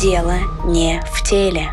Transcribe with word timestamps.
Дело 0.00 0.32
не 0.64 0.98
в 1.12 1.28
теле. 1.28 1.68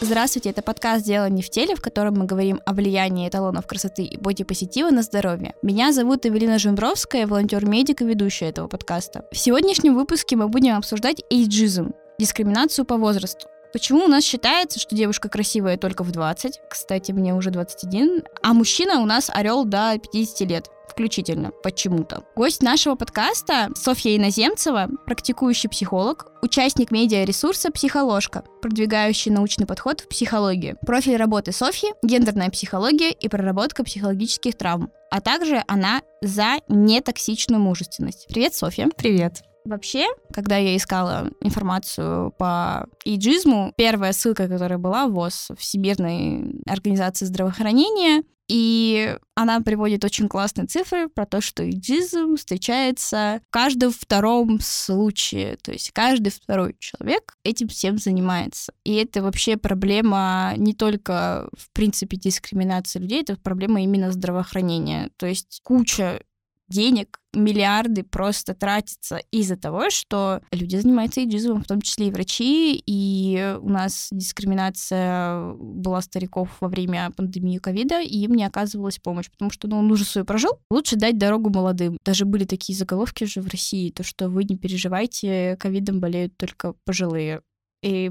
Здравствуйте, 0.00 0.48
это 0.48 0.62
подкаст 0.62 1.04
«Дело 1.04 1.28
не 1.28 1.42
в 1.42 1.50
теле», 1.50 1.76
в 1.76 1.82
котором 1.82 2.14
мы 2.14 2.24
говорим 2.24 2.62
о 2.64 2.72
влиянии 2.72 3.28
эталонов 3.28 3.66
красоты 3.66 4.04
и 4.04 4.16
бодипозитива 4.16 4.88
на 4.88 5.02
здоровье. 5.02 5.52
Меня 5.60 5.92
зовут 5.92 6.24
Эвелина 6.24 6.58
Жембровская, 6.58 7.26
волонтер-медик 7.26 8.00
и 8.00 8.06
ведущая 8.06 8.46
этого 8.46 8.66
подкаста. 8.66 9.26
В 9.30 9.36
сегодняшнем 9.36 9.94
выпуске 9.94 10.36
мы 10.36 10.48
будем 10.48 10.76
обсуждать 10.76 11.22
эйджизм, 11.28 11.92
дискриминацию 12.18 12.86
по 12.86 12.96
возрасту. 12.96 13.48
Почему 13.76 14.06
у 14.06 14.08
нас 14.08 14.24
считается, 14.24 14.80
что 14.80 14.96
девушка 14.96 15.28
красивая 15.28 15.76
только 15.76 16.02
в 16.02 16.10
20? 16.10 16.60
Кстати, 16.70 17.12
мне 17.12 17.34
уже 17.34 17.50
21. 17.50 18.22
А 18.42 18.54
мужчина 18.54 19.02
у 19.02 19.04
нас 19.04 19.28
орел 19.28 19.66
до 19.66 19.98
50 19.98 20.48
лет 20.48 20.70
включительно, 20.88 21.50
почему-то. 21.62 22.24
Гость 22.36 22.62
нашего 22.62 22.94
подкаста 22.94 23.68
Софья 23.74 24.16
Иноземцева, 24.16 24.88
практикующий 25.04 25.68
психолог, 25.68 26.32
участник 26.40 26.90
медиаресурса 26.90 27.70
«Психоложка», 27.70 28.44
продвигающий 28.62 29.30
научный 29.30 29.66
подход 29.66 30.00
в 30.00 30.08
психологию. 30.08 30.78
Профиль 30.86 31.16
работы 31.16 31.52
Софьи— 31.52 31.90
гендерная 32.02 32.48
психология 32.48 33.10
и 33.10 33.28
проработка 33.28 33.84
психологических 33.84 34.56
травм. 34.56 34.90
А 35.10 35.20
также 35.20 35.62
она 35.68 36.00
за 36.22 36.60
нетоксичную 36.68 37.60
мужественность. 37.60 38.26
Привет, 38.30 38.54
Софья. 38.54 38.88
Привет. 38.96 39.42
Вообще, 39.66 40.06
когда 40.32 40.56
я 40.56 40.76
искала 40.76 41.30
информацию 41.40 42.32
по 42.38 42.86
иджизму, 43.04 43.72
первая 43.76 44.12
ссылка, 44.12 44.46
которая 44.46 44.78
была, 44.78 45.08
ВОЗ, 45.08 45.48
Всемирной 45.58 46.62
организации 46.66 47.24
здравоохранения, 47.24 48.22
и 48.48 49.16
она 49.34 49.60
приводит 49.60 50.04
очень 50.04 50.28
классные 50.28 50.68
цифры 50.68 51.08
про 51.08 51.26
то, 51.26 51.40
что 51.40 51.68
иджизм 51.68 52.36
встречается 52.36 53.40
в 53.48 53.50
каждом 53.50 53.90
втором 53.90 54.60
случае. 54.60 55.56
То 55.56 55.72
есть 55.72 55.90
каждый 55.90 56.30
второй 56.30 56.76
человек 56.78 57.36
этим 57.42 57.66
всем 57.66 57.98
занимается. 57.98 58.72
И 58.84 58.94
это 58.94 59.20
вообще 59.20 59.56
проблема 59.56 60.54
не 60.56 60.74
только, 60.74 61.48
в 61.58 61.72
принципе, 61.72 62.16
дискриминации 62.16 63.00
людей, 63.00 63.22
это 63.22 63.36
проблема 63.36 63.82
именно 63.82 64.12
здравоохранения. 64.12 65.10
То 65.16 65.26
есть 65.26 65.60
куча 65.64 66.22
денег, 66.68 67.20
миллиарды 67.32 68.02
просто 68.02 68.54
тратятся 68.54 69.20
из-за 69.30 69.56
того, 69.56 69.90
что 69.90 70.40
люди 70.50 70.76
занимаются 70.76 71.22
иджизмом, 71.22 71.62
в 71.62 71.66
том 71.66 71.80
числе 71.80 72.08
и 72.08 72.10
врачи, 72.10 72.82
и 72.86 73.56
у 73.60 73.68
нас 73.68 74.08
дискриминация 74.10 75.52
была 75.54 76.00
стариков 76.00 76.48
во 76.60 76.68
время 76.68 77.10
пандемии 77.16 77.58
ковида, 77.58 78.00
и 78.00 78.18
им 78.18 78.34
не 78.34 78.44
оказывалась 78.44 78.98
помощь, 78.98 79.30
потому 79.30 79.50
что 79.50 79.68
ну, 79.68 79.78
он 79.78 79.90
уже 79.90 80.04
свою 80.04 80.24
прожил, 80.24 80.58
лучше 80.70 80.96
дать 80.96 81.18
дорогу 81.18 81.50
молодым. 81.50 81.98
Даже 82.04 82.24
были 82.24 82.44
такие 82.44 82.76
заголовки 82.76 83.24
уже 83.24 83.40
в 83.40 83.48
России, 83.48 83.90
то, 83.90 84.02
что 84.02 84.28
вы 84.28 84.44
не 84.44 84.56
переживайте, 84.56 85.56
ковидом 85.60 86.00
болеют 86.00 86.36
только 86.36 86.74
пожилые. 86.84 87.42
И 87.82 88.10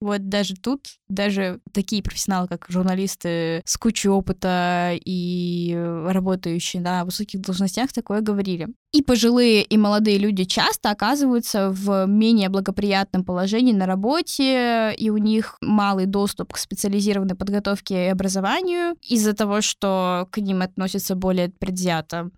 вот 0.00 0.28
даже 0.28 0.54
тут, 0.54 0.86
даже 1.08 1.60
такие 1.72 2.02
профессионалы, 2.02 2.48
как 2.48 2.66
журналисты 2.68 3.62
с 3.64 3.76
кучей 3.76 4.08
опыта 4.08 4.92
и 4.94 5.74
работающие 6.06 6.82
на 6.82 7.04
высоких 7.04 7.40
должностях, 7.40 7.92
такое 7.92 8.20
говорили. 8.20 8.68
И 8.92 9.02
пожилые, 9.02 9.62
и 9.62 9.76
молодые 9.76 10.18
люди 10.18 10.44
часто 10.44 10.90
оказываются 10.90 11.70
в 11.70 12.06
менее 12.06 12.48
благоприятном 12.48 13.24
положении 13.24 13.72
на 13.72 13.86
работе, 13.86 14.94
и 14.96 15.10
у 15.10 15.16
них 15.16 15.56
малый 15.60 16.06
доступ 16.06 16.52
к 16.52 16.58
специализированной 16.58 17.34
подготовке 17.34 18.06
и 18.06 18.08
образованию 18.08 18.96
из-за 19.02 19.34
того, 19.34 19.60
что 19.60 20.28
к 20.30 20.38
ним 20.38 20.62
относятся 20.62 21.14
более 21.14 21.50
предвзято. 21.50 22.30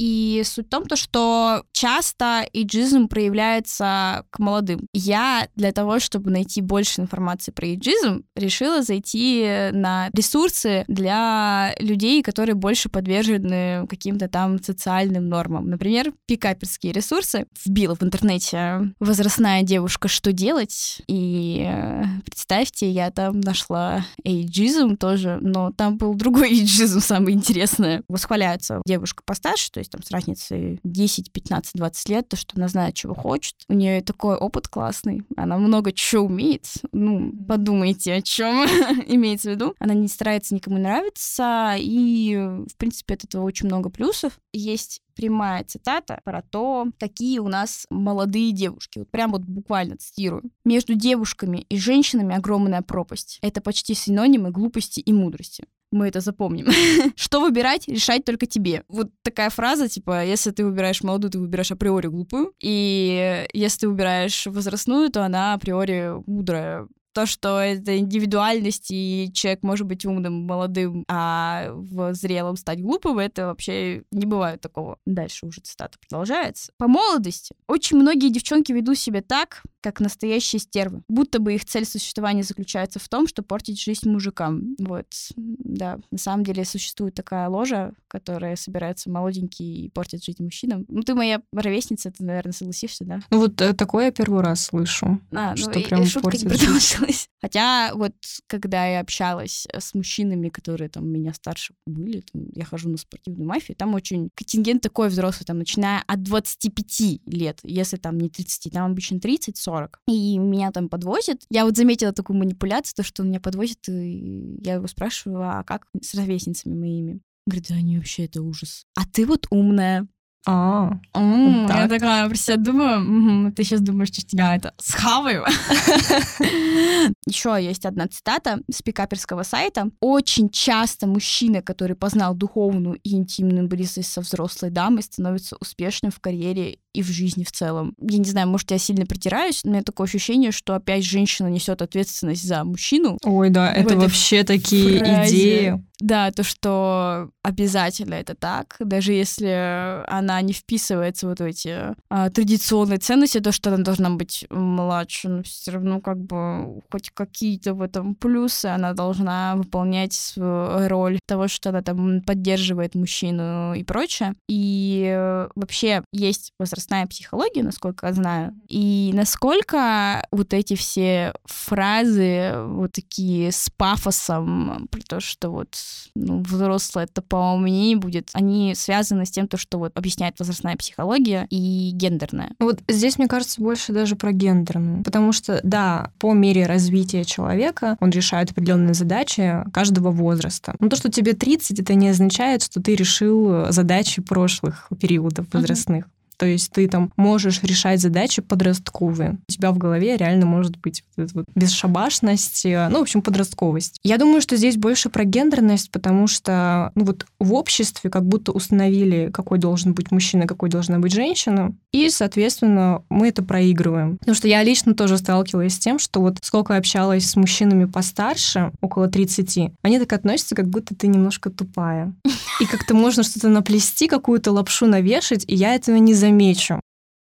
И 0.00 0.40
суть 0.46 0.68
в 0.68 0.70
том, 0.70 0.86
то, 0.86 0.96
что 0.96 1.62
часто 1.72 2.48
иджизм 2.54 3.06
проявляется 3.06 4.24
к 4.30 4.38
молодым. 4.38 4.86
Я 4.94 5.48
для 5.56 5.72
того, 5.72 5.98
чтобы 5.98 6.30
найти 6.30 6.62
больше 6.62 7.02
информации 7.02 7.50
про 7.50 7.74
иджизм, 7.74 8.22
решила 8.34 8.82
зайти 8.82 9.68
на 9.72 10.08
ресурсы 10.14 10.86
для 10.88 11.74
людей, 11.78 12.22
которые 12.22 12.54
больше 12.54 12.88
подвержены 12.88 13.86
каким-то 13.88 14.28
там 14.28 14.62
социальным 14.62 15.28
нормам. 15.28 15.68
Например, 15.68 16.14
пикаперские 16.24 16.94
ресурсы. 16.94 17.44
Вбила 17.62 17.94
в 17.94 18.02
интернете 18.02 18.94
возрастная 19.00 19.62
девушка, 19.64 20.08
что 20.08 20.32
делать, 20.32 21.02
и 21.08 21.66
э, 21.68 22.04
представьте, 22.24 22.90
я 22.90 23.10
там 23.10 23.40
нашла 23.40 24.06
эйджизм 24.24 24.96
тоже, 24.96 25.36
но 25.42 25.72
там 25.72 25.98
был 25.98 26.14
другой 26.14 26.52
эйджизм, 26.52 27.00
самое 27.00 27.36
интересное. 27.36 28.02
Восхваляется 28.08 28.80
девушка 28.86 29.22
постарше, 29.26 29.70
то 29.70 29.78
есть 29.80 29.89
там 29.90 30.02
с 30.02 30.10
разницей 30.10 30.80
10, 30.84 31.32
15, 31.32 31.72
20 31.74 32.08
лет, 32.08 32.28
то, 32.28 32.36
что 32.36 32.56
она 32.56 32.68
знает, 32.68 32.94
чего 32.94 33.14
хочет. 33.14 33.56
У 33.68 33.74
нее 33.74 34.00
такой 34.02 34.36
опыт 34.36 34.68
классный, 34.68 35.22
она 35.36 35.58
много 35.58 35.92
чего 35.92 36.24
умеет. 36.24 36.66
Ну, 36.92 37.32
подумайте, 37.46 38.14
о 38.14 38.22
чем 38.22 38.66
имеется 39.06 39.50
в 39.50 39.52
виду. 39.52 39.74
Она 39.78 39.94
не 39.94 40.08
старается 40.08 40.54
никому 40.54 40.78
нравиться, 40.78 41.74
и, 41.78 42.36
в 42.36 42.76
принципе, 42.76 43.14
от 43.14 43.24
этого 43.24 43.44
очень 43.44 43.66
много 43.66 43.90
плюсов. 43.90 44.38
Есть 44.52 45.02
прямая 45.14 45.64
цитата 45.64 46.20
про 46.24 46.42
то, 46.42 46.86
какие 46.98 47.40
у 47.40 47.48
нас 47.48 47.86
молодые 47.90 48.52
девушки. 48.52 49.00
Вот 49.00 49.10
прям 49.10 49.32
вот 49.32 49.42
буквально 49.42 49.96
цитирую. 49.98 50.44
Между 50.64 50.94
девушками 50.94 51.66
и 51.68 51.76
женщинами 51.76 52.34
огромная 52.34 52.82
пропасть. 52.82 53.38
Это 53.42 53.60
почти 53.60 53.94
синонимы 53.94 54.50
глупости 54.50 55.00
и 55.00 55.12
мудрости 55.12 55.64
мы 55.90 56.08
это 56.08 56.20
запомним. 56.20 56.66
Что 57.16 57.40
выбирать, 57.40 57.88
решать 57.88 58.24
только 58.24 58.46
тебе. 58.46 58.84
Вот 58.88 59.10
такая 59.22 59.50
фраза, 59.50 59.88
типа, 59.88 60.24
если 60.24 60.50
ты 60.50 60.64
выбираешь 60.64 61.02
молодую, 61.02 61.30
ты 61.30 61.38
выбираешь 61.38 61.72
априори 61.72 62.08
глупую, 62.08 62.52
и 62.60 63.46
если 63.52 63.80
ты 63.80 63.88
выбираешь 63.88 64.46
возрастную, 64.46 65.10
то 65.10 65.24
она 65.24 65.54
априори 65.54 66.14
мудрая 66.26 66.86
то, 67.12 67.26
что 67.26 67.58
это 67.58 67.98
индивидуальность, 67.98 68.88
и 68.90 69.30
человек 69.34 69.62
может 69.62 69.86
быть 69.86 70.04
умным, 70.04 70.46
молодым, 70.46 71.04
а 71.08 71.70
в 71.72 72.14
зрелом 72.14 72.56
стать 72.56 72.80
глупым, 72.80 73.18
это 73.18 73.46
вообще 73.46 74.04
не 74.10 74.26
бывает 74.26 74.60
такого. 74.60 74.98
Дальше 75.06 75.46
уже 75.46 75.60
цитата 75.60 75.98
продолжается. 75.98 76.72
По 76.78 76.88
молодости 76.88 77.54
очень 77.66 77.96
многие 77.96 78.30
девчонки 78.30 78.72
ведут 78.72 78.98
себя 78.98 79.22
так, 79.22 79.62
как 79.80 80.00
настоящие 80.00 80.60
стервы. 80.60 81.02
Будто 81.08 81.38
бы 81.38 81.54
их 81.54 81.64
цель 81.64 81.86
существования 81.86 82.42
заключается 82.42 82.98
в 82.98 83.08
том, 83.08 83.26
что 83.26 83.42
портить 83.42 83.80
жизнь 83.80 84.08
мужикам. 84.10 84.76
Вот, 84.78 85.06
да. 85.36 85.98
На 86.10 86.18
самом 86.18 86.44
деле 86.44 86.64
существует 86.64 87.14
такая 87.14 87.48
ложа, 87.48 87.92
которая 88.08 88.56
собирается 88.56 89.10
молоденький 89.10 89.86
и 89.86 89.88
портит 89.88 90.22
жизнь 90.22 90.42
мужчинам. 90.42 90.84
Ну, 90.88 91.02
ты 91.02 91.14
моя 91.14 91.40
ровесница, 91.52 92.10
ты, 92.10 92.24
наверное, 92.24 92.52
согласишься, 92.52 93.04
да? 93.04 93.20
Ну, 93.30 93.38
вот 93.38 93.60
э, 93.60 93.72
такое 93.72 94.06
я 94.06 94.12
первый 94.12 94.42
раз 94.42 94.66
слышу. 94.66 95.20
А, 95.32 95.56
что 95.56 95.78
ну, 95.78 95.84
прям 95.84 96.02
и, 96.02 96.10
портит 96.20 96.50
жизнь 96.60 96.99
продолжилось. 97.00 97.28
Хотя 97.40 97.92
вот 97.94 98.12
когда 98.46 98.86
я 98.86 99.00
общалась 99.00 99.66
с 99.72 99.94
мужчинами, 99.94 100.48
которые 100.48 100.88
там 100.88 101.08
меня 101.08 101.32
старше 101.34 101.74
были, 101.86 102.22
там, 102.32 102.48
я 102.54 102.64
хожу 102.64 102.88
на 102.88 102.96
спортивную 102.96 103.48
мафию, 103.48 103.76
там 103.76 103.94
очень 103.94 104.30
контингент 104.34 104.82
такой 104.82 105.08
взрослый, 105.08 105.46
там, 105.46 105.58
начиная 105.58 106.02
от 106.06 106.22
25 106.22 107.20
лет, 107.26 107.60
если 107.62 107.96
там 107.96 108.18
не 108.18 108.28
30, 108.28 108.72
там 108.72 108.90
обычно 108.90 109.16
30-40. 109.16 109.94
И 110.08 110.38
меня 110.38 110.70
там 110.72 110.88
подвозят. 110.88 111.42
Я 111.50 111.64
вот 111.64 111.76
заметила 111.76 112.12
такую 112.12 112.38
манипуляцию, 112.38 112.94
то, 112.96 113.02
что 113.02 113.22
меня 113.22 113.40
подвозят, 113.40 113.88
и 113.88 114.58
я 114.62 114.74
его 114.74 114.86
спрашиваю, 114.86 115.42
а 115.42 115.64
как 115.64 115.86
с 116.00 116.14
ровесницами 116.14 116.74
моими? 116.74 117.20
Говорит, 117.46 117.66
да 117.68 117.74
они 117.76 117.96
вообще 117.96 118.26
это 118.26 118.42
ужас. 118.42 118.84
А 118.94 119.06
ты 119.06 119.26
вот 119.26 119.46
умная, 119.50 120.06
а, 120.46 120.98
вот 121.12 121.70
я 121.70 121.86
такая 121.88 122.26
про 122.26 122.34
себя 122.34 122.56
думаю, 122.56 123.52
ты 123.52 123.62
сейчас 123.62 123.80
думаешь, 123.80 124.08
что 124.08 124.22
я 124.32 124.56
это 124.56 124.72
схаваю. 124.78 125.44
Еще 127.26 127.58
есть 127.60 127.84
одна 127.84 128.08
цитата 128.08 128.60
с 128.70 128.80
пикаперского 128.80 129.42
сайта. 129.42 129.90
Очень 130.00 130.48
часто 130.48 131.06
мужчина, 131.06 131.60
который 131.60 131.94
познал 131.94 132.34
духовную 132.34 132.98
и 133.02 133.14
интимную 133.16 133.68
близость 133.68 134.12
со 134.12 134.22
взрослой 134.22 134.70
дамой, 134.70 135.02
становится 135.02 135.56
успешным 135.60 136.10
в 136.10 136.20
карьере 136.20 136.78
и 136.92 137.02
в 137.02 137.06
жизни 137.06 137.44
в 137.44 137.52
целом. 137.52 137.94
Я 138.00 138.18
не 138.18 138.24
знаю, 138.24 138.48
может, 138.48 138.70
я 138.70 138.78
сильно 138.78 139.06
притираюсь, 139.06 139.64
но 139.64 139.70
у 139.70 139.72
меня 139.74 139.82
такое 139.82 140.06
ощущение, 140.06 140.52
что 140.52 140.74
опять 140.74 141.04
женщина 141.04 141.48
несет 141.48 141.82
ответственность 141.82 142.46
за 142.46 142.64
мужчину. 142.64 143.18
Ой, 143.24 143.50
да, 143.50 143.72
это 143.72 143.96
вообще 143.96 144.44
такие 144.44 144.98
фразе. 144.98 145.36
идеи. 145.36 145.84
Да, 146.00 146.30
то, 146.30 146.42
что 146.42 147.30
обязательно 147.42 148.14
это 148.14 148.34
так, 148.34 148.76
даже 148.80 149.12
если 149.12 150.02
она 150.08 150.40
не 150.40 150.54
вписывается 150.54 151.26
в 151.26 151.30
вот 151.30 151.40
эти 151.42 151.94
а, 152.08 152.30
традиционные 152.30 152.98
ценности, 152.98 153.40
то, 153.40 153.52
что 153.52 153.72
она 153.72 153.84
должна 153.84 154.10
быть 154.10 154.46
младше, 154.50 155.28
но 155.28 155.42
все 155.42 155.72
равно 155.72 156.00
как 156.00 156.18
бы 156.18 156.80
хоть 156.90 157.10
какие-то 157.10 157.74
в 157.74 157.82
этом 157.82 158.14
плюсы 158.14 158.66
она 158.66 158.94
должна 158.94 159.56
выполнять 159.56 160.14
свою 160.14 160.88
роль 160.88 161.18
того, 161.26 161.48
что 161.48 161.68
она 161.68 161.82
там 161.82 162.22
поддерживает 162.22 162.94
мужчину 162.94 163.74
и 163.74 163.84
прочее. 163.84 164.34
И 164.48 165.04
э, 165.14 165.48
вообще 165.54 166.02
есть 166.12 166.52
возраст 166.58 166.79
возрастная 166.80 167.06
психология, 167.06 167.62
насколько 167.62 168.06
я 168.06 168.12
знаю, 168.12 168.54
и 168.68 169.10
насколько 169.14 170.26
вот 170.30 170.54
эти 170.54 170.74
все 170.74 171.34
фразы 171.44 172.54
вот 172.66 172.92
такие 172.92 173.52
с 173.52 173.70
пафосом 173.76 174.88
про 174.90 175.00
то, 175.00 175.20
что 175.20 175.50
вот 175.50 175.76
ну, 176.14 176.42
взрослая, 176.42 177.04
это 177.04 177.20
поумнее 177.22 177.96
будет, 177.96 178.30
они 178.32 178.74
связаны 178.74 179.26
с 179.26 179.30
тем, 179.30 179.46
то, 179.46 179.56
что 179.56 179.78
вот 179.78 179.92
объясняет 179.94 180.38
возрастная 180.38 180.76
психология 180.76 181.46
и 181.50 181.90
гендерная. 181.92 182.52
Вот 182.58 182.80
здесь, 182.88 183.18
мне 183.18 183.28
кажется, 183.28 183.60
больше 183.60 183.92
даже 183.92 184.16
про 184.16 184.32
гендерную. 184.32 185.04
Потому 185.04 185.32
что, 185.32 185.60
да, 185.62 186.10
по 186.18 186.32
мере 186.32 186.66
развития 186.66 187.24
человека 187.24 187.96
он 188.00 188.10
решает 188.10 188.52
определенные 188.52 188.94
задачи 188.94 189.64
каждого 189.72 190.10
возраста. 190.10 190.74
Но 190.80 190.88
то, 190.88 190.96
что 190.96 191.10
тебе 191.10 191.34
30, 191.34 191.80
это 191.80 191.94
не 191.94 192.08
означает, 192.08 192.62
что 192.62 192.80
ты 192.80 192.94
решил 192.94 193.70
задачи 193.70 194.22
прошлых 194.22 194.88
периодов 194.98 195.46
возрастных. 195.52 196.06
Uh-huh. 196.06 196.19
То 196.40 196.46
есть 196.46 196.72
ты 196.72 196.88
там 196.88 197.12
можешь 197.18 197.62
решать 197.62 198.00
задачи 198.00 198.40
подростковые. 198.40 199.36
У 199.46 199.52
тебя 199.52 199.72
в 199.72 199.76
голове 199.76 200.16
реально 200.16 200.46
может 200.46 200.78
быть 200.78 201.04
вот 201.14 201.24
эта 201.26 201.34
вот 201.34 201.46
бесшабашность, 201.54 202.64
э, 202.64 202.88
ну, 202.90 203.00
в 203.00 203.02
общем, 203.02 203.20
подростковость. 203.20 203.98
Я 204.02 204.16
думаю, 204.16 204.40
что 204.40 204.56
здесь 204.56 204.78
больше 204.78 205.10
про 205.10 205.24
гендерность, 205.24 205.90
потому 205.90 206.26
что 206.28 206.92
ну, 206.94 207.04
вот 207.04 207.26
в 207.38 207.52
обществе 207.52 208.08
как 208.08 208.24
будто 208.24 208.52
установили, 208.52 209.28
какой 209.30 209.58
должен 209.58 209.92
быть 209.92 210.10
мужчина, 210.10 210.46
какой 210.46 210.70
должна 210.70 210.98
быть 210.98 211.12
женщина, 211.12 211.74
и, 211.92 212.08
соответственно, 212.08 213.02
мы 213.10 213.28
это 213.28 213.42
проигрываем. 213.42 214.16
Потому 214.16 214.34
что 214.34 214.48
я 214.48 214.62
лично 214.62 214.94
тоже 214.94 215.18
сталкивалась 215.18 215.74
с 215.74 215.78
тем, 215.78 215.98
что 215.98 216.22
вот 216.22 216.38
сколько 216.40 216.74
общалась 216.74 217.28
с 217.28 217.36
мужчинами 217.36 217.84
постарше, 217.84 218.72
около 218.80 219.08
30, 219.08 219.72
они 219.82 219.98
так 219.98 220.10
относятся, 220.14 220.54
как 220.54 220.68
будто 220.68 220.94
ты 220.94 221.06
немножко 221.06 221.50
тупая. 221.50 222.14
И 222.60 222.64
как-то 222.64 222.94
можно 222.94 223.22
что-то 223.22 223.48
наплести, 223.48 224.08
какую-то 224.08 224.52
лапшу 224.52 224.86
навешать, 224.86 225.44
и 225.46 225.54
я 225.54 225.74
этого 225.74 225.96
не 225.96 226.14
заметила 226.14 226.29
замечу. 226.30 226.80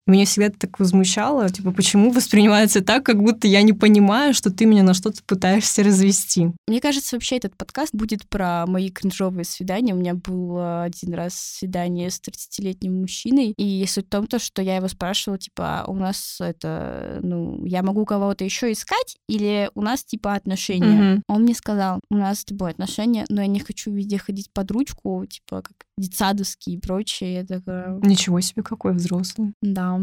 Меня 0.07 0.25
всегда 0.25 0.47
это 0.47 0.59
так 0.59 0.79
возмущало, 0.79 1.47
типа, 1.49 1.71
почему 1.71 2.11
воспринимается 2.11 2.83
так, 2.83 3.05
как 3.05 3.21
будто 3.21 3.47
я 3.47 3.61
не 3.61 3.71
понимаю, 3.71 4.33
что 4.33 4.49
ты 4.49 4.65
меня 4.65 4.81
на 4.81 4.95
что-то 4.95 5.21
пытаешься 5.27 5.83
развести. 5.83 6.47
Мне 6.67 6.81
кажется, 6.81 7.15
вообще 7.15 7.37
этот 7.37 7.55
подкаст 7.55 7.93
будет 7.93 8.27
про 8.27 8.65
мои 8.65 8.89
кринжовые 8.89 9.45
свидания. 9.45 9.93
У 9.93 9.97
меня 9.97 10.15
было 10.15 10.83
один 10.83 11.13
раз 11.13 11.35
свидание 11.35 12.09
с 12.09 12.19
30-летним 12.19 12.99
мужчиной, 13.01 13.53
и 13.55 13.85
суть 13.85 14.07
в 14.07 14.09
том, 14.09 14.25
то, 14.25 14.39
что 14.39 14.63
я 14.63 14.77
его 14.77 14.87
спрашивала, 14.87 15.37
типа, 15.37 15.81
«А 15.81 15.85
у 15.85 15.95
нас 15.95 16.37
это, 16.41 17.19
ну, 17.21 17.63
я 17.65 17.83
могу 17.83 18.03
кого-то 18.03 18.43
еще 18.43 18.71
искать, 18.71 19.17
или 19.29 19.69
у 19.75 19.81
нас, 19.81 20.03
типа, 20.03 20.33
отношения? 20.33 21.13
Угу. 21.13 21.21
Он 21.27 21.43
мне 21.43 21.53
сказал, 21.53 21.99
у 22.09 22.15
нас 22.15 22.39
с 22.39 22.45
тобой 22.45 22.71
отношения, 22.71 23.25
но 23.29 23.41
я 23.41 23.47
не 23.47 23.59
хочу 23.59 23.91
везде 23.91 24.17
ходить 24.17 24.49
под 24.51 24.71
ручку, 24.71 25.23
типа, 25.27 25.61
как 25.61 25.75
детсадовские 26.01 26.75
и 26.75 26.79
прочее. 26.79 27.33
Я 27.35 27.45
такая... 27.45 27.99
Ничего 28.03 28.39
себе, 28.41 28.63
какой 28.63 28.93
взрослый. 28.93 29.53
Да, 29.61 29.99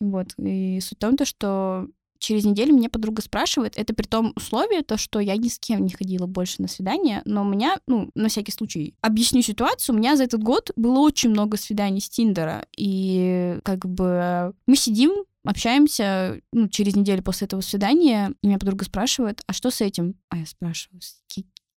вот. 0.00 0.34
И 0.38 0.80
суть 0.80 0.98
в 0.98 1.00
том, 1.00 1.16
то, 1.16 1.24
что 1.24 1.88
через 2.20 2.44
неделю 2.44 2.74
меня 2.74 2.88
подруга 2.88 3.22
спрашивает, 3.22 3.76
это 3.76 3.94
при 3.94 4.06
том 4.06 4.32
условии, 4.36 4.82
то, 4.82 4.96
что 4.96 5.18
я 5.18 5.36
ни 5.36 5.48
с 5.48 5.58
кем 5.58 5.84
не 5.84 5.90
ходила 5.90 6.26
больше 6.26 6.62
на 6.62 6.68
свидания, 6.68 7.22
но 7.24 7.42
у 7.42 7.48
меня, 7.48 7.80
ну, 7.86 8.10
на 8.14 8.28
всякий 8.28 8.52
случай, 8.52 8.94
объясню 9.00 9.42
ситуацию, 9.42 9.94
у 9.94 9.98
меня 9.98 10.16
за 10.16 10.24
этот 10.24 10.42
год 10.42 10.70
было 10.76 11.00
очень 11.00 11.30
много 11.30 11.56
свиданий 11.56 12.00
с 12.00 12.08
Тиндера, 12.08 12.66
и 12.76 13.58
как 13.64 13.86
бы 13.86 14.52
мы 14.66 14.76
сидим, 14.76 15.24
общаемся, 15.44 16.40
ну, 16.52 16.68
через 16.68 16.94
неделю 16.94 17.22
после 17.22 17.46
этого 17.46 17.62
свидания, 17.62 18.34
и 18.42 18.46
меня 18.46 18.58
подруга 18.58 18.84
спрашивает, 18.84 19.42
а 19.46 19.52
что 19.54 19.70
с 19.70 19.80
этим? 19.80 20.14
А 20.28 20.36
я 20.36 20.46
спрашиваю, 20.46 21.00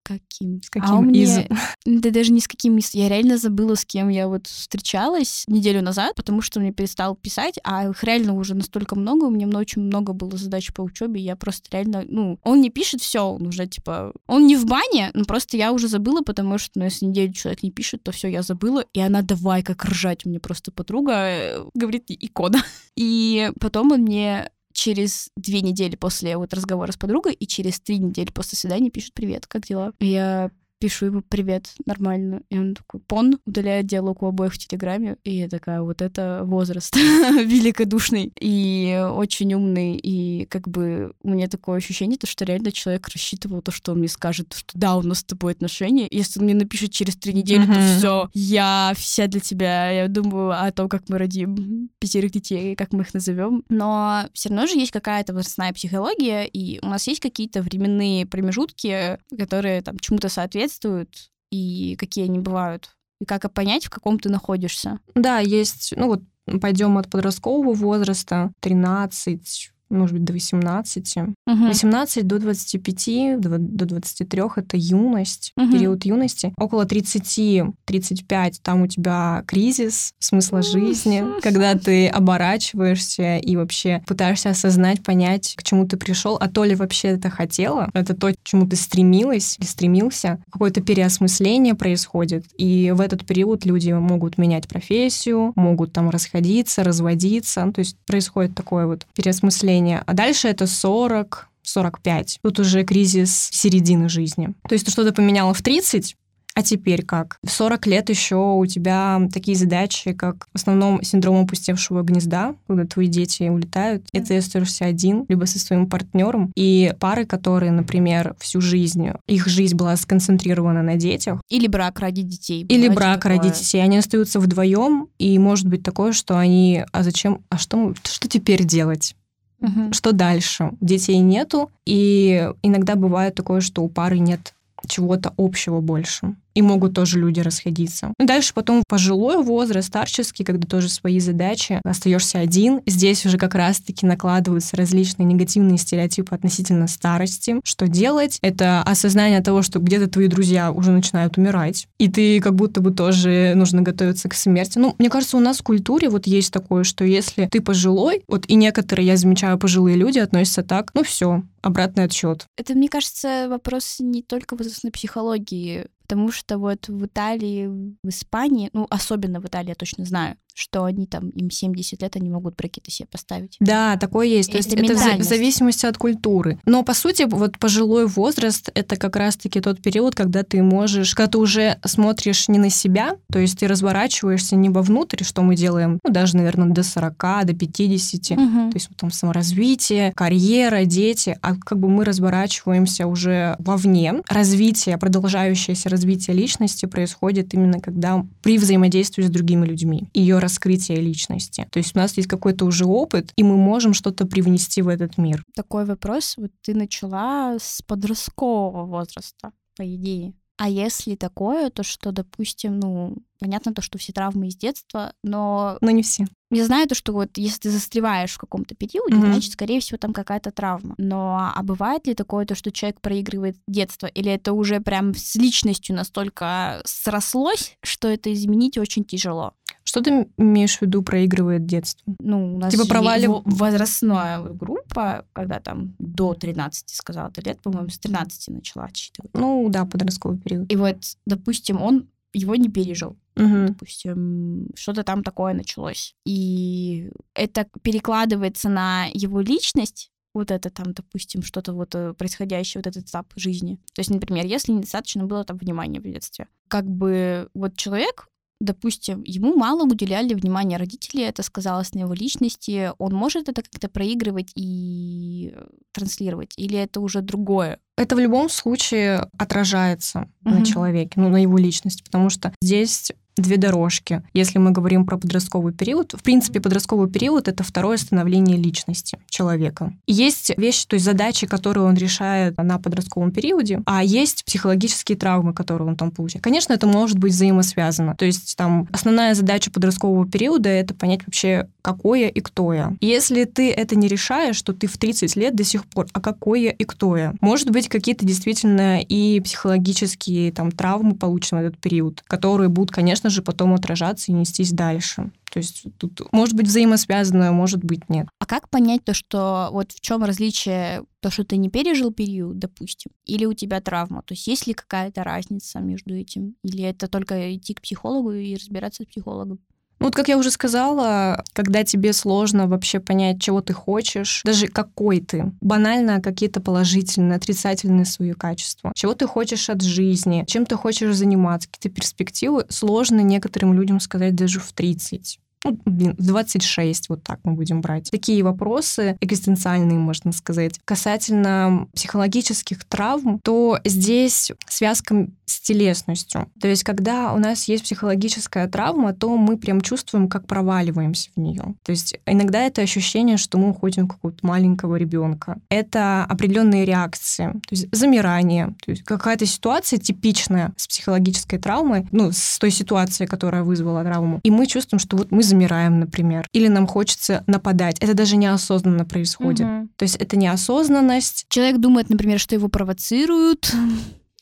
каким? 0.03 0.61
С 0.61 0.69
каким 0.69 0.89
а 0.89 0.99
у 0.99 1.09
из? 1.09 1.37
меня... 1.37 1.47
Да 1.85 2.11
даже 2.11 2.31
не 2.31 2.39
с 2.39 2.47
каким 2.47 2.77
из. 2.77 2.93
Я 2.93 3.09
реально 3.09 3.37
забыла, 3.37 3.75
с 3.75 3.85
кем 3.85 4.09
я 4.09 4.27
вот 4.27 4.47
встречалась 4.47 5.43
неделю 5.47 5.81
назад, 5.81 6.15
потому 6.15 6.41
что 6.41 6.59
мне 6.59 6.71
перестал 6.71 7.15
писать, 7.15 7.55
а 7.63 7.89
их 7.89 8.03
реально 8.03 8.33
уже 8.33 8.55
настолько 8.55 8.95
много, 8.95 9.25
у 9.25 9.29
меня 9.29 9.47
очень 9.57 9.81
много 9.81 10.13
было 10.13 10.37
задач 10.37 10.73
по 10.73 10.81
учебе, 10.81 11.21
я 11.21 11.35
просто 11.35 11.69
реально, 11.71 12.03
ну, 12.07 12.39
он 12.43 12.61
не 12.61 12.69
пишет 12.69 13.01
все, 13.01 13.21
он 13.21 13.47
уже 13.47 13.67
типа, 13.67 14.13
он 14.27 14.47
не 14.47 14.55
в 14.55 14.65
бане, 14.65 15.11
но 15.13 15.25
просто 15.25 15.57
я 15.57 15.71
уже 15.71 15.87
забыла, 15.87 16.21
потому 16.21 16.57
что, 16.57 16.71
ну, 16.75 16.85
если 16.85 17.05
неделю 17.05 17.33
человек 17.33 17.63
не 17.63 17.71
пишет, 17.71 18.03
то 18.03 18.11
все, 18.11 18.27
я 18.27 18.41
забыла, 18.41 18.85
и 18.93 18.99
она 18.99 19.21
давай 19.21 19.63
как 19.63 19.83
ржать, 19.85 20.25
мне 20.25 20.39
просто 20.39 20.71
подруга 20.71 21.13
э, 21.13 21.65
говорит 21.73 22.05
икона. 22.07 22.63
И 22.95 23.51
потом 23.59 23.91
он 23.91 24.01
мне 24.01 24.51
через 24.73 25.29
две 25.37 25.61
недели 25.61 25.95
после 25.95 26.35
вот 26.37 26.53
разговора 26.53 26.91
с 26.91 26.97
подругой 26.97 27.33
и 27.33 27.47
через 27.47 27.79
три 27.79 27.99
недели 27.99 28.31
после 28.31 28.57
свидания 28.57 28.89
пишет 28.89 29.13
«Привет, 29.13 29.47
как 29.47 29.65
дела?» 29.65 29.93
Я 29.99 30.51
пишу 30.83 31.05
ему 31.05 31.21
привет, 31.21 31.75
нормально. 31.85 32.41
И 32.49 32.59
он 32.59 32.75
такой, 32.75 32.99
пон, 32.99 33.39
удаляет 33.45 33.85
диалог 33.85 34.21
у 34.21 34.25
обоих 34.25 34.53
в 34.53 34.57
Телеграме. 34.57 35.15
И 35.23 35.33
я 35.33 35.47
такая, 35.47 35.81
вот 35.81 36.01
это 36.01 36.41
возраст 36.43 36.93
великодушный 36.97 38.33
и 38.37 39.01
очень 39.09 39.53
умный. 39.53 39.95
И 39.95 40.45
как 40.47 40.67
бы 40.67 41.13
у 41.23 41.29
меня 41.29 41.47
такое 41.47 41.77
ощущение, 41.77 42.17
то, 42.17 42.27
что 42.27 42.43
реально 42.43 42.73
человек 42.73 43.07
рассчитывал 43.07 43.61
то, 43.61 43.71
что 43.71 43.93
он 43.93 43.99
мне 43.99 44.09
скажет, 44.09 44.53
что 44.53 44.77
да, 44.77 44.97
у 44.97 45.03
нас 45.03 45.19
с 45.19 45.23
тобой 45.23 45.53
отношения. 45.53 46.05
Если 46.11 46.41
он 46.41 46.47
мне 46.47 46.53
напишет 46.53 46.91
через 46.91 47.15
три 47.15 47.33
недели, 47.33 47.65
то 47.65 47.97
все, 47.97 48.29
я 48.33 48.91
вся 48.97 49.27
для 49.27 49.39
тебя. 49.39 49.89
Я 49.89 50.09
думаю 50.09 50.51
о 50.51 50.69
том, 50.73 50.89
как 50.89 51.07
мы 51.07 51.17
родим 51.17 51.91
пятерых 51.99 52.31
детей, 52.31 52.75
как 52.75 52.91
мы 52.91 53.03
их 53.03 53.13
назовем. 53.13 53.63
Но 53.69 54.25
все 54.33 54.49
равно 54.49 54.67
же 54.67 54.77
есть 54.77 54.91
какая-то 54.91 55.33
возрастная 55.33 55.71
психология, 55.71 56.43
и 56.43 56.85
у 56.85 56.89
нас 56.89 57.07
есть 57.07 57.21
какие-то 57.21 57.61
временные 57.61 58.25
промежутки, 58.25 59.17
которые 59.37 59.81
там 59.81 59.97
чему-то 59.97 60.27
соответствуют, 60.27 60.72
соответствуют 60.73 61.31
и 61.51 61.95
какие 61.97 62.25
они 62.25 62.39
бывают? 62.39 62.89
И 63.21 63.25
как 63.25 63.51
понять, 63.53 63.85
в 63.85 63.89
каком 63.89 64.19
ты 64.19 64.29
находишься? 64.29 64.99
Да, 65.15 65.39
есть, 65.39 65.93
ну 65.95 66.07
вот 66.07 66.21
пойдем 66.59 66.97
от 66.97 67.09
подросткового 67.09 67.73
возраста, 67.73 68.51
13, 68.59 69.71
может 69.89 70.15
быть, 70.15 70.23
до 70.23 70.33
18. 70.33 71.17
Угу. 71.17 71.67
18 71.67 72.27
до 72.27 72.39
25, 72.39 73.39
до, 73.39 73.57
до 73.57 73.85
23— 73.85 74.41
это 74.55 74.77
юность, 74.77 75.51
угу. 75.55 75.71
период 75.71 76.05
юности. 76.05 76.53
Около 76.57 76.85
30-35 76.85 78.53
там 78.61 78.81
у 78.81 78.87
тебя 78.87 79.43
кризис 79.47 80.13
смысла 80.19 80.61
жизни, 80.61 81.23
когда 81.41 81.75
ты 81.75 82.07
оборачиваешься 82.07 83.37
и 83.37 83.55
вообще 83.55 84.03
пытаешься 84.07 84.49
осознать, 84.49 85.03
понять, 85.03 85.53
к 85.55 85.63
чему 85.63 85.87
ты 85.87 85.97
пришел, 85.97 86.37
а 86.39 86.47
то 86.47 86.63
ли 86.63 86.75
вообще 86.75 87.09
это 87.09 87.29
хотела, 87.29 87.89
это 87.93 88.15
то, 88.15 88.31
к 88.31 88.43
чему 88.43 88.67
ты 88.67 88.75
стремилась 88.75 89.57
или 89.59 89.65
стремился. 89.65 90.41
Какое-то 90.51 90.81
переосмысление 90.81 91.75
происходит, 91.75 92.45
и 92.57 92.91
в 92.91 93.01
этот 93.01 93.25
период 93.25 93.65
люди 93.65 93.91
могут 93.91 94.37
менять 94.37 94.67
профессию, 94.67 95.53
могут 95.55 95.93
там 95.93 96.09
расходиться, 96.09 96.83
разводиться, 96.83 97.65
ну, 97.65 97.73
то 97.73 97.79
есть 97.79 97.97
происходит 98.05 98.55
такое 98.55 98.87
вот 98.87 99.05
переосмысление 99.15 99.82
поколения, 99.83 100.03
а 100.05 100.13
дальше 100.13 100.47
это 100.47 100.67
40, 100.67 101.49
45. 101.63 102.39
Тут 102.41 102.59
уже 102.59 102.83
кризис 102.83 103.49
середины 103.51 104.09
жизни. 104.09 104.53
То 104.67 104.73
есть 104.73 104.85
ты 104.85 104.91
что-то 104.91 105.13
поменяла 105.13 105.53
в 105.53 105.61
30, 105.61 106.15
а 106.55 106.61
теперь 106.61 107.03
как? 107.03 107.37
В 107.43 107.49
40 107.49 107.87
лет 107.87 108.09
еще 108.09 108.35
у 108.35 108.65
тебя 108.67 109.19
такие 109.33 109.57
задачи, 109.57 110.13
как 110.13 110.45
в 110.51 110.55
основном 110.55 111.01
синдром 111.01 111.43
опустевшего 111.43 112.03
гнезда, 112.03 112.55
когда 112.67 112.85
твои 112.85 113.07
дети 113.07 113.43
улетают, 113.43 114.05
и 114.11 114.19
ты 114.19 114.37
остаешься 114.37 114.85
один, 114.85 115.25
либо 115.27 115.45
со 115.45 115.57
своим 115.57 115.89
партнером. 115.89 116.51
И 116.55 116.93
пары, 116.99 117.25
которые, 117.25 117.71
например, 117.71 118.35
всю 118.39 118.61
жизнь, 118.61 119.09
их 119.27 119.47
жизнь 119.47 119.75
была 119.75 119.95
сконцентрирована 119.97 120.83
на 120.83 120.95
детях. 120.95 121.41
Или 121.49 121.65
брак 121.65 121.99
ради 121.99 122.21
детей. 122.21 122.65
Или 122.69 122.87
брак 122.87 123.23
такое. 123.23 123.37
ради 123.37 123.49
детей. 123.49 123.81
Они 123.81 123.97
остаются 123.97 124.39
вдвоем, 124.39 125.07
и 125.17 125.39
может 125.39 125.67
быть 125.67 125.81
такое, 125.81 126.11
что 126.11 126.37
они, 126.37 126.83
а 126.91 127.01
зачем, 127.01 127.41
а 127.49 127.57
что, 127.57 127.95
что 128.03 128.27
теперь 128.27 128.63
делать? 128.63 129.15
Угу. 129.63 129.93
Что 129.93 130.11
дальше? 130.11 130.71
Детей 130.81 131.17
нету, 131.19 131.71
и 131.85 132.51
иногда 132.61 132.95
бывает 132.95 133.33
такое, 133.33 133.61
что 133.61 133.81
у 133.81 133.89
пары 133.89 134.19
нет 134.19 134.53
чего-то 134.87 135.33
общего 135.37 135.79
больше 135.79 136.35
и 136.53 136.61
могут 136.61 136.93
тоже 136.93 137.19
люди 137.19 137.39
расходиться. 137.39 138.13
Дальше 138.19 138.53
потом 138.53 138.83
пожилой 138.87 139.43
возраст, 139.43 139.87
старческий, 139.87 140.45
когда 140.45 140.67
тоже 140.67 140.89
свои 140.89 141.19
задачи, 141.19 141.79
остаешься 141.83 142.39
один. 142.39 142.81
Здесь 142.85 143.25
уже 143.25 143.37
как 143.37 143.55
раз-таки 143.55 144.05
накладываются 144.05 144.77
различные 144.77 145.25
негативные 145.25 145.77
стереотипы 145.77 146.35
относительно 146.35 146.87
старости. 146.87 147.59
Что 147.63 147.87
делать? 147.87 148.39
Это 148.41 148.81
осознание 148.83 149.41
того, 149.41 149.61
что 149.61 149.79
где-то 149.79 150.07
твои 150.07 150.27
друзья 150.27 150.71
уже 150.71 150.91
начинают 150.91 151.37
умирать, 151.37 151.87
и 151.97 152.09
ты 152.09 152.39
как 152.39 152.55
будто 152.55 152.81
бы 152.81 152.91
тоже 152.91 153.53
нужно 153.55 153.81
готовиться 153.81 154.29
к 154.29 154.33
смерти. 154.33 154.77
Ну, 154.77 154.95
мне 154.97 155.09
кажется, 155.09 155.37
у 155.37 155.39
нас 155.39 155.59
в 155.59 155.63
культуре 155.63 156.09
вот 156.09 156.27
есть 156.27 156.51
такое, 156.53 156.83
что 156.83 157.03
если 157.03 157.47
ты 157.47 157.61
пожилой, 157.61 158.23
вот 158.27 158.45
и 158.47 158.55
некоторые, 158.55 159.07
я 159.07 159.17
замечаю, 159.17 159.57
пожилые 159.57 159.95
люди 159.95 160.19
относятся 160.19 160.63
так, 160.63 160.91
ну 160.93 161.03
все, 161.03 161.43
обратный 161.61 162.03
отсчет. 162.03 162.45
Это, 162.57 162.73
мне 162.73 162.89
кажется, 162.89 163.47
вопрос 163.49 163.97
не 163.99 164.21
только 164.21 164.55
возрастной 164.55 164.91
психологии, 164.91 165.87
потому 166.03 166.31
что 166.31 166.57
вот 166.57 166.87
в 166.87 167.05
Италии, 167.05 167.67
в 168.03 168.09
Испании, 168.09 168.69
ну, 168.73 168.85
особенно 168.89 169.39
в 169.39 169.45
Италии, 169.45 169.69
я 169.69 169.75
точно 169.75 170.05
знаю, 170.05 170.37
что 170.53 170.83
они 170.83 171.07
там, 171.07 171.29
им 171.29 171.49
70 171.49 172.01
лет, 172.01 172.15
они 172.15 172.29
могут 172.29 172.55
брекеты 172.55 172.91
себе 172.91 173.07
поставить. 173.11 173.57
Да, 173.59 173.97
такое 173.97 174.27
есть. 174.27 174.51
То 174.51 174.57
есть 174.57 174.73
это 174.73 174.95
в 175.17 175.23
зависимости 175.23 175.85
от 175.85 175.97
культуры. 175.97 176.59
Но, 176.65 176.83
по 176.83 176.93
сути, 176.93 177.23
вот 177.23 177.57
пожилой 177.57 178.07
возраст— 178.07 178.69
это 178.73 178.95
как 178.95 179.15
раз-таки 179.15 179.61
тот 179.61 179.81
период, 179.81 180.15
когда 180.15 180.43
ты 180.43 180.61
можешь, 180.61 181.15
когда 181.15 181.31
ты 181.31 181.37
уже 181.39 181.79
смотришь 181.85 182.47
не 182.47 182.59
на 182.59 182.69
себя, 182.69 183.15
то 183.31 183.39
есть 183.39 183.59
ты 183.59 183.67
разворачиваешься 183.67 184.55
не 184.55 184.69
вовнутрь, 184.69 185.23
что 185.23 185.41
мы 185.41 185.55
делаем, 185.55 185.99
ну, 186.03 186.11
даже, 186.11 186.37
наверное, 186.37 186.69
до 186.69 186.83
40, 186.83 187.45
до 187.45 187.53
50, 187.53 188.37
угу. 188.37 188.71
то 188.71 188.75
есть 188.75 188.89
там 188.97 189.11
саморазвитие, 189.11 190.11
карьера, 190.13 190.85
дети, 190.85 191.37
а 191.41 191.55
как 191.55 191.79
бы 191.79 191.89
мы 191.89 192.05
разворачиваемся 192.05 193.07
уже 193.07 193.55
вовне. 193.59 194.21
Развитие, 194.29 194.97
продолжающееся 194.97 195.89
развитие 195.89 196.35
личности 196.35 196.85
происходит 196.85 197.53
именно 197.53 197.79
когда 197.79 198.25
при 198.41 198.57
взаимодействии 198.57 199.23
с 199.23 199.29
другими 199.29 199.65
людьми. 199.65 200.07
Ее 200.13 200.39
раскрытия 200.43 200.97
личности. 200.97 201.67
То 201.71 201.79
есть 201.79 201.95
у 201.95 201.99
нас 201.99 202.15
есть 202.17 202.29
какой-то 202.29 202.65
уже 202.65 202.85
опыт, 202.85 203.31
и 203.35 203.43
мы 203.43 203.57
можем 203.57 203.93
что-то 203.93 204.25
привнести 204.25 204.81
в 204.81 204.87
этот 204.87 205.17
мир. 205.17 205.43
Такой 205.55 205.85
вопрос. 205.85 206.35
Вот 206.37 206.51
ты 206.61 206.75
начала 206.75 207.57
с 207.59 207.81
подросткового 207.81 208.85
возраста, 208.85 209.51
по 209.75 209.83
идее. 209.83 210.33
А 210.57 210.69
если 210.69 211.15
такое, 211.15 211.69
то 211.71 211.83
что, 211.83 212.11
допустим, 212.11 212.79
ну, 212.79 213.17
понятно 213.39 213.73
то, 213.73 213.81
что 213.81 213.97
все 213.97 214.13
травмы 214.13 214.47
из 214.47 214.55
детства, 214.55 215.13
но... 215.23 215.77
Но 215.81 215.89
не 215.89 216.03
все. 216.03 216.27
Я 216.53 216.65
знаю 216.65 216.87
то, 216.87 216.95
что 216.95 217.13
вот 217.13 217.37
если 217.37 217.61
ты 217.61 217.69
застреваешь 217.69 218.33
в 218.33 218.37
каком-то 218.37 218.75
периоде, 218.75 219.15
mm-hmm. 219.15 219.31
значит, 219.31 219.53
скорее 219.53 219.79
всего, 219.79 219.97
там 219.97 220.13
какая-то 220.13 220.51
травма. 220.51 220.95
Но 220.97 221.51
а 221.53 221.63
бывает 221.63 222.07
ли 222.07 222.13
такое 222.13 222.45
то, 222.45 222.55
что 222.55 222.71
человек 222.71 223.01
проигрывает 223.01 223.57
детство? 223.67 224.07
Или 224.07 224.31
это 224.31 224.53
уже 224.53 224.79
прям 224.79 225.13
с 225.13 225.35
личностью 225.35 225.95
настолько 225.95 226.81
срослось, 226.85 227.77
что 227.81 228.07
это 228.07 228.31
изменить 228.33 228.77
очень 228.77 229.03
тяжело? 229.03 229.53
Что 229.83 230.01
ты 230.01 230.27
имеешь 230.37 230.77
в 230.77 230.81
виду 230.81 231.03
проигрывает 231.03 231.65
детство? 231.65 232.13
Ну, 232.19 232.55
у 232.55 232.57
нас 232.57 232.71
типа 232.71 232.87
провалив... 232.87 233.41
возрастная 233.43 234.39
группа, 234.39 235.25
когда 235.33 235.59
там 235.59 235.95
до 235.99 236.33
13, 236.33 236.89
сказала 236.89 237.29
ты 237.31 237.41
лет, 237.41 237.61
по-моему, 237.61 237.89
с 237.89 237.99
13 237.99 238.55
начала 238.55 238.85
отсчитывать. 238.85 239.31
Ну, 239.33 239.67
да, 239.69 239.85
подростковый 239.85 240.39
период. 240.39 240.71
И 240.71 240.75
вот, 240.75 240.97
допустим, 241.25 241.81
он 241.81 242.07
его 242.33 242.55
не 242.55 242.69
пережил. 242.69 243.17
Угу. 243.35 243.67
Допустим, 243.67 244.67
что-то 244.75 245.03
там 245.03 245.23
такое 245.23 245.53
началось. 245.53 246.15
И 246.25 247.09
это 247.33 247.67
перекладывается 247.81 248.69
на 248.69 249.07
его 249.13 249.41
личность, 249.41 250.11
вот 250.33 250.51
это 250.51 250.69
там, 250.69 250.93
допустим, 250.93 251.43
что-то 251.43 251.73
вот 251.73 251.93
э, 251.95 252.13
происходящее, 252.13 252.79
вот 252.79 252.87
этот 252.87 253.07
этап 253.07 253.31
жизни. 253.35 253.75
То 253.93 253.99
есть, 253.99 254.09
например, 254.09 254.45
если 254.45 254.71
недостаточно 254.71 255.25
было 255.25 255.43
там 255.43 255.57
внимания 255.57 255.99
в 255.99 256.03
детстве, 256.03 256.47
как 256.67 256.89
бы 256.89 257.49
вот 257.53 257.77
человек, 257.77 258.27
допустим, 258.59 259.21
ему 259.25 259.55
мало 259.55 259.83
уделяли 259.83 260.33
внимания 260.33 260.77
родители, 260.77 261.23
это 261.23 261.43
сказалось 261.43 261.93
на 261.93 261.99
его 261.99 262.13
личности, 262.13 262.91
он 262.97 263.13
может 263.13 263.49
это 263.49 263.61
как-то 263.61 263.89
проигрывать 263.89 264.51
и 264.55 265.53
транслировать, 265.91 266.53
или 266.57 266.77
это 266.77 266.99
уже 266.99 267.21
другое? 267.21 267.79
Это 267.95 268.15
в 268.15 268.19
любом 268.19 268.49
случае 268.49 269.29
отражается 269.37 270.31
угу. 270.43 270.55
на 270.55 270.65
человеке, 270.65 271.19
ну, 271.19 271.29
на 271.29 271.41
его 271.41 271.57
личности, 271.57 272.03
потому 272.03 272.29
что 272.29 272.53
здесь 272.61 273.11
две 273.37 273.57
дорожки. 273.57 274.21
Если 274.33 274.59
мы 274.59 274.71
говорим 274.71 275.05
про 275.05 275.17
подростковый 275.17 275.73
период, 275.73 276.13
в 276.13 276.23
принципе, 276.23 276.59
подростковый 276.59 277.09
период— 277.09 277.47
это 277.49 277.63
второе 277.63 277.97
становление 277.97 278.57
личности 278.57 279.17
человека. 279.29 279.93
Есть 280.07 280.51
вещи, 280.57 280.87
то 280.87 280.95
есть 280.95 281.05
задачи, 281.05 281.47
которые 281.47 281.85
он 281.85 281.95
решает 281.95 282.57
на 282.57 282.77
подростковом 282.77 283.31
периоде, 283.31 283.81
а 283.85 284.03
есть 284.03 284.45
психологические 284.45 285.17
травмы, 285.17 285.53
которые 285.53 285.87
он 285.87 285.95
там 285.95 286.11
получает. 286.11 286.43
Конечно, 286.43 286.73
это 286.73 286.87
может 286.87 287.17
быть 287.17 287.33
взаимосвязано. 287.33 288.15
То 288.15 288.25
есть 288.25 288.55
там 288.55 288.87
основная 288.91 289.33
задача 289.33 289.71
подросткового 289.71 290.27
периода— 290.27 290.69
это 290.69 290.93
понять 290.93 291.21
вообще, 291.25 291.67
какое 291.81 292.27
и 292.27 292.39
кто 292.41 292.73
я. 292.73 292.93
Если 293.01 293.43
ты 293.45 293.71
это 293.71 293.95
не 293.95 294.07
решаешь, 294.07 294.61
то 294.61 294.73
ты 294.73 294.87
в 294.87 294.97
30 294.97 295.35
лет 295.35 295.55
до 295.55 295.63
сих 295.63 295.85
пор, 295.85 296.07
а 296.13 296.21
какое 296.21 296.69
и 296.69 296.83
кто 296.83 297.17
я? 297.17 297.33
Может 297.41 297.71
быть, 297.71 297.89
какие-то 297.89 298.25
действительно 298.25 299.01
и 299.01 299.39
психологические 299.41 300.51
там 300.51 300.71
травмы 300.71 301.15
получены 301.15 301.63
в 301.63 301.65
этот 301.67 301.79
период, 301.79 302.23
которые 302.27 302.69
будут, 302.69 302.91
конечно, 302.91 303.22
конечно 303.23 303.29
же, 303.29 303.41
потом 303.41 303.73
отражаться 303.73 304.31
и 304.31 304.35
нестись 304.35 304.71
дальше. 304.71 305.31
То 305.51 305.59
есть 305.59 305.85
тут 305.97 306.21
может 306.31 306.55
быть 306.55 306.67
взаимосвязанное, 306.67 307.51
может 307.51 307.83
быть 307.83 308.09
нет. 308.09 308.27
А 308.39 308.45
как 308.45 308.69
понять 308.69 309.03
то, 309.05 309.13
что 309.13 309.69
вот 309.71 309.91
в 309.91 310.01
чем 310.01 310.23
различие, 310.23 311.03
то, 311.21 311.29
что 311.29 311.43
ты 311.43 311.57
не 311.57 311.69
пережил 311.69 312.11
период, 312.11 312.59
допустим, 312.59 313.11
или 313.25 313.45
у 313.45 313.53
тебя 313.53 313.79
травма? 313.79 314.23
То 314.23 314.33
есть 314.33 314.47
есть 314.47 314.67
ли 314.67 314.73
какая-то 314.73 315.23
разница 315.23 315.79
между 315.79 316.15
этим? 316.15 316.55
Или 316.63 316.83
это 316.83 317.07
только 317.07 317.55
идти 317.55 317.73
к 317.73 317.81
психологу 317.81 318.31
и 318.31 318.55
разбираться 318.55 319.03
с 319.03 319.05
психологом? 319.05 319.59
Ну, 320.03 320.07
вот 320.07 320.15
как 320.15 320.27
я 320.27 320.37
уже 320.37 320.51
сказала, 320.51 321.45
когда 321.53 321.85
тебе 321.85 322.11
сложно 322.11 322.67
вообще 322.67 322.99
понять, 322.99 323.41
чего 323.41 323.61
ты 323.61 323.71
хочешь, 323.71 324.41
даже 324.43 324.67
какой 324.67 325.21
ты, 325.21 325.53
банально 325.61 326.19
какие-то 326.19 326.59
положительные, 326.59 327.37
отрицательные 327.37 328.03
свои 328.03 328.33
качества, 328.33 328.91
чего 328.95 329.13
ты 329.13 329.27
хочешь 329.27 329.69
от 329.69 329.81
жизни, 329.81 330.43
чем 330.45 330.65
ты 330.65 330.75
хочешь 330.75 331.15
заниматься, 331.15 331.69
какие-то 331.71 331.95
перспективы, 331.95 332.65
сложно 332.67 333.21
некоторым 333.21 333.73
людям 333.73 334.01
сказать 334.01 334.35
даже 334.35 334.59
в 334.59 334.73
30 334.73 335.39
ну, 335.63 335.79
блин, 335.85 336.15
26, 336.17 337.09
вот 337.09 337.23
так 337.23 337.39
мы 337.43 337.53
будем 337.53 337.81
брать. 337.81 338.11
Такие 338.11 338.43
вопросы 338.43 339.17
экзистенциальные, 339.21 339.97
можно 339.97 340.31
сказать. 340.31 340.79
Касательно 340.85 341.87
психологических 341.93 342.83
травм, 342.85 343.39
то 343.39 343.79
здесь 343.85 344.51
связка 344.67 345.27
с 345.45 345.59
телесностью. 345.61 346.49
То 346.59 346.67
есть, 346.67 346.83
когда 346.83 347.33
у 347.33 347.37
нас 347.37 347.67
есть 347.67 347.83
психологическая 347.83 348.67
травма, 348.67 349.13
то 349.13 349.35
мы 349.37 349.57
прям 349.57 349.81
чувствуем, 349.81 350.27
как 350.27 350.47
проваливаемся 350.47 351.29
в 351.35 351.39
нее. 351.39 351.75
То 351.83 351.91
есть, 351.91 352.17
иногда 352.25 352.61
это 352.61 352.81
ощущение, 352.81 353.37
что 353.37 353.57
мы 353.57 353.69
уходим 353.69 354.07
какого-то 354.07 354.45
маленького 354.45 354.95
ребенка. 354.95 355.57
Это 355.69 356.25
определенные 356.25 356.85
реакции, 356.85 357.51
то 357.51 357.69
есть 357.71 357.87
замирание, 357.91 358.73
то 358.83 358.91
есть 358.91 359.03
какая-то 359.03 359.45
ситуация 359.45 359.99
типичная 359.99 360.73
с 360.77 360.87
психологической 360.87 361.59
травмой, 361.59 362.07
ну, 362.11 362.31
с 362.31 362.57
той 362.59 362.71
ситуацией, 362.71 363.27
которая 363.27 363.63
вызвала 363.63 364.03
травму. 364.03 364.39
И 364.43 364.51
мы 364.51 364.65
чувствуем, 364.65 364.99
что 364.99 365.17
вот 365.17 365.31
мы 365.31 365.43
замираем, 365.53 365.99
например, 365.99 366.47
или 366.51 366.67
нам 366.67 366.87
хочется 366.87 367.43
нападать. 367.47 367.97
Это 367.99 368.13
даже 368.13 368.37
неосознанно 368.37 369.05
происходит. 369.05 369.67
Угу. 369.67 369.89
То 369.97 370.03
есть 370.03 370.15
это 370.15 370.35
неосознанность. 370.35 371.45
Человек 371.49 371.77
думает, 371.77 372.09
например, 372.09 372.39
что 372.39 372.55
его 372.55 372.69
провоцируют. 372.69 373.71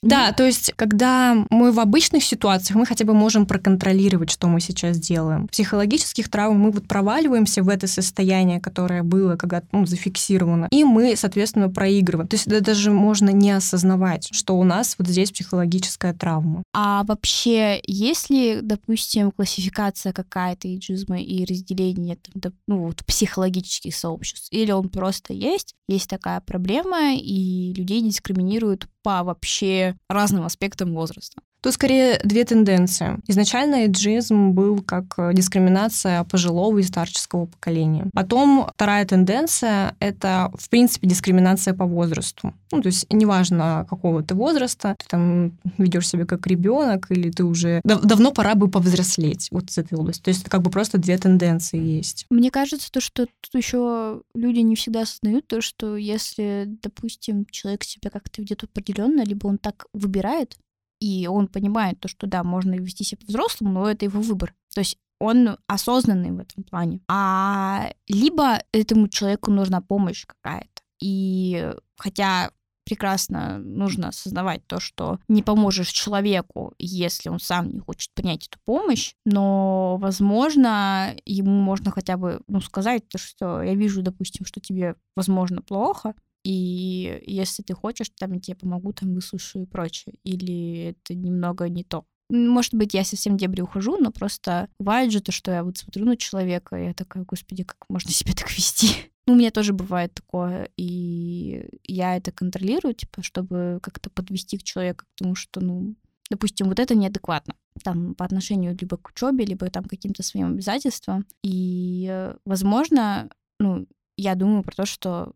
Да, 0.03 0.31
то 0.31 0.43
есть, 0.43 0.73
когда 0.75 1.45
мы 1.51 1.71
в 1.71 1.79
обычных 1.79 2.23
ситуациях, 2.23 2.75
мы 2.75 2.87
хотя 2.87 3.05
бы 3.05 3.13
можем 3.13 3.45
проконтролировать, 3.45 4.31
что 4.31 4.47
мы 4.47 4.59
сейчас 4.59 4.97
делаем. 4.97 5.45
В 5.45 5.51
психологических 5.51 6.27
травм 6.27 6.59
мы 6.59 6.71
вот 6.71 6.87
проваливаемся 6.87 7.61
в 7.61 7.69
это 7.69 7.85
состояние, 7.85 8.59
которое 8.59 9.03
было 9.03 9.35
когда 9.35 9.61
ну, 9.71 9.85
зафиксировано, 9.85 10.67
и 10.71 10.83
мы, 10.83 11.15
соответственно, 11.15 11.69
проигрываем. 11.69 12.27
То 12.27 12.35
есть 12.35 12.47
это 12.47 12.61
даже 12.61 12.89
можно 12.89 13.29
не 13.29 13.51
осознавать, 13.51 14.27
что 14.31 14.57
у 14.57 14.63
нас 14.63 14.95
вот 14.97 15.07
здесь 15.07 15.31
психологическая 15.31 16.15
травма. 16.15 16.63
А 16.73 17.03
вообще, 17.03 17.79
есть 17.85 18.31
ли, 18.31 18.59
допустим, 18.61 19.31
классификация 19.31 20.13
какая-то 20.13 20.73
иджизма 20.73 21.21
и 21.21 21.45
разделение 21.45 22.17
там, 22.41 22.53
ну, 22.67 22.87
вот, 22.87 23.05
психологических 23.05 23.95
сообществ? 23.95 24.47
Или 24.51 24.71
он 24.71 24.89
просто 24.89 25.33
есть, 25.33 25.75
есть 25.87 26.09
такая 26.09 26.41
проблема, 26.41 27.15
и 27.15 27.71
людей 27.73 28.01
дискриминируют 28.01 28.87
по 29.03 29.23
вообще 29.23 29.90
разным 30.09 30.43
аспектам 30.43 30.93
возраста. 30.93 31.41
Тут 31.61 31.73
скорее 31.73 32.19
две 32.23 32.43
тенденции. 32.43 33.19
Изначально 33.27 33.83
эйджизм 33.83 34.51
был 34.51 34.81
как 34.81 35.13
э, 35.17 35.31
дискриминация 35.33 36.23
пожилого 36.23 36.79
и 36.79 36.83
старческого 36.83 37.45
поколения. 37.45 38.07
Потом 38.13 38.67
вторая 38.73 39.05
тенденция— 39.05 39.95
это, 39.99 40.51
в 40.57 40.69
принципе, 40.69 41.07
дискриминация 41.07 41.75
по 41.75 41.85
возрасту. 41.85 42.53
Ну, 42.71 42.81
то 42.81 42.87
есть 42.87 43.05
неважно, 43.11 43.85
какого 43.87 44.23
ты 44.23 44.33
возраста, 44.33 44.95
ты 44.97 45.05
там 45.07 45.51
ведешь 45.77 46.07
себя 46.07 46.25
как 46.25 46.47
ребенок, 46.47 47.11
или 47.11 47.29
ты 47.29 47.43
уже... 47.43 47.81
Дав- 47.83 48.01
давно 48.01 48.31
пора 48.31 48.55
бы 48.55 48.67
повзрослеть 48.67 49.49
вот 49.51 49.69
с 49.69 49.77
этой 49.77 49.99
области. 49.99 50.23
То 50.23 50.29
есть 50.29 50.41
это 50.41 50.49
как 50.49 50.63
бы 50.63 50.71
просто 50.71 50.97
две 50.97 51.17
тенденции 51.17 51.77
есть. 51.77 52.25
Мне 52.31 52.49
кажется, 52.49 52.91
то, 52.91 53.01
что 53.01 53.27
тут 53.39 53.53
еще 53.53 54.23
люди 54.33 54.59
не 54.59 54.75
всегда 54.75 55.01
осознают 55.01 55.45
то, 55.45 55.61
что 55.61 55.95
если, 55.95 56.65
допустим, 56.81 57.45
человек 57.51 57.83
себя 57.83 58.09
как-то 58.09 58.41
ведет 58.41 58.63
определенно, 58.63 59.23
либо 59.23 59.45
он 59.45 59.59
так 59.59 59.85
выбирает, 59.93 60.57
и 61.01 61.27
он 61.27 61.47
понимает 61.47 61.99
то, 61.99 62.07
что 62.07 62.27
да, 62.27 62.43
можно 62.43 62.75
вести 62.75 63.03
себя 63.03 63.19
по-взрослому, 63.19 63.73
но 63.73 63.89
это 63.89 64.05
его 64.05 64.21
выбор. 64.21 64.53
То 64.73 64.79
есть 64.79 64.97
он 65.19 65.57
осознанный 65.67 66.31
в 66.31 66.39
этом 66.39 66.63
плане. 66.63 67.01
А 67.09 67.91
либо 68.07 68.63
этому 68.71 69.07
человеку 69.09 69.51
нужна 69.51 69.81
помощь 69.81 70.25
какая-то. 70.25 70.81
И 71.01 71.73
хотя 71.97 72.51
прекрасно 72.85 73.57
нужно 73.59 74.09
осознавать 74.09 74.65
то, 74.67 74.79
что 74.79 75.19
не 75.27 75.43
поможешь 75.43 75.89
человеку, 75.89 76.73
если 76.77 77.29
он 77.29 77.39
сам 77.39 77.69
не 77.69 77.79
хочет 77.79 78.11
принять 78.13 78.47
эту 78.47 78.59
помощь, 78.65 79.13
но, 79.25 79.97
возможно, 79.97 81.15
ему 81.25 81.51
можно 81.51 81.91
хотя 81.91 82.17
бы 82.17 82.41
ну, 82.47 82.59
сказать 82.61 83.07
то, 83.07 83.17
что 83.17 83.61
я 83.61 83.75
вижу, 83.75 84.01
допустим, 84.01 84.45
что 84.45 84.59
тебе, 84.59 84.95
возможно, 85.15 85.61
плохо, 85.61 86.15
и 86.43 87.21
если 87.25 87.63
ты 87.63 87.73
хочешь, 87.73 88.09
там 88.17 88.33
я 88.33 88.39
тебе 88.39 88.55
помогу, 88.55 88.93
там 88.93 89.13
выслушаю 89.13 89.63
и 89.63 89.67
прочее. 89.67 90.15
Или 90.23 90.95
это 90.95 91.15
немного 91.15 91.69
не 91.69 91.83
то. 91.83 92.05
может 92.29 92.73
быть, 92.73 92.93
я 92.93 93.03
совсем 93.03 93.37
дебри 93.37 93.61
ухожу, 93.61 93.97
но 93.97 94.11
просто 94.11 94.67
бывает 94.79 95.11
же 95.11 95.21
то, 95.21 95.31
что 95.31 95.51
я 95.51 95.63
вот 95.63 95.77
смотрю 95.77 96.05
на 96.05 96.17
человека, 96.17 96.75
и 96.77 96.85
я 96.85 96.93
такая, 96.93 97.23
господи, 97.23 97.63
как 97.63 97.77
можно 97.89 98.11
себя 98.11 98.33
так 98.33 98.51
вести? 98.51 98.89
Ну, 99.27 99.33
у 99.33 99.37
меня 99.37 99.51
тоже 99.51 99.71
бывает 99.71 100.15
такое, 100.15 100.71
и 100.77 101.69
я 101.83 102.17
это 102.17 102.31
контролирую, 102.31 102.95
типа, 102.95 103.21
чтобы 103.21 103.79
как-то 103.83 104.09
подвести 104.09 104.57
к 104.57 104.63
человеку 104.63 105.05
к 105.05 105.19
тому, 105.19 105.35
что, 105.35 105.61
ну, 105.61 105.95
допустим, 106.31 106.67
вот 106.67 106.79
это 106.79 106.95
неадекватно 106.95 107.53
там 107.83 108.15
по 108.15 108.25
отношению 108.25 108.77
либо 108.79 108.97
к 108.97 109.09
учебе, 109.09 109.45
либо 109.45 109.69
там 109.69 109.85
каким-то 109.85 110.23
своим 110.23 110.53
обязательствам. 110.53 111.25
И, 111.43 112.07
э, 112.09 112.35
возможно, 112.45 113.29
ну, 113.59 113.87
я 114.17 114.35
думаю 114.35 114.63
про 114.63 114.75
то, 114.75 114.85
что 114.85 115.33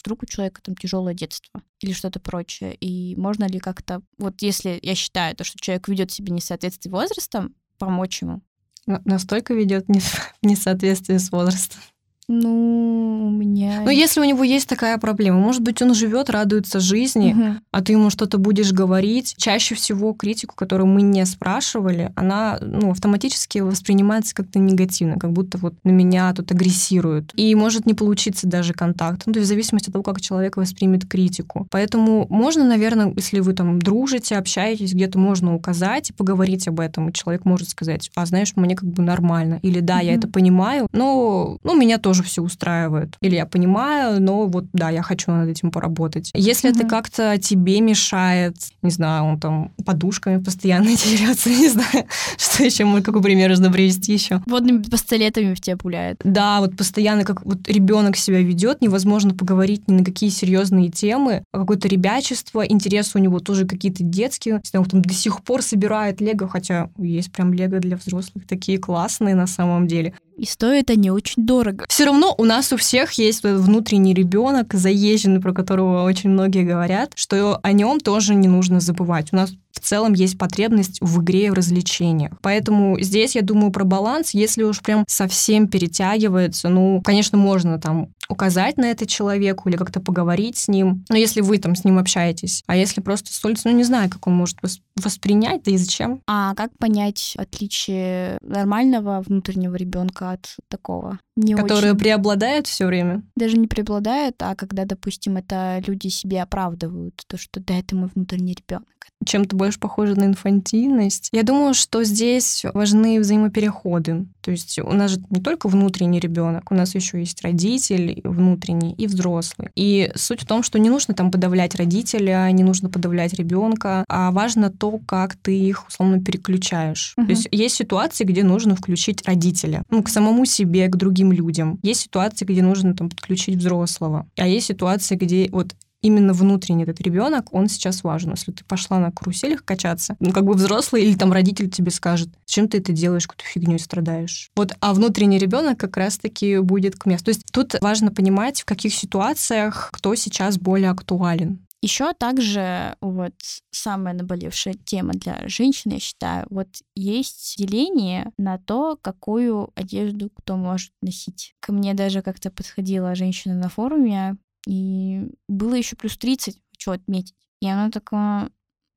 вдруг 0.00 0.22
у 0.22 0.26
человека 0.26 0.62
там 0.62 0.76
тяжелое 0.76 1.14
детство 1.14 1.62
или 1.80 1.92
что-то 1.92 2.20
прочее. 2.20 2.74
И 2.74 3.14
можно 3.16 3.44
ли 3.44 3.58
как-то, 3.58 4.02
вот 4.18 4.42
если 4.42 4.78
я 4.82 4.94
считаю, 4.94 5.36
то, 5.36 5.44
что 5.44 5.58
человек 5.58 5.88
ведет 5.88 6.10
себя 6.10 6.32
не 6.32 6.40
в 6.40 6.44
соответствии 6.44 6.88
с 6.88 6.92
возрастом, 6.92 7.54
помочь 7.78 8.22
ему? 8.22 8.42
Настолько 8.86 9.54
ведет 9.54 9.88
не 9.88 10.00
в 10.00 10.34
несоответствии 10.42 11.16
с 11.16 11.30
возрастом. 11.30 11.80
Ну, 12.28 13.26
у 13.26 13.30
меня... 13.30 13.82
Ну, 13.84 13.90
если 13.90 14.20
у 14.20 14.24
него 14.24 14.44
есть 14.44 14.66
такая 14.66 14.96
проблема, 14.96 15.38
может 15.38 15.62
быть, 15.62 15.82
он 15.82 15.94
живет, 15.94 16.30
радуется 16.30 16.80
жизни, 16.80 17.32
угу. 17.32 17.60
а 17.70 17.82
ты 17.82 17.92
ему 17.92 18.08
что-то 18.08 18.38
будешь 18.38 18.72
говорить. 18.72 19.34
Чаще 19.36 19.74
всего 19.74 20.14
критику, 20.14 20.54
которую 20.54 20.86
мы 20.86 21.02
не 21.02 21.24
спрашивали, 21.26 22.12
она 22.16 22.58
ну, 22.62 22.92
автоматически 22.92 23.58
воспринимается 23.58 24.34
как-то 24.34 24.58
негативно, 24.58 25.18
как 25.18 25.32
будто 25.32 25.58
вот 25.58 25.74
на 25.84 25.90
меня 25.90 26.32
тут 26.32 26.50
агрессируют. 26.50 27.32
И 27.36 27.54
может 27.54 27.84
не 27.84 27.92
получиться 27.92 28.46
даже 28.46 28.72
контакт. 28.72 29.24
Ну, 29.26 29.34
то 29.34 29.40
есть 29.40 29.48
в 29.48 29.52
зависимости 29.52 29.88
от 29.88 29.92
того, 29.92 30.02
как 30.02 30.20
человек 30.22 30.56
воспримет 30.56 31.06
критику. 31.06 31.66
Поэтому 31.70 32.26
можно, 32.30 32.64
наверное, 32.64 33.12
если 33.14 33.40
вы 33.40 33.52
там 33.52 33.80
дружите, 33.80 34.36
общаетесь, 34.36 34.94
где-то 34.94 35.18
можно 35.18 35.54
указать 35.54 36.08
и 36.08 36.12
поговорить 36.14 36.68
об 36.68 36.80
этом. 36.80 37.10
И 37.10 37.12
человек 37.12 37.44
может 37.44 37.68
сказать, 37.68 38.10
а 38.14 38.24
знаешь, 38.24 38.54
мне 38.56 38.76
как 38.76 38.88
бы 38.88 39.02
нормально. 39.02 39.58
Или 39.60 39.80
да, 39.80 39.96
угу. 39.96 40.04
я 40.04 40.14
это 40.14 40.26
понимаю, 40.26 40.88
но 40.92 41.58
ну, 41.62 41.76
меня 41.78 41.98
тоже 41.98 42.13
тоже 42.14 42.28
все 42.28 42.42
устраивает. 42.42 43.16
Или 43.20 43.36
я 43.36 43.46
понимаю, 43.46 44.22
но 44.22 44.46
вот 44.46 44.66
да, 44.72 44.90
я 44.90 45.02
хочу 45.02 45.32
над 45.32 45.48
этим 45.48 45.70
поработать. 45.70 46.30
Если 46.34 46.70
mm-hmm. 46.70 46.78
это 46.78 46.88
как-то 46.88 47.38
тебе 47.38 47.80
мешает, 47.80 48.56
не 48.82 48.90
знаю, 48.90 49.24
он 49.24 49.40
там 49.40 49.72
подушками 49.84 50.42
постоянно 50.42 50.86
дерется, 50.96 51.50
не 51.50 51.68
знаю, 51.68 52.06
что 52.38 52.64
еще 52.64 52.84
мы, 52.84 53.02
какой 53.02 53.22
пример 53.22 53.50
нужно 53.50 53.70
привести 53.70 54.12
еще. 54.12 54.42
Водными 54.46 54.82
пистолетами 54.82 55.54
в 55.54 55.60
тебя 55.60 55.76
пуляет. 55.76 56.20
Да, 56.24 56.60
вот 56.60 56.76
постоянно, 56.76 57.24
как 57.24 57.44
вот 57.44 57.68
ребенок 57.68 58.16
себя 58.16 58.40
ведет, 58.40 58.80
невозможно 58.80 59.34
поговорить 59.34 59.88
ни 59.88 59.94
на 59.94 60.04
какие 60.04 60.30
серьезные 60.30 60.90
темы, 60.90 61.44
а 61.52 61.58
какое-то 61.58 61.88
ребячество, 61.88 62.64
интересы 62.64 63.18
у 63.18 63.20
него 63.20 63.40
тоже 63.40 63.66
какие-то 63.66 64.04
детские. 64.04 64.60
Он 64.74 64.84
там 64.84 65.02
до 65.02 65.14
сих 65.14 65.42
пор 65.42 65.62
собирает 65.62 66.20
лего, 66.20 66.48
хотя 66.48 66.90
есть 66.98 67.32
прям 67.32 67.52
лего 67.52 67.78
для 67.80 67.96
взрослых, 67.96 68.46
такие 68.46 68.78
классные 68.78 69.34
на 69.34 69.46
самом 69.46 69.88
деле. 69.88 70.14
И 70.36 70.44
стоит 70.46 70.90
они 70.90 71.10
очень 71.10 71.46
дорого. 71.46 71.84
Все 71.88 72.04
равно 72.04 72.34
у 72.36 72.44
нас 72.44 72.72
у 72.72 72.76
всех 72.76 73.12
есть 73.12 73.42
внутренний 73.42 74.14
ребенок, 74.14 74.74
заезженный, 74.74 75.40
про 75.40 75.52
которого 75.52 76.04
очень 76.04 76.30
многие 76.30 76.64
говорят, 76.64 77.12
что 77.14 77.60
о 77.62 77.72
нем 77.72 78.00
тоже 78.00 78.34
не 78.34 78.48
нужно 78.48 78.80
забывать. 78.80 79.32
У 79.32 79.36
нас 79.36 79.52
в 79.74 79.80
целом 79.80 80.12
есть 80.12 80.38
потребность 80.38 80.98
в 81.00 81.20
игре 81.20 81.46
и 81.46 81.50
в 81.50 81.54
развлечениях. 81.54 82.32
Поэтому 82.40 82.98
здесь 83.00 83.34
я 83.34 83.42
думаю 83.42 83.72
про 83.72 83.84
баланс. 83.84 84.30
Если 84.30 84.62
уж 84.62 84.80
прям 84.80 85.04
совсем 85.08 85.68
перетягивается, 85.68 86.68
ну, 86.68 87.02
конечно, 87.02 87.36
можно 87.36 87.80
там 87.80 88.08
указать 88.28 88.78
на 88.78 88.86
это 88.86 89.06
человеку 89.06 89.68
или 89.68 89.76
как-то 89.76 90.00
поговорить 90.00 90.56
с 90.56 90.68
ним. 90.68 91.04
Но 91.08 91.16
если 91.16 91.40
вы 91.40 91.58
там 91.58 91.74
с 91.74 91.84
ним 91.84 91.98
общаетесь, 91.98 92.62
а 92.66 92.76
если 92.76 93.00
просто 93.00 93.32
с 93.32 93.44
улицы, 93.44 93.68
ну, 93.68 93.76
не 93.76 93.84
знаю, 93.84 94.08
как 94.10 94.26
он 94.26 94.34
может 94.34 94.58
воспринять, 94.96 95.62
да 95.64 95.72
и 95.72 95.76
зачем. 95.76 96.20
А 96.26 96.54
как 96.54 96.70
понять 96.78 97.34
отличие 97.36 98.38
нормального 98.40 99.20
внутреннего 99.20 99.74
ребенка 99.74 100.32
от 100.32 100.56
такого? 100.68 101.18
Не 101.36 101.54
Которые 101.54 101.92
очень... 101.92 102.00
преобладают 102.00 102.66
все 102.66 102.86
время? 102.86 103.22
Даже 103.36 103.56
не 103.56 103.66
преобладают, 103.66 104.36
а 104.38 104.54
когда, 104.54 104.84
допустим, 104.84 105.36
это 105.36 105.82
люди 105.86 106.08
себе 106.08 106.42
оправдывают, 106.42 107.20
то, 107.26 107.36
что 107.36 107.60
да, 107.60 107.74
это 107.74 107.96
мой 107.96 108.08
внутренний 108.14 108.54
ребенок 108.54 108.88
чем-то 109.24 109.56
больше 109.64 109.78
похоже 109.78 110.14
на 110.14 110.24
инфантильность. 110.24 111.30
Я 111.32 111.42
думаю, 111.42 111.72
что 111.72 112.04
здесь 112.04 112.64
важны 112.74 113.18
взаимопереходы. 113.18 114.26
То 114.42 114.50
есть 114.50 114.78
у 114.78 114.92
нас 114.92 115.12
же 115.12 115.20
не 115.30 115.40
только 115.40 115.68
внутренний 115.68 116.20
ребенок, 116.20 116.70
у 116.70 116.74
нас 116.74 116.94
еще 116.94 117.18
есть 117.18 117.42
родитель 117.42 118.20
внутренний 118.24 118.92
и 118.92 119.06
взрослый. 119.06 119.70
И 119.74 120.12
суть 120.16 120.42
в 120.42 120.46
том, 120.46 120.62
что 120.62 120.78
не 120.78 120.90
нужно 120.90 121.14
там 121.14 121.30
подавлять 121.30 121.74
родителя, 121.76 122.50
не 122.50 122.62
нужно 122.62 122.90
подавлять 122.90 123.32
ребенка, 123.32 124.04
а 124.08 124.30
важно 124.32 124.70
то, 124.70 124.98
как 125.06 125.36
ты 125.36 125.58
их 125.58 125.88
условно 125.88 126.22
переключаешь. 126.22 127.14
Угу. 127.16 127.26
То 127.26 127.32
есть 127.32 127.48
есть 127.50 127.76
ситуации, 127.76 128.24
где 128.24 128.44
нужно 128.44 128.76
включить 128.76 129.26
родителя, 129.26 129.82
ну, 129.88 130.02
к 130.02 130.10
самому 130.10 130.44
себе, 130.44 130.88
к 130.88 130.96
другим 130.96 131.32
людям. 131.32 131.78
Есть 131.82 132.02
ситуации, 132.02 132.44
где 132.44 132.62
нужно 132.62 132.94
там 132.94 133.08
подключить 133.08 133.56
взрослого. 133.56 134.26
А 134.36 134.46
есть 134.46 134.66
ситуации, 134.66 135.14
где 135.14 135.48
вот 135.50 135.74
именно 136.04 136.34
внутренний 136.34 136.84
этот 136.84 137.00
ребенок, 137.00 137.52
он 137.52 137.68
сейчас 137.68 138.04
важен. 138.04 138.32
Если 138.32 138.52
ты 138.52 138.62
пошла 138.64 138.98
на 138.98 139.10
каруселях 139.10 139.64
качаться, 139.64 140.16
ну, 140.20 140.32
как 140.32 140.44
бы 140.44 140.52
взрослый 140.52 141.02
или 141.02 141.16
там 141.16 141.32
родитель 141.32 141.70
тебе 141.70 141.90
скажет, 141.90 142.28
чем 142.44 142.68
ты 142.68 142.78
это 142.78 142.92
делаешь, 142.92 143.26
какую-то 143.26 143.50
фигню 143.50 143.78
страдаешь. 143.78 144.50
Вот, 144.54 144.72
а 144.80 144.92
внутренний 144.92 145.38
ребенок 145.38 145.78
как 145.78 145.96
раз-таки 145.96 146.58
будет 146.58 146.96
к 146.96 147.06
месту. 147.06 147.24
То 147.24 147.30
есть 147.30 147.44
тут 147.50 147.74
важно 147.80 148.10
понимать, 148.10 148.60
в 148.60 148.64
каких 148.66 148.94
ситуациях 148.94 149.88
кто 149.92 150.14
сейчас 150.14 150.58
более 150.58 150.90
актуален. 150.90 151.64
Еще 151.84 152.14
также 152.14 152.96
вот 153.02 153.34
самая 153.70 154.14
наболевшая 154.14 154.72
тема 154.72 155.12
для 155.12 155.46
женщин, 155.48 155.90
я 155.90 156.00
считаю, 156.00 156.46
вот 156.48 156.68
есть 156.94 157.56
деление 157.58 158.32
на 158.38 158.56
то, 158.56 158.98
какую 159.02 159.70
одежду 159.74 160.30
кто 160.34 160.56
может 160.56 160.92
носить. 161.02 161.54
Ко 161.60 161.72
мне 161.72 161.92
даже 161.92 162.22
как-то 162.22 162.50
подходила 162.50 163.14
женщина 163.14 163.54
на 163.54 163.68
форуме, 163.68 164.38
и 164.66 165.28
было 165.48 165.74
еще 165.74 165.96
плюс 165.96 166.16
30, 166.16 166.58
хочу 166.70 166.90
отметить. 166.92 167.34
И 167.60 167.68
она 167.68 167.90
такая, 167.90 168.50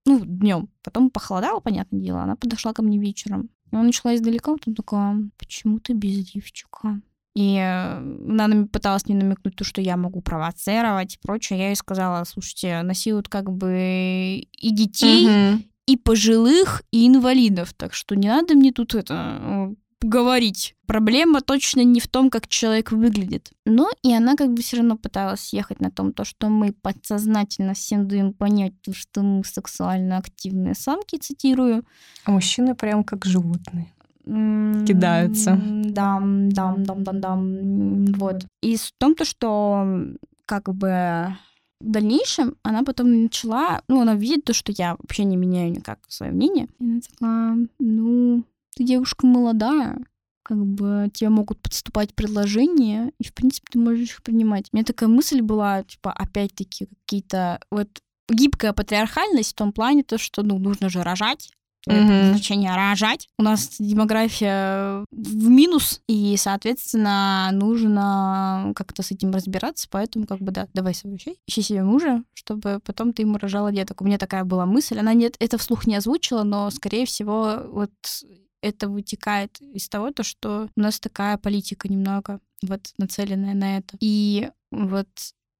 ну, 0.06 0.24
днем. 0.24 0.70
Потом 0.84 1.10
похолодало, 1.10 1.60
понятное 1.60 2.02
дело. 2.02 2.22
Она 2.22 2.36
подошла 2.36 2.74
ко 2.74 2.82
мне 2.82 2.98
вечером. 2.98 3.50
И 3.72 3.76
она 3.76 3.84
начала 3.84 4.16
издалека, 4.16 4.54
потом 4.54 4.76
такая, 4.76 5.30
почему 5.38 5.80
ты 5.80 5.94
без 5.94 6.34
лифчика? 6.34 7.02
И 7.36 7.58
э, 7.58 7.98
она 7.98 8.66
пыталась 8.66 9.06
мне 9.06 9.16
намекнуть 9.16 9.56
то, 9.56 9.64
что 9.64 9.80
я 9.80 9.96
могу 9.96 10.22
провоцировать 10.22 11.16
и 11.16 11.20
прочее. 11.22 11.60
Я 11.60 11.68
ей 11.68 11.76
сказала, 11.76 12.24
слушайте, 12.24 12.82
насилуют 12.82 13.30
как 13.30 13.52
бы 13.52 14.42
и 14.52 14.72
детей, 14.72 15.28
угу. 15.28 15.64
и 15.86 15.98
пожилых, 15.98 16.82
и 16.92 17.08
инвалидов. 17.08 17.74
Так 17.76 17.94
что 17.94 18.16
не 18.16 18.28
надо 18.28 18.56
мне 18.56 18.72
тут 18.72 18.96
это 18.96 19.76
говорить. 20.02 20.76
Проблема 20.86 21.42
точно 21.42 21.84
не 21.84 22.00
в 22.00 22.08
том, 22.08 22.30
как 22.30 22.48
человек 22.48 22.92
выглядит. 22.92 23.52
Но 23.66 23.90
и 24.04 24.14
она 24.14 24.36
как 24.36 24.54
бы 24.54 24.62
все 24.62 24.78
равно 24.78 24.98
пыталась 24.98 25.54
ехать 25.54 25.82
на 25.82 25.92
том, 25.92 26.14
то, 26.14 26.24
что 26.24 26.50
мы 26.50 26.72
подсознательно 26.72 27.74
всем 27.74 28.08
даем 28.08 28.34
понять, 28.34 28.74
что 28.92 29.22
мы 29.22 29.44
сексуально 29.44 30.18
активные 30.18 30.76
самки, 30.76 31.18
цитирую. 31.18 31.84
А 32.26 32.32
мужчины 32.32 32.76
прям 32.76 33.04
как 33.04 33.26
животные 33.26 33.92
кидаются. 34.86 35.58
Да, 35.66 36.22
да, 36.22 36.76
да, 36.78 36.96
да, 36.96 37.12
да. 37.14 37.36
Вот. 37.38 38.46
И 38.62 38.76
в 38.76 38.92
том, 38.98 39.16
то, 39.16 39.24
что 39.24 39.88
как 40.46 40.74
бы 40.74 41.34
в 41.80 41.90
дальнейшем 41.90 42.56
она 42.64 42.84
потом 42.84 43.24
начала, 43.24 43.82
ну, 43.88 44.02
она 44.02 44.16
видит 44.16 44.46
то, 44.46 44.54
что 44.54 44.74
я 44.76 44.96
вообще 45.00 45.24
не 45.24 45.38
меняю 45.38 45.72
никак 45.72 46.00
свое 46.08 46.32
мнение. 46.32 46.68
И 46.80 46.84
она 46.84 47.00
такая, 47.00 47.68
ну, 47.80 48.44
ты 48.78 48.84
девушка 48.84 49.26
молодая, 49.26 49.98
как 50.44 50.64
бы 50.64 51.10
тебе 51.12 51.30
могут 51.30 51.60
подступать 51.60 52.14
предложения, 52.14 53.12
и, 53.20 53.24
в 53.24 53.34
принципе, 53.34 53.66
ты 53.72 53.80
можешь 53.80 54.12
их 54.12 54.22
принимать. 54.22 54.68
У 54.72 54.78
меня 54.78 54.86
такая 54.86 55.10
мысль 55.10 55.42
была, 55.42 55.84
типа, 55.84 56.12
опять-таки, 56.12 56.88
какие-то... 57.06 57.60
Вот 57.72 57.90
гибкая 58.30 58.74
патриархальность 58.74 59.54
в 59.54 59.56
том 59.56 59.74
плане, 59.74 60.04
то, 60.04 60.18
что, 60.18 60.44
ну, 60.44 60.60
нужно 60.60 60.90
же 60.90 61.02
рожать, 61.02 61.50
mm-hmm. 61.90 62.32
значение 62.32 62.76
рожать. 62.76 63.28
У 63.40 63.44
нас 63.44 63.78
демография 63.80 65.04
в 65.12 65.50
минус, 65.50 66.02
и, 66.08 66.36
соответственно, 66.38 67.50
нужно 67.52 68.74
как-то 68.76 69.02
с 69.02 69.12
этим 69.12 69.32
разбираться, 69.32 69.88
поэтому 69.90 70.28
как 70.28 70.40
бы 70.40 70.52
да, 70.52 70.68
давай 70.74 70.94
совращай, 70.94 71.38
ищи 71.48 71.62
себе 71.62 71.84
мужа, 71.84 72.24
чтобы 72.36 72.80
потом 72.86 73.12
ты 73.12 73.24
ему 73.24 73.38
рожала 73.38 73.72
деток. 73.72 74.02
У 74.02 74.06
меня 74.06 74.18
такая 74.18 74.44
была 74.44 74.66
мысль, 74.66 75.00
она 75.00 75.14
нет, 75.14 75.36
это 75.40 75.58
вслух 75.58 75.88
не 75.88 75.96
озвучила, 75.96 76.44
но, 76.44 76.70
скорее 76.70 77.06
всего, 77.06 77.64
вот 77.72 77.92
это 78.62 78.90
вытекает 78.90 79.60
из 79.62 79.88
того, 79.90 80.12
то, 80.12 80.24
что 80.24 80.70
у 80.76 80.80
нас 80.80 81.00
такая 81.00 81.38
политика 81.38 81.88
немного 81.88 82.40
вот 82.62 82.94
нацеленная 82.98 83.54
на 83.54 83.78
это. 83.78 83.98
И 84.00 84.50
вот 84.72 85.08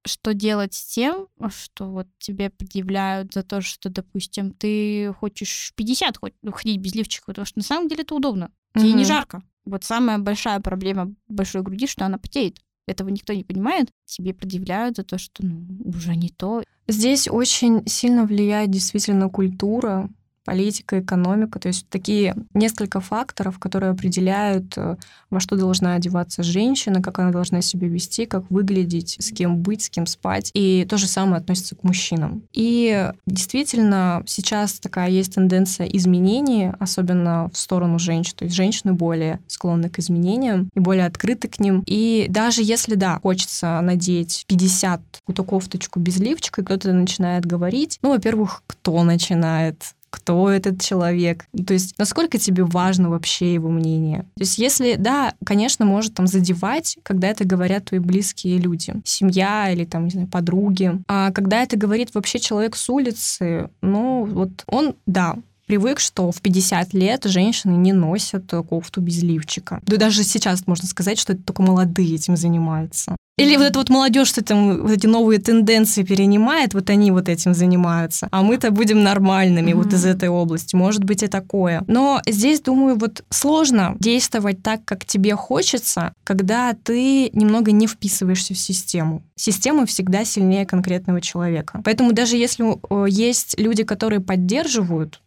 что 0.06 0.34
делать 0.34 0.74
с 0.74 0.86
тем, 0.86 1.28
что 1.50 1.90
вот 1.90 2.08
тебе 2.18 2.50
предъявляют 2.50 3.34
за 3.34 3.44
то, 3.44 3.62
что, 3.62 3.90
допустим, 3.90 4.52
ты 4.52 5.14
хочешь 5.20 5.74
50 5.76 6.18
ходить 6.54 6.80
без 6.80 6.96
лифчика, 6.96 7.26
потому 7.28 7.46
что 7.46 7.60
на 7.60 7.64
самом 7.64 7.88
деле 7.88 8.04
это 8.04 8.16
удобно. 8.16 8.52
Тебе 8.74 8.90
угу. 8.90 8.98
не 9.00 9.06
жарко. 9.06 9.44
Вот 9.66 9.84
самая 9.84 10.18
большая 10.18 10.60
проблема 10.62 11.14
большой 11.28 11.62
груди, 11.62 11.88
что 11.88 12.06
она 12.06 12.18
потеет. 12.18 12.60
Этого 12.88 13.10
никто 13.10 13.34
не 13.34 13.44
понимает. 13.44 13.90
Тебе 14.06 14.34
предъявляют 14.34 14.96
за 14.96 15.04
то, 15.04 15.18
что 15.18 15.46
ну, 15.46 15.66
уже 15.84 16.16
не 16.16 16.30
то. 16.30 16.64
Здесь 16.88 17.28
очень 17.28 17.86
сильно 17.86 18.24
влияет 18.24 18.72
действительно 18.72 19.30
культура, 19.30 20.10
политика, 20.48 21.02
экономика, 21.02 21.60
то 21.60 21.68
есть 21.68 21.90
такие 21.90 22.34
несколько 22.54 23.02
факторов, 23.02 23.60
которые 23.60 23.92
определяют, 23.92 24.78
э, 24.78 24.96
во 25.30 25.42
что 25.42 25.58
должна 25.58 25.96
одеваться 25.96 26.42
женщина, 26.42 27.02
как 27.02 27.20
она 27.20 27.32
должна 27.32 27.62
себя 27.62 27.90
вести, 27.90 28.26
как 28.26 28.50
выглядеть, 28.50 29.18
с 29.20 29.34
кем 29.34 29.58
быть, 29.58 29.84
с 29.84 29.90
кем 29.90 30.06
спать. 30.06 30.50
И 30.54 30.88
то 30.90 30.96
же 30.96 31.06
самое 31.06 31.42
относится 31.42 31.76
к 31.76 31.84
мужчинам. 31.84 32.44
И 32.54 33.12
действительно 33.26 34.24
сейчас 34.26 34.80
такая 34.80 35.10
есть 35.10 35.36
тенденция 35.36 35.86
изменений, 35.88 36.72
особенно 36.80 37.50
в 37.52 37.58
сторону 37.58 38.00
женщин. 38.00 38.34
То 38.38 38.46
есть 38.46 38.56
женщины 38.56 38.94
более 38.94 39.42
склонны 39.48 39.90
к 39.90 40.00
изменениям 40.00 40.70
и 40.74 40.80
более 40.80 41.08
открыты 41.08 41.50
к 41.50 41.60
ним. 41.60 41.84
И 41.86 42.28
даже 42.30 42.64
если, 42.64 42.96
да, 42.96 43.20
хочется 43.22 43.82
надеть 43.82 44.46
50 44.48 45.02
какую-то 45.20 45.44
кофточку 45.44 46.00
без 46.00 46.20
лифчика, 46.20 46.62
и 46.62 46.64
кто-то 46.64 46.94
начинает 46.94 47.46
говорить, 47.46 48.00
ну, 48.02 48.12
во-первых, 48.12 48.64
кто 48.66 49.04
начинает? 49.04 49.97
Кто 50.10 50.50
этот 50.50 50.82
человек, 50.82 51.46
то 51.66 51.74
есть 51.74 51.98
насколько 51.98 52.38
тебе 52.38 52.64
важно 52.64 53.10
вообще 53.10 53.54
его 53.54 53.70
мнение. 53.70 54.22
То 54.36 54.42
есть 54.42 54.58
если, 54.58 54.96
да, 54.96 55.34
конечно, 55.46 55.86
может 55.86 56.14
там 56.14 56.28
задевать, 56.28 56.98
когда 57.04 57.28
это 57.28 57.46
говорят 57.46 57.86
твои 57.86 58.00
близкие 58.00 58.58
люди, 58.58 58.94
семья 59.04 59.70
или 59.72 59.86
там, 59.86 60.06
не 60.06 60.12
знаю, 60.12 60.28
подруги, 60.28 61.00
а 61.08 61.32
когда 61.32 61.64
это 61.64 61.78
говорит 61.78 62.14
вообще 62.14 62.40
человек 62.40 62.76
с 62.76 62.90
улицы, 62.90 63.70
ну 63.82 64.26
вот 64.26 64.64
он, 64.68 64.96
да, 65.06 65.36
привык, 65.68 66.00
что 66.00 66.32
в 66.32 66.42
50 66.42 66.94
лет 66.94 67.26
женщины 67.26 67.74
не 67.74 67.94
носят 67.94 68.52
кофту 68.70 69.02
без 69.02 69.22
лифчика. 69.22 69.82
Да 69.86 69.98
даже 69.98 70.24
сейчас 70.24 70.66
можно 70.66 70.88
сказать, 70.88 71.20
что 71.20 71.34
это 71.34 71.44
только 71.44 71.62
молодые 71.62 72.16
этим 72.16 72.36
занимаются. 72.38 73.16
Или 73.38 73.56
вот 73.56 73.66
эта 73.66 73.80
вот 73.80 73.90
молодежь, 73.90 74.30
что 74.30 74.44
там 74.44 74.82
вот 74.82 74.92
эти 74.92 75.06
новые 75.06 75.40
тенденции 75.40 76.02
перенимает, 76.02 76.74
вот 76.74 76.90
они 76.90 77.12
вот 77.12 77.30
этим 77.30 77.54
занимаются, 77.54 78.28
а 78.32 78.42
мы-то 78.42 78.72
будем 78.72 79.04
нормальными 79.04 79.72
mm-hmm. 79.72 79.76
вот 79.76 79.94
из 79.94 80.06
этой 80.06 80.30
области. 80.30 80.76
Может 80.76 81.04
быть 81.04 81.22
и 81.22 81.28
такое. 81.28 81.84
Но 81.88 82.20
здесь, 82.26 82.62
думаю, 82.62 82.98
вот 82.98 83.24
сложно 83.30 83.96
действовать 84.00 84.64
так, 84.64 84.84
как 84.86 85.06
тебе 85.06 85.36
хочется, 85.36 86.14
когда 86.24 86.74
ты 86.74 87.30
немного 87.32 87.72
не 87.72 87.86
вписываешься 87.86 88.56
в 88.56 88.58
систему. 88.58 89.24
Система 89.36 89.86
всегда 89.86 90.26
сильнее 90.26 90.66
конкретного 90.66 91.22
человека. 91.22 91.82
Поэтому 91.86 92.14
даже 92.14 92.38
если 92.38 92.66
есть 93.08 93.60
люди, 93.60 93.84
которые 93.84 94.20
поддерживают 94.20 95.22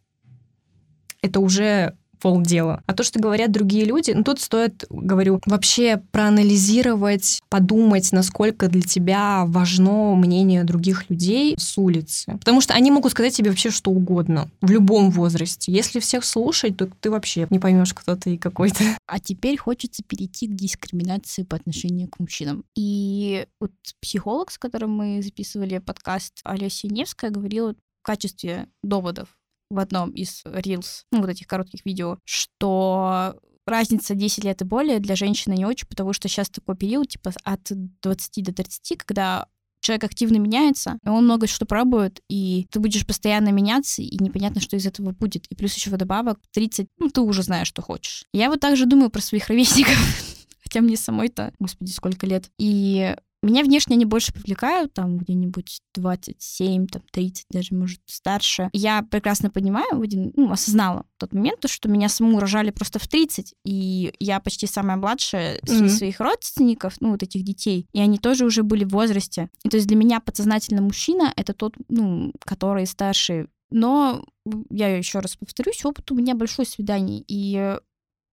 это 1.23 1.41
уже 1.41 1.95
полдела. 2.21 2.83
А 2.87 2.95
то, 2.95 3.03
что 3.03 3.19
говорят 3.19 3.51
другие 3.51 3.85
люди, 3.85 4.13
ну 4.13 4.23
тут 4.23 4.41
стоит, 4.41 4.85
говорю, 4.91 5.41
вообще 5.47 6.03
проанализировать, 6.13 7.41
подумать, 7.49 8.13
насколько 8.13 8.69
для 8.69 8.83
тебя 8.83 9.45
важно 9.47 10.15
мнение 10.15 10.65
других 10.65 11.11
людей 11.11 11.57
с 11.59 11.77
улицы. 11.79 12.37
Потому 12.39 12.61
что 12.61 12.75
они 12.75 12.91
могут 12.91 13.13
сказать 13.13 13.35
тебе 13.35 13.51
вообще 13.51 13.71
что 13.71 13.91
угодно 13.91 14.51
в 14.61 14.71
любом 14.71 15.11
возрасте. 15.11 15.73
Если 15.73 16.01
всех 16.01 16.25
слушать, 16.25 16.77
то 16.77 16.89
ты 17.01 17.11
вообще 17.11 17.47
не 17.51 17.59
поймешь, 17.59 17.95
кто 17.95 18.17
ты 18.17 18.35
и 18.35 18.39
какой 18.39 18.71
ты. 18.71 18.97
А 19.07 19.19
теперь 19.19 19.57
хочется 19.57 20.03
перейти 20.07 20.47
к 20.47 20.55
дискриминации 20.55 21.43
по 21.43 21.57
отношению 21.57 22.09
к 22.09 22.19
мужчинам. 22.21 22.65
И 22.77 23.47
вот 23.61 23.73
психолог, 24.01 24.51
с 24.51 24.59
которым 24.59 24.91
мы 24.91 25.23
записывали 25.23 25.79
подкаст, 25.79 26.41
Олеся 26.45 26.89
Невская, 26.89 27.31
говорила 27.31 27.75
в 27.75 28.03
качестве 28.03 28.69
доводов 28.83 29.29
в 29.71 29.79
одном 29.79 30.11
из 30.11 30.43
Reels, 30.45 31.05
ну, 31.13 31.21
вот 31.21 31.31
этих 31.31 31.47
коротких 31.47 31.85
видео, 31.85 32.19
что 32.25 33.37
разница 33.67 34.15
10 34.15 34.45
лет 34.45 34.61
и 34.61 34.65
более 34.65 34.99
для 34.99 35.17
женщины 35.17 35.55
не 35.55 35.65
очень, 35.65 35.87
потому 35.87 36.13
что 36.13 36.29
сейчас 36.29 36.51
такой 36.51 36.77
период, 36.77 37.09
типа, 37.09 37.33
от 37.45 37.61
20 38.03 38.45
до 38.45 38.53
30, 38.53 38.99
когда 38.99 39.47
человек 39.81 40.05
активно 40.05 40.37
меняется, 40.37 40.99
он 41.05 41.25
много 41.25 41.47
что 41.47 41.65
пробует, 41.65 42.21
и 42.29 42.67
ты 42.71 42.81
будешь 42.81 43.07
постоянно 43.07 43.51
меняться, 43.51 44.03
и 44.03 44.23
непонятно, 44.23 44.61
что 44.61 44.77
из 44.77 44.87
этого 44.87 45.13
будет. 45.13 45.47
И 45.47 45.55
плюс 45.55 45.75
еще 45.75 45.91
вдобавок 45.91 46.39
30, 46.53 46.89
ну, 46.99 47.09
ты 47.09 47.21
уже 47.23 47.43
знаешь, 47.43 47.69
что 47.69 47.83
хочешь. 47.83 48.25
Я 48.33 48.51
вот 48.51 48.61
также 48.61 48.87
думаю 48.87 49.11
про 49.11 49.23
своих 49.23 49.49
ровесников, 49.49 49.97
хотя 50.63 50.81
мне 50.81 50.97
самой-то, 50.97 51.53
господи, 51.59 51.91
сколько 51.93 52.27
лет. 52.27 52.51
И 52.59 53.17
меня 53.43 53.65
внешне 53.65 53.97
они 53.97 54.05
больше 54.05 54.33
привлекают, 54.33 54.93
там 54.93 55.19
где-нибудь 55.19 55.81
27, 55.95 56.87
там 56.87 57.03
30, 57.11 57.47
даже, 57.51 57.75
может, 57.75 58.01
старше. 58.07 58.69
Я 58.73 59.03
прекрасно 59.03 59.51
понимаю, 59.51 59.99
в 59.99 60.03
один, 60.03 60.33
ну, 60.37 60.51
осознала 60.53 61.07
в 61.17 61.21
тот 61.21 61.33
момент, 61.33 61.65
что 61.67 61.89
меня 61.89 62.09
саму 62.09 62.39
рожали 62.39 62.71
просто 62.71 62.99
в 62.99 63.09
30, 63.09 63.55
и 63.65 64.13
я 64.21 64.41
почти 64.41 64.67
самая 64.67 64.97
младшая 64.97 65.59
среди 65.65 65.85
mm-hmm. 65.85 65.89
своих 65.89 66.21
родственников, 66.21 66.97
ну, 67.01 67.13
вот 67.13 67.23
этих 67.23 67.43
детей, 67.43 67.87
и 67.93 68.01
они 68.01 68.19
тоже 68.19 68.45
уже 68.45 68.63
были 68.63 68.85
в 68.85 68.91
возрасте. 68.91 69.49
И 69.65 69.69
то 69.69 69.77
есть 69.77 69.87
для 69.89 69.97
меня 69.97 70.21
подсознательно 70.21 70.83
мужчина— 70.83 71.33
это 71.37 71.55
тот, 71.55 71.75
ну, 71.89 72.33
который 72.45 72.87
старше. 72.87 73.49
Но 73.71 74.25
я 74.69 74.97
еще 74.97 75.21
раз 75.21 75.37
повторюсь, 75.37 75.85
опыт 75.85 76.11
у 76.11 76.15
меня 76.15 76.35
большой 76.35 76.67
свиданий, 76.67 77.25
и 77.27 77.79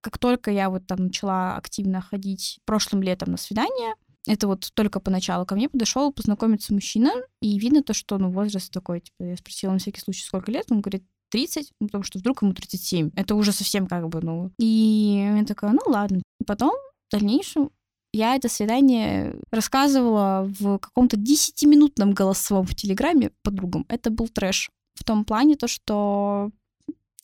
как 0.02 0.18
только 0.18 0.52
я 0.52 0.70
вот 0.70 0.88
там 0.88 1.06
начала 1.06 1.56
активно 1.58 2.02
ходить 2.02 2.60
прошлым 2.66 3.02
летом 3.02 3.32
на 3.32 3.38
свидания, 3.38 3.96
это 4.28 4.48
вот 4.48 4.70
только 4.74 5.00
поначалу 5.00 5.46
ко 5.46 5.56
мне 5.56 5.70
подошел 5.70 6.12
познакомиться 6.12 6.74
мужчина, 6.74 7.12
и 7.42 7.58
видно 7.58 7.84
то, 7.84 7.94
что 7.94 8.18
ну, 8.18 8.30
возраст 8.30 8.72
такой, 8.72 9.02
типа, 9.02 9.24
я 9.24 9.38
спросила 9.38 9.72
на 9.72 9.80
всякий 9.80 10.02
случай, 10.02 10.24
сколько 10.24 10.52
лет, 10.52 10.66
он 10.70 10.82
говорит, 10.82 11.04
30, 11.32 11.74
ну, 11.80 11.88
потому 11.88 12.04
что 12.04 12.20
вдруг 12.20 12.42
ему 12.42 12.54
37. 12.54 13.12
Это 13.16 13.36
уже 13.36 13.52
совсем 13.52 13.88
как 13.88 14.08
бы, 14.08 14.22
ну... 14.22 14.52
И 14.60 15.36
я 15.38 15.46
такая, 15.46 15.72
ну 15.72 15.82
ладно. 15.86 16.22
Потом, 16.46 16.72
в 16.72 17.12
дальнейшем, 17.12 17.72
я 18.14 18.36
это 18.36 18.50
свидание 18.50 19.36
рассказывала 19.52 20.50
в 20.60 20.80
каком-то 20.80 21.18
10-минутном 21.18 22.14
голосовом 22.14 22.66
в 22.66 22.76
Телеграме 22.76 23.32
подругам. 23.44 23.86
Это 23.90 24.10
был 24.10 24.28
трэш. 24.28 24.70
В 24.96 25.04
том 25.04 25.26
плане 25.26 25.56
то, 25.56 25.68
что 25.68 26.52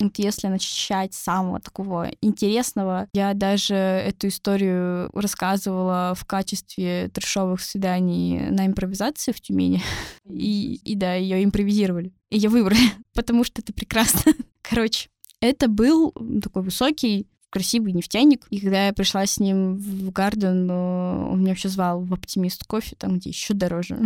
вот 0.03 0.17
если 0.17 0.47
начать 0.47 1.13
с 1.13 1.19
самого 1.19 1.59
такого 1.59 2.11
интересного, 2.21 3.07
я 3.13 3.33
даже 3.33 3.75
эту 3.75 4.27
историю 4.27 5.09
рассказывала 5.13 6.13
в 6.15 6.25
качестве 6.25 7.09
трешовых 7.09 7.61
свиданий 7.61 8.49
на 8.49 8.65
импровизации 8.65 9.31
в 9.31 9.41
Тюмени. 9.41 9.81
И, 10.25 10.79
и 10.83 10.95
да, 10.95 11.15
ее 11.15 11.43
импровизировали. 11.43 12.13
И 12.29 12.37
ее 12.37 12.49
выбрали, 12.49 12.79
потому 13.13 13.43
что 13.43 13.61
это 13.61 13.73
прекрасно. 13.73 14.33
Короче, 14.61 15.09
это 15.41 15.67
был 15.67 16.13
такой 16.41 16.63
высокий, 16.63 17.27
красивый 17.49 17.91
нефтяник. 17.91 18.47
И 18.49 18.59
когда 18.59 18.87
я 18.87 18.93
пришла 18.93 19.25
с 19.25 19.39
ним 19.39 19.77
в 19.77 20.11
Гарден, 20.11 20.69
он 20.71 21.39
меня 21.39 21.49
вообще 21.49 21.69
звал 21.69 22.01
в 22.03 22.11
Оптимист 22.13 22.63
кофе, 22.63 22.95
там, 22.97 23.17
где 23.17 23.29
еще 23.29 23.53
дороже. 23.53 23.99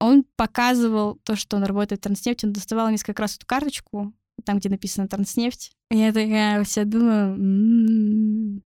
Он 0.00 0.24
показывал 0.36 1.18
то, 1.22 1.36
что 1.36 1.58
он 1.58 1.64
работает 1.64 2.00
в 2.00 2.04
Транснефти, 2.04 2.46
он 2.46 2.52
доставал 2.52 2.88
несколько 2.90 3.20
раз 3.20 3.36
эту 3.36 3.46
карточку, 3.46 4.14
там, 4.44 4.58
где 4.58 4.68
написано 4.68 5.08
Транснефть. 5.08 5.72
Я 5.90 6.12
такая 6.12 6.62
вся 6.64 6.84
думаю, 6.84 7.34
м-м-м. 7.34 8.62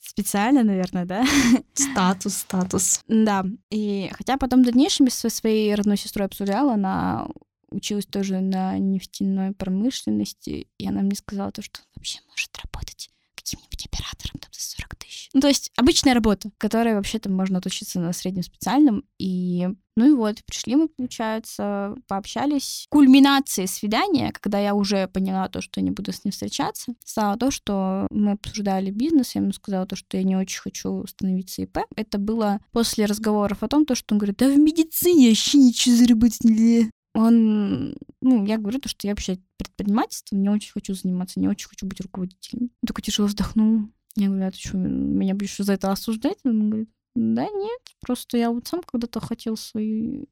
специально, 0.00 0.62
наверное, 0.62 1.04
да? 1.04 1.24
Статус, 1.74 2.34
статус. 2.38 3.00
Да. 3.08 3.44
И 3.70 4.10
хотя 4.12 4.36
потом 4.36 4.62
в 4.62 4.64
дальнейшем 4.66 5.08
со 5.10 5.30
своей 5.30 5.74
родной 5.74 5.96
сестрой 5.96 6.26
обсуждала, 6.26 6.74
она 6.74 7.28
училась 7.70 8.06
тоже 8.06 8.40
на 8.40 8.78
нефтяной 8.78 9.52
промышленности, 9.52 10.68
и 10.78 10.88
она 10.88 11.02
мне 11.02 11.16
сказала 11.16 11.50
то, 11.50 11.62
что 11.62 11.80
он 11.80 11.86
вообще 11.96 12.20
может 12.28 12.56
работать 12.62 13.10
каким-нибудь 13.34 13.86
оператором 13.86 14.38
там 14.40 14.50
за 14.52 14.60
40 14.60 14.96
тысяч. 14.96 15.23
Ну, 15.34 15.40
то 15.40 15.48
есть 15.48 15.70
обычная 15.76 16.14
работа, 16.14 16.50
которая 16.58 16.94
вообще-то 16.94 17.28
можно 17.28 17.58
отучиться 17.58 17.98
на 18.00 18.12
среднем 18.12 18.44
специальном. 18.44 19.04
И 19.18 19.68
ну 19.96 20.10
и 20.10 20.12
вот, 20.12 20.44
пришли 20.46 20.76
мы, 20.76 20.88
получается, 20.88 21.94
пообщались. 22.08 22.86
Кульминацией 22.88 23.68
свидания, 23.68 24.32
когда 24.32 24.58
я 24.58 24.74
уже 24.74 25.08
поняла 25.08 25.48
то, 25.48 25.60
что 25.60 25.80
не 25.80 25.90
буду 25.90 26.12
с 26.12 26.24
ним 26.24 26.32
встречаться, 26.32 26.94
стало 27.04 27.36
то, 27.36 27.50
что 27.50 28.06
мы 28.10 28.32
обсуждали 28.32 28.90
бизнес, 28.90 29.34
я 29.34 29.40
ему 29.40 29.52
сказала 29.52 29.86
то, 29.86 29.96
что 29.96 30.16
я 30.16 30.22
не 30.22 30.36
очень 30.36 30.60
хочу 30.60 31.04
становиться 31.06 31.62
ИП. 31.62 31.78
Это 31.96 32.18
было 32.18 32.60
после 32.72 33.04
разговоров 33.04 33.62
о 33.62 33.68
том, 33.68 33.86
то, 33.86 33.94
что 33.94 34.14
он 34.14 34.18
говорит, 34.18 34.38
да 34.38 34.48
в 34.48 34.56
медицине 34.56 35.28
вообще 35.28 35.58
ничего 35.58 35.96
заработать 35.96 36.44
нельзя 36.44 36.90
он, 37.16 37.94
ну, 38.20 38.44
я 38.44 38.58
говорю 38.58 38.80
то, 38.80 38.88
что 38.88 39.06
я 39.06 39.12
вообще 39.12 39.38
предпринимательством 39.56 40.42
не 40.42 40.48
очень 40.48 40.72
хочу 40.72 40.94
заниматься, 40.94 41.38
не 41.38 41.48
очень 41.48 41.68
хочу 41.68 41.86
быть 41.86 42.00
руководителем. 42.00 42.70
Такой 42.84 43.02
тяжело 43.02 43.28
вздохнул. 43.28 43.88
Я 44.16 44.28
говорю, 44.28 44.46
а 44.46 44.50
ты 44.50 44.58
что, 44.58 44.76
меня 44.76 45.34
будешь 45.34 45.56
за 45.56 45.72
это 45.72 45.90
осуждать? 45.90 46.38
Он 46.44 46.70
говорит, 46.70 46.90
да 47.14 47.44
нет, 47.44 47.80
просто 48.00 48.36
я 48.36 48.50
вот 48.50 48.66
сам 48.66 48.82
когда-то 48.82 49.20
хотел 49.20 49.56
свой 49.56 50.28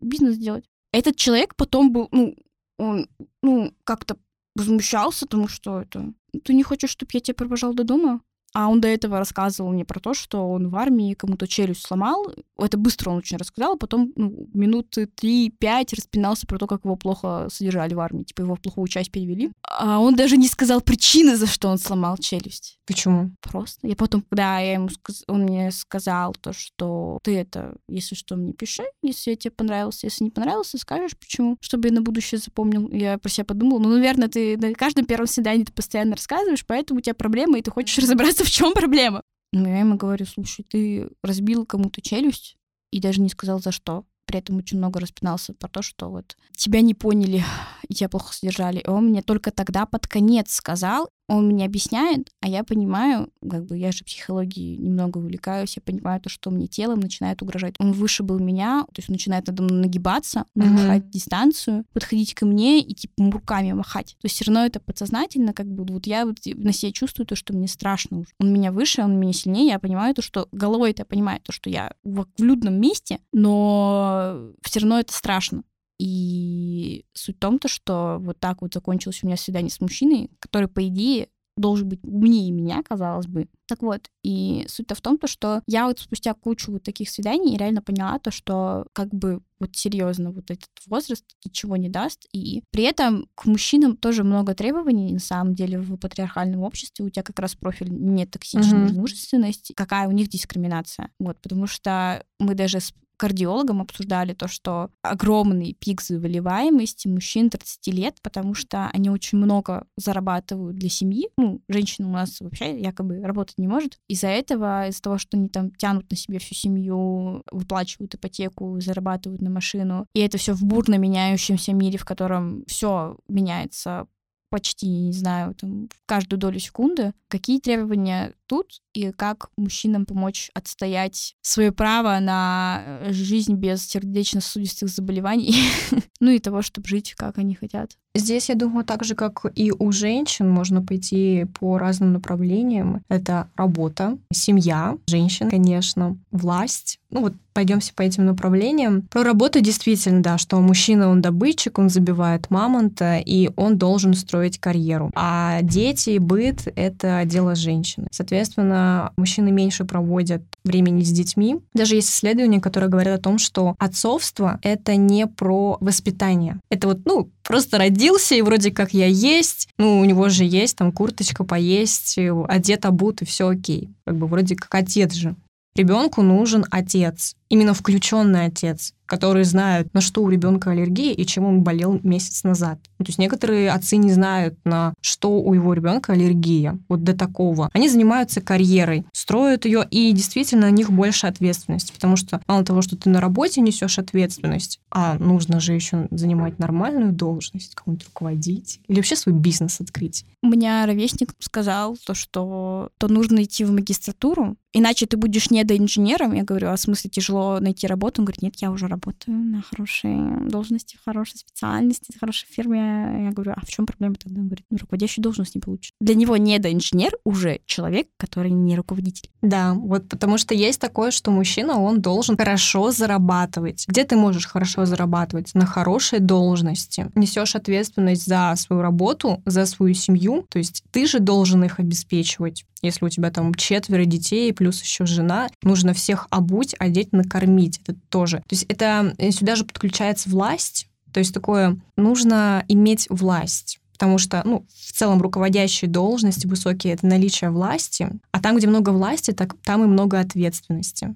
бизнес 0.00 0.34
сделать. 0.34 0.64
Этот 0.92 1.16
человек 1.16 1.54
потом 1.54 1.92
был, 1.92 2.08
ну, 2.10 2.36
он, 2.78 3.08
ну, 3.42 3.72
как-то 3.84 4.16
возмущался, 4.56 5.26
потому 5.26 5.48
что 5.48 5.82
это... 5.82 6.12
Ты 6.44 6.54
не 6.54 6.62
хочешь, 6.62 6.90
чтобы 6.90 7.10
я 7.14 7.20
тебя 7.20 7.34
провожал 7.34 7.74
до 7.74 7.84
дома? 7.84 8.22
А 8.52 8.68
он 8.68 8.80
до 8.80 8.88
этого 8.88 9.18
рассказывал 9.18 9.70
мне 9.70 9.84
про 9.84 10.00
то, 10.00 10.14
что 10.14 10.50
он 10.50 10.68
в 10.68 10.76
армии 10.76 11.14
кому-то 11.14 11.46
челюсть 11.46 11.86
сломал. 11.86 12.32
Это 12.58 12.76
быстро 12.76 13.10
он 13.10 13.18
очень 13.18 13.36
рассказал, 13.36 13.74
а 13.74 13.76
потом 13.76 14.12
ну, 14.16 14.48
минуты 14.52 15.06
три-пять 15.06 15.92
распинался 15.92 16.46
про 16.46 16.58
то, 16.58 16.66
как 16.66 16.84
его 16.84 16.96
плохо 16.96 17.48
содержали 17.50 17.94
в 17.94 18.00
армии. 18.00 18.24
Типа 18.24 18.42
его 18.42 18.56
в 18.56 18.60
плохую 18.60 18.88
часть 18.88 19.10
перевели. 19.10 19.52
А 19.62 20.00
он 20.00 20.16
даже 20.16 20.36
не 20.36 20.48
сказал 20.48 20.80
причины, 20.80 21.36
за 21.36 21.46
что 21.46 21.68
он 21.68 21.78
сломал 21.78 22.16
челюсть. 22.18 22.78
Почему? 22.86 23.30
Просто. 23.40 23.86
Я 23.86 23.94
потом, 23.94 24.22
когда 24.22 24.58
я 24.58 24.74
ему 24.74 24.88
сказ... 24.88 25.22
он 25.28 25.42
мне 25.42 25.70
сказал 25.70 26.34
то, 26.34 26.52
что 26.52 27.20
ты 27.22 27.36
это, 27.36 27.76
если 27.88 28.14
что, 28.14 28.36
мне 28.36 28.52
пиши, 28.52 28.82
если 29.02 29.30
я 29.30 29.36
тебе 29.36 29.52
понравился. 29.52 30.06
Если 30.06 30.24
не 30.24 30.30
понравился, 30.30 30.76
скажешь, 30.78 31.16
почему. 31.16 31.56
Чтобы 31.60 31.88
я 31.88 31.94
на 31.94 32.02
будущее 32.02 32.40
запомнил. 32.40 32.88
Я 32.90 33.18
про 33.18 33.28
себя 33.28 33.44
подумала, 33.44 33.78
ну, 33.78 33.90
наверное, 33.90 34.28
ты 34.28 34.56
на 34.56 34.74
каждом 34.74 35.04
первом 35.04 35.26
свидании 35.26 35.64
ты 35.64 35.72
постоянно 35.72 36.16
рассказываешь, 36.16 36.66
поэтому 36.66 36.98
у 36.98 37.00
тебя 37.02 37.14
проблемы, 37.14 37.58
и 37.58 37.62
ты 37.62 37.70
хочешь 37.70 37.98
разобраться, 38.02 38.39
в 38.44 38.50
чем 38.50 38.72
проблема. 38.72 39.22
Ну, 39.52 39.68
я 39.68 39.80
ему 39.80 39.96
говорю, 39.96 40.26
слушай, 40.26 40.64
ты 40.64 41.08
разбил 41.22 41.66
кому-то 41.66 42.00
челюсть 42.00 42.56
и 42.92 43.00
даже 43.00 43.20
не 43.20 43.28
сказал, 43.28 43.60
за 43.60 43.72
что 43.72 44.04
при 44.26 44.38
этом 44.38 44.58
очень 44.58 44.78
много 44.78 45.00
распинался 45.00 45.52
про 45.54 45.68
то, 45.68 45.82
что 45.82 46.08
вот 46.08 46.36
тебя 46.52 46.82
не 46.82 46.94
поняли 46.94 47.42
и 47.88 47.94
тебя 47.94 48.08
плохо 48.08 48.32
содержали. 48.32 48.78
И 48.78 48.88
он 48.88 49.06
мне 49.06 49.22
только 49.22 49.50
тогда 49.50 49.86
под 49.86 50.06
конец 50.06 50.52
сказал, 50.52 51.10
он 51.30 51.46
мне 51.46 51.64
объясняет, 51.64 52.28
а 52.40 52.48
я 52.48 52.64
понимаю, 52.64 53.30
как 53.48 53.64
бы 53.66 53.78
я 53.78 53.92
же 53.92 54.04
психологией 54.04 54.76
немного 54.76 55.18
увлекаюсь, 55.18 55.76
я 55.76 55.82
понимаю 55.82 56.20
то, 56.20 56.28
что 56.28 56.50
мне 56.50 56.66
телом 56.66 56.98
начинает 56.98 57.40
угрожать. 57.40 57.74
Он 57.78 57.92
выше 57.92 58.24
был 58.24 58.40
меня, 58.40 58.84
то 58.86 58.98
есть 58.98 59.08
он 59.08 59.14
начинает 59.14 59.46
надо 59.46 59.62
мной 59.62 59.82
нагибаться, 59.82 60.44
нарушать 60.56 61.04
mm-hmm. 61.04 61.10
дистанцию, 61.10 61.84
подходить 61.92 62.34
ко 62.34 62.46
мне 62.46 62.80
и 62.80 62.94
типа 62.94 63.30
руками 63.30 63.72
махать. 63.72 64.16
То 64.20 64.26
есть 64.26 64.34
все 64.34 64.46
равно 64.46 64.66
это 64.66 64.80
подсознательно, 64.80 65.52
как 65.52 65.66
бы 65.66 65.84
вот 65.84 66.06
я 66.06 66.26
вот 66.26 66.38
на 66.46 66.72
себе 66.72 66.92
чувствую 66.92 67.26
то, 67.26 67.36
что 67.36 67.54
мне 67.54 67.68
страшно 67.68 68.18
уже. 68.18 68.30
Он 68.40 68.52
меня 68.52 68.72
выше, 68.72 69.02
он 69.02 69.18
меня 69.18 69.32
сильнее, 69.32 69.68
я 69.68 69.78
понимаю 69.78 70.14
то, 70.14 70.22
что 70.22 70.48
головой 70.50 70.90
это 70.90 71.02
я 71.02 71.06
понимаю 71.06 71.40
то, 71.42 71.52
что 71.52 71.70
я 71.70 71.92
в, 72.02 72.26
в 72.36 72.42
людном 72.42 72.74
месте, 72.80 73.20
но 73.32 74.50
все 74.62 74.80
равно 74.80 74.98
это 74.98 75.12
страшно. 75.12 75.62
И 76.00 77.04
суть 77.12 77.36
в 77.36 77.40
том, 77.40 77.58
то, 77.58 77.68
что 77.68 78.16
вот 78.20 78.40
так 78.40 78.62
вот 78.62 78.72
закончилось 78.72 79.20
у 79.22 79.26
меня 79.26 79.36
свидание 79.36 79.70
с 79.70 79.80
мужчиной, 79.80 80.30
который, 80.38 80.66
по 80.66 80.86
идее, 80.88 81.28
должен 81.58 81.90
быть 81.90 82.00
умнее 82.02 82.50
меня, 82.52 82.82
казалось 82.82 83.26
бы. 83.26 83.48
Так 83.66 83.82
вот, 83.82 84.08
и 84.22 84.64
суть-то 84.66 84.94
в 84.94 85.02
том, 85.02 85.18
то, 85.18 85.26
что 85.26 85.62
я 85.66 85.86
вот 85.86 85.98
спустя 85.98 86.32
кучу 86.32 86.72
вот 86.72 86.84
таких 86.84 87.10
свиданий 87.10 87.58
реально 87.58 87.82
поняла 87.82 88.18
то, 88.18 88.30
что 88.30 88.86
как 88.94 89.10
бы 89.10 89.42
вот 89.58 89.76
серьезно 89.76 90.32
вот 90.32 90.50
этот 90.50 90.70
возраст 90.86 91.24
ничего 91.44 91.76
не 91.76 91.90
даст. 91.90 92.26
И 92.32 92.62
при 92.70 92.84
этом 92.84 93.26
к 93.34 93.44
мужчинам 93.44 93.98
тоже 93.98 94.24
много 94.24 94.54
требований, 94.54 95.12
на 95.12 95.18
самом 95.20 95.54
деле, 95.54 95.78
в 95.78 95.98
патриархальном 95.98 96.62
обществе. 96.62 97.04
У 97.04 97.10
тебя 97.10 97.22
как 97.22 97.38
раз 97.38 97.54
профиль 97.56 97.90
не 97.90 98.24
токсичная 98.24 98.88
mm-hmm. 98.88 98.94
мужественность. 98.94 99.72
Какая 99.76 100.08
у 100.08 100.12
них 100.12 100.28
дискриминация? 100.30 101.10
Вот, 101.18 101.38
потому 101.42 101.66
что 101.66 102.24
мы 102.38 102.54
даже 102.54 102.78
кардиологом 103.20 103.82
обсуждали 103.82 104.32
то, 104.32 104.48
что 104.48 104.88
огромный 105.02 105.76
пик 105.78 106.00
заболеваемости 106.00 107.06
мужчин 107.06 107.50
30 107.50 107.86
лет, 107.88 108.16
потому 108.22 108.54
что 108.54 108.88
они 108.94 109.10
очень 109.10 109.36
много 109.36 109.86
зарабатывают 109.98 110.78
для 110.78 110.88
семьи. 110.88 111.28
Ну, 111.36 111.60
женщина 111.68 112.08
у 112.08 112.12
нас 112.12 112.40
вообще 112.40 112.80
якобы 112.80 113.20
работать 113.20 113.58
не 113.58 113.68
может. 113.68 113.98
Из-за 114.08 114.28
этого, 114.28 114.88
из-за 114.88 115.02
того, 115.02 115.18
что 115.18 115.36
они 115.36 115.50
там 115.50 115.70
тянут 115.72 116.10
на 116.10 116.16
себе 116.16 116.38
всю 116.38 116.54
семью, 116.54 117.42
выплачивают 117.52 118.14
ипотеку, 118.14 118.80
зарабатывают 118.80 119.42
на 119.42 119.50
машину, 119.50 120.06
и 120.14 120.20
это 120.20 120.38
все 120.38 120.54
в 120.54 120.64
бурно 120.64 120.94
меняющемся 120.94 121.74
мире, 121.74 121.98
в 121.98 122.06
котором 122.06 122.64
все 122.66 123.18
меняется 123.28 124.06
почти, 124.50 124.88
не 124.88 125.12
знаю, 125.12 125.54
там, 125.54 125.88
каждую 126.06 126.38
долю 126.38 126.58
секунды, 126.58 127.14
какие 127.28 127.60
требования 127.60 128.34
тут 128.46 128.80
и 128.94 129.12
как 129.12 129.50
мужчинам 129.56 130.06
помочь 130.06 130.50
отстоять 130.54 131.34
свое 131.42 131.72
право 131.72 132.18
на 132.20 132.82
э, 132.84 133.12
жизнь 133.12 133.54
без 133.54 133.86
сердечно-сосудистых 133.88 134.88
заболеваний, 134.88 135.54
ну 136.20 136.30
и 136.30 136.38
того, 136.38 136.62
чтобы 136.62 136.88
жить, 136.88 137.14
как 137.14 137.38
они 137.38 137.54
хотят. 137.54 137.96
Здесь, 138.14 138.48
я 138.48 138.56
думаю, 138.56 138.84
так 138.84 139.04
же, 139.04 139.14
как 139.14 139.46
и 139.54 139.70
у 139.70 139.92
женщин, 139.92 140.50
можно 140.50 140.82
пойти 140.82 141.46
по 141.58 141.78
разным 141.78 142.12
направлениям. 142.12 143.02
Это 143.08 143.48
работа, 143.56 144.18
семья, 144.32 144.96
женщин, 145.06 145.48
конечно, 145.48 146.16
власть. 146.32 146.98
Ну 147.10 147.20
вот 147.20 147.34
пойдемся 147.52 147.92
по 147.94 148.02
этим 148.02 148.26
направлениям. 148.26 149.02
Про 149.02 149.22
работу 149.22 149.60
действительно, 149.60 150.22
да, 150.22 150.38
что 150.38 150.60
мужчина, 150.60 151.08
он 151.08 151.20
добытчик, 151.20 151.78
он 151.78 151.88
забивает 151.88 152.50
мамонта, 152.50 153.18
и 153.18 153.50
он 153.56 153.78
должен 153.78 154.14
строить 154.14 154.58
карьеру. 154.58 155.10
А 155.14 155.62
дети, 155.62 156.18
быт— 156.18 156.66
это 156.76 157.22
дело 157.24 157.54
женщины. 157.54 158.08
Соответственно, 158.10 158.79
мужчины 159.16 159.50
меньше 159.50 159.84
проводят 159.84 160.42
времени 160.64 161.02
с 161.02 161.10
детьми. 161.10 161.60
Даже 161.74 161.96
есть 161.96 162.10
исследования, 162.10 162.60
которые 162.60 162.90
говорят 162.90 163.18
о 163.18 163.22
том, 163.22 163.38
что 163.38 163.74
отцовство— 163.78 164.58
это 164.62 164.96
не 164.96 165.26
про 165.26 165.78
воспитание. 165.80 166.60
Это 166.70 166.88
вот, 166.88 167.00
ну, 167.04 167.30
просто 167.42 167.78
родился, 167.78 168.34
и 168.34 168.42
вроде 168.42 168.70
как 168.70 168.92
я 168.92 169.06
есть, 169.06 169.68
ну, 169.78 170.00
у 170.00 170.04
него 170.04 170.28
же 170.28 170.44
есть 170.44 170.76
там 170.76 170.92
курточка 170.92 171.44
поесть, 171.44 172.18
одет, 172.48 172.84
обут, 172.84 173.22
и 173.22 173.24
все 173.24 173.48
окей. 173.48 173.88
Как 174.04 174.16
бы 174.16 174.26
вроде 174.26 174.56
как 174.56 174.74
отец 174.74 175.12
же. 175.14 175.34
Ребенку 175.76 176.22
нужен 176.22 176.64
отец, 176.70 177.36
именно 177.48 177.74
включенный 177.74 178.46
отец 178.46 178.92
которые 179.10 179.44
знают, 179.44 179.92
на 179.92 180.00
что 180.00 180.22
у 180.22 180.30
ребенка 180.30 180.70
аллергия 180.70 181.12
и 181.12 181.26
чем 181.26 181.44
он 181.44 181.62
болел 181.62 181.98
месяц 182.04 182.44
назад. 182.44 182.78
Ну, 183.00 183.04
то 183.04 183.08
есть 183.08 183.18
некоторые 183.18 183.72
отцы 183.72 183.96
не 183.96 184.12
знают, 184.12 184.56
на 184.64 184.94
что 185.00 185.42
у 185.42 185.52
его 185.52 185.74
ребенка 185.74 186.12
аллергия. 186.12 186.78
Вот 186.88 187.02
до 187.02 187.12
такого. 187.12 187.68
Они 187.72 187.88
занимаются 187.88 188.40
карьерой, 188.40 189.04
строят 189.12 189.64
ее, 189.64 189.84
и 189.90 190.12
действительно 190.12 190.68
на 190.68 190.70
них 190.70 190.92
больше 190.92 191.26
ответственности, 191.26 191.92
потому 191.92 192.14
что 192.14 192.40
мало 192.46 192.64
того, 192.64 192.82
что 192.82 192.96
ты 192.96 193.10
на 193.10 193.20
работе 193.20 193.60
несешь 193.60 193.98
ответственность, 193.98 194.78
а 194.92 195.18
нужно 195.18 195.58
же 195.58 195.72
еще 195.72 196.06
занимать 196.12 196.60
нормальную 196.60 197.10
должность, 197.10 197.74
кому-нибудь 197.74 198.06
руководить 198.06 198.80
или 198.86 198.98
вообще 198.98 199.16
свой 199.16 199.34
бизнес 199.34 199.80
открыть. 199.80 200.24
У 200.40 200.46
меня 200.46 200.86
ровесник 200.86 201.34
сказал 201.40 201.96
то, 202.06 202.14
что 202.14 202.90
то 202.98 203.08
нужно 203.08 203.42
идти 203.42 203.64
в 203.64 203.72
магистратуру, 203.72 204.56
иначе 204.72 205.06
ты 205.06 205.16
будешь 205.16 205.50
недоинженером. 205.50 206.32
Я 206.32 206.42
говорю, 206.42 206.68
а 206.68 206.76
в 206.76 206.80
смысле 206.80 207.10
тяжело 207.10 207.58
найти 207.60 207.86
работу? 207.86 208.20
Он 208.20 208.26
говорит, 208.26 208.42
нет, 208.42 208.54
я 208.56 208.70
уже 208.70 208.86
работаю 208.86 209.36
на 209.36 209.62
хорошей 209.62 210.48
должности, 210.48 210.96
в 210.96 211.04
хорошей 211.04 211.38
специальности, 211.38 212.12
в 212.14 212.20
хорошей 212.20 212.46
фирме. 212.50 213.24
Я 213.24 213.30
говорю, 213.30 213.52
а 213.56 213.64
в 213.64 213.68
чем 213.68 213.86
проблема 213.86 214.14
тогда? 214.16 214.40
Он 214.40 214.46
говорит, 214.46 214.64
ну, 214.70 214.78
руководящую 214.78 215.22
должность 215.22 215.54
не 215.54 215.60
получишь. 215.60 215.92
Для 216.00 216.14
него 216.14 216.36
недоинженер 216.36 217.16
уже 217.24 217.60
человек, 217.66 218.08
который 218.16 218.50
не 218.50 218.76
руководитель. 218.76 219.30
Да, 219.42 219.74
вот 219.74 220.08
потому 220.08 220.38
что 220.38 220.54
есть 220.54 220.80
такое, 220.80 221.10
что 221.10 221.30
мужчина, 221.30 221.80
он 221.80 222.00
должен 222.00 222.36
хорошо 222.36 222.90
зарабатывать. 222.90 223.84
Где 223.88 224.04
ты 224.04 224.16
можешь 224.16 224.46
хорошо 224.46 224.84
зарабатывать? 224.84 225.54
На 225.54 225.66
хорошей 225.66 226.20
должности. 226.20 227.10
Несешь 227.14 227.56
ответственность 227.56 228.26
за 228.26 228.54
свою 228.56 228.82
работу, 228.82 229.42
за 229.46 229.66
свою 229.66 229.94
семью, 229.94 230.46
то 230.48 230.58
есть 230.58 230.84
ты 230.90 231.06
же 231.06 231.18
должен 231.20 231.64
их 231.64 231.78
обеспечивать. 231.80 232.64
Если 232.82 233.04
у 233.04 233.08
тебя 233.08 233.30
там 233.30 233.54
четверо 233.54 234.04
детей, 234.04 234.52
плюс 234.60 234.82
еще 234.82 235.06
жена, 235.06 235.48
нужно 235.62 235.94
всех 235.94 236.26
обуть, 236.28 236.74
одеть, 236.78 237.14
накормить. 237.14 237.80
Это 237.86 237.98
тоже. 238.10 238.40
То 238.40 238.50
есть 238.54 238.66
это 238.68 239.14
э, 239.16 239.30
сюда 239.30 239.56
же 239.56 239.64
подключается 239.64 240.28
власть. 240.28 240.86
То 241.14 241.18
есть 241.18 241.32
такое, 241.32 241.80
нужно 241.96 242.62
иметь 242.68 243.06
власть 243.08 243.78
потому 243.94 244.16
что, 244.16 244.40
ну, 244.46 244.64
в 244.70 244.92
целом 244.92 245.20
руководящие 245.20 245.90
должности 245.90 246.46
высокие— 246.46 246.92
это 246.94 247.06
наличие 247.06 247.50
власти, 247.50 248.08
а 248.32 248.40
там, 248.40 248.56
где 248.56 248.66
много 248.66 248.90
власти, 248.90 249.32
так, 249.32 249.54
там 249.62 249.84
и 249.84 249.86
много 249.86 250.18
ответственности. 250.18 251.14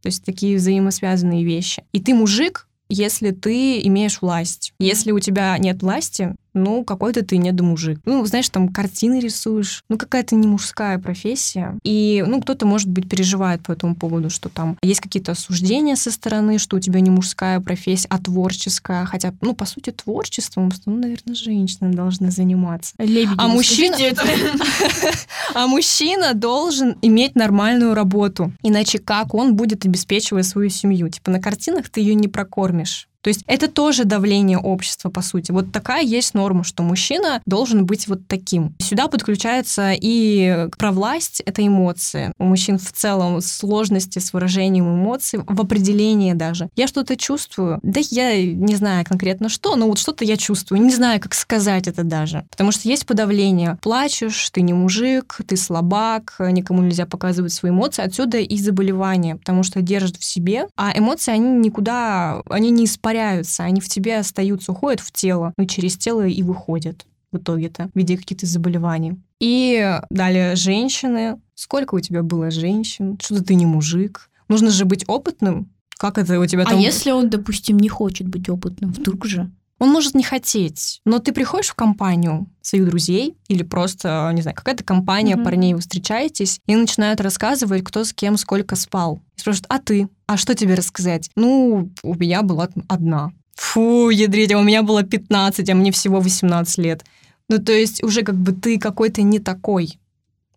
То 0.00 0.06
есть 0.06 0.24
такие 0.24 0.56
взаимосвязанные 0.56 1.44
вещи. 1.44 1.82
И 1.90 1.98
ты 1.98 2.14
мужик, 2.14 2.68
если 2.88 3.32
ты 3.32 3.80
имеешь 3.80 4.22
власть. 4.22 4.74
Если 4.78 5.10
у 5.10 5.18
тебя 5.18 5.58
нет 5.58 5.82
власти, 5.82 6.36
ну, 6.54 6.84
какой-то 6.84 7.24
ты 7.24 7.36
недомужик. 7.38 8.00
Ну, 8.04 8.24
знаешь, 8.26 8.48
там 8.48 8.68
картины 8.68 9.20
рисуешь, 9.20 9.82
ну, 9.88 9.98
какая-то 9.98 10.34
не 10.34 10.46
мужская 10.46 10.98
профессия. 10.98 11.78
И, 11.84 12.24
ну, 12.26 12.40
кто-то, 12.40 12.66
может 12.66 12.88
быть, 12.88 13.08
переживает 13.08 13.62
по 13.62 13.72
этому 13.72 13.94
поводу, 13.94 14.30
что 14.30 14.48
там 14.48 14.76
есть 14.82 15.00
какие-то 15.00 15.32
осуждения 15.32 15.96
со 15.96 16.10
стороны, 16.10 16.58
что 16.58 16.76
у 16.76 16.80
тебя 16.80 17.00
не 17.00 17.10
мужская 17.10 17.60
профессия, 17.60 18.06
а 18.10 18.18
творческая. 18.18 19.04
Хотя, 19.04 19.32
ну, 19.40 19.54
по 19.54 19.64
сути, 19.64 19.90
творчеством, 19.90 20.70
ну, 20.86 20.96
наверное, 20.96 21.34
женщины 21.34 21.92
должны 21.92 22.30
заниматься. 22.30 22.94
Лебедева, 22.98 23.34
а 23.38 23.48
мужчина... 23.48 23.96
а 25.54 25.66
мужчина 25.66 26.34
должен 26.34 26.96
иметь 27.02 27.34
нормальную 27.34 27.94
работу. 27.94 28.52
Иначе 28.62 28.98
как 28.98 29.34
он 29.34 29.56
будет 29.56 29.84
обеспечивать 29.84 30.46
свою 30.46 30.70
семью? 30.70 31.08
Типа 31.08 31.30
на 31.30 31.40
картинах 31.40 31.88
ты 31.88 32.00
ее 32.00 32.14
не 32.14 32.28
прокормишь. 32.28 33.09
То 33.22 33.28
есть 33.28 33.42
это 33.46 33.68
тоже 33.68 34.04
давление 34.04 34.58
общества, 34.58 35.10
по 35.10 35.22
сути. 35.22 35.52
Вот 35.52 35.72
такая 35.72 36.02
есть 36.02 36.34
норма, 36.34 36.64
что 36.64 36.82
мужчина 36.82 37.42
должен 37.46 37.86
быть 37.86 38.08
вот 38.08 38.26
таким. 38.26 38.74
Сюда 38.78 39.08
подключается 39.08 39.92
и 39.92 40.68
про 40.78 40.92
власть— 40.92 41.42
это 41.46 41.66
эмоции. 41.66 42.32
У 42.38 42.44
мужчин 42.44 42.78
в 42.78 42.92
целом 42.92 43.40
сложности 43.40 44.18
с 44.18 44.32
выражением 44.32 44.86
эмоций, 44.94 45.40
в 45.46 45.60
определении 45.60 46.32
даже. 46.32 46.70
Я 46.76 46.86
что-то 46.86 47.16
чувствую, 47.16 47.78
да 47.82 48.00
я 48.10 48.44
не 48.44 48.76
знаю 48.76 49.04
конкретно 49.04 49.48
что, 49.48 49.76
но 49.76 49.86
вот 49.86 49.98
что-то 49.98 50.24
я 50.24 50.36
чувствую, 50.36 50.80
не 50.80 50.94
знаю, 50.94 51.20
как 51.20 51.34
сказать 51.34 51.88
это 51.88 52.04
даже. 52.04 52.46
Потому 52.50 52.72
что 52.72 52.88
есть 52.88 53.06
подавление. 53.06 53.78
Плачешь, 53.82 54.50
ты 54.50 54.62
не 54.62 54.72
мужик, 54.72 55.38
ты 55.46 55.56
слабак, 55.56 56.36
никому 56.38 56.82
нельзя 56.82 57.06
показывать 57.06 57.52
свои 57.52 57.70
эмоции. 57.70 58.02
Отсюда 58.02 58.38
и 58.38 58.56
заболевания, 58.56 59.36
потому 59.36 59.62
что 59.62 59.82
держат 59.82 60.16
в 60.16 60.24
себе, 60.24 60.66
а 60.76 60.92
эмоции, 60.96 61.32
они 61.32 61.50
никуда, 61.50 62.42
они 62.48 62.70
не 62.70 62.84
испаряются, 62.86 63.09
они 63.10 63.80
в 63.80 63.88
тебе 63.88 64.18
остаются, 64.18 64.72
уходят 64.72 65.00
в 65.00 65.12
тело, 65.12 65.52
ну, 65.56 65.66
через 65.66 65.96
тело 65.96 66.26
и 66.26 66.42
выходят 66.42 67.06
в 67.32 67.38
итоге-то 67.38 67.90
в 67.94 67.98
виде 67.98 68.16
каких-то 68.16 68.46
заболеваний. 68.46 69.16
И 69.40 69.98
далее 70.10 70.56
женщины. 70.56 71.40
Сколько 71.54 71.94
у 71.94 72.00
тебя 72.00 72.22
было 72.22 72.50
женщин? 72.50 73.18
Что-то 73.20 73.44
ты 73.44 73.54
не 73.54 73.66
мужик. 73.66 74.30
Нужно 74.48 74.70
же 74.70 74.84
быть 74.84 75.04
опытным. 75.08 75.70
Как 75.96 76.18
это 76.18 76.40
у 76.40 76.46
тебя 76.46 76.62
а 76.62 76.66
там... 76.66 76.78
А 76.78 76.80
если 76.80 77.10
он, 77.10 77.30
допустим, 77.30 77.78
не 77.78 77.88
хочет 77.88 78.26
быть 78.26 78.48
опытным, 78.48 78.90
вдруг 78.92 79.26
же? 79.26 79.50
Он 79.80 79.90
может 79.90 80.14
не 80.14 80.22
хотеть, 80.22 81.00
но 81.06 81.20
ты 81.20 81.32
приходишь 81.32 81.70
в 81.70 81.74
компанию 81.74 82.46
своих 82.60 82.84
друзей 82.84 83.38
или 83.48 83.62
просто, 83.62 84.30
не 84.34 84.42
знаю, 84.42 84.54
какая-то 84.54 84.84
компания 84.84 85.36
mm-hmm. 85.36 85.42
парней, 85.42 85.72
вы 85.72 85.80
встречаетесь, 85.80 86.60
и 86.66 86.76
начинают 86.76 87.20
рассказывать, 87.22 87.82
кто 87.82 88.04
с 88.04 88.12
кем 88.12 88.36
сколько 88.36 88.76
спал. 88.76 89.22
И 89.36 89.40
спрашивают, 89.40 89.66
а 89.70 89.78
ты? 89.78 90.08
А 90.26 90.36
что 90.36 90.54
тебе 90.54 90.74
рассказать? 90.74 91.30
Ну, 91.34 91.90
у 92.02 92.14
меня 92.14 92.42
была 92.42 92.68
одна. 92.88 93.32
Фу, 93.54 94.10
ядрить, 94.10 94.52
а 94.52 94.58
у 94.58 94.62
меня 94.62 94.82
было 94.82 95.02
15, 95.02 95.70
а 95.70 95.74
мне 95.74 95.92
всего 95.92 96.20
18 96.20 96.78
лет. 96.78 97.04
Ну, 97.48 97.58
то 97.58 97.72
есть 97.72 98.02
уже 98.02 98.20
как 98.20 98.36
бы 98.36 98.52
ты 98.52 98.78
какой-то 98.78 99.22
не 99.22 99.38
такой. 99.38 99.98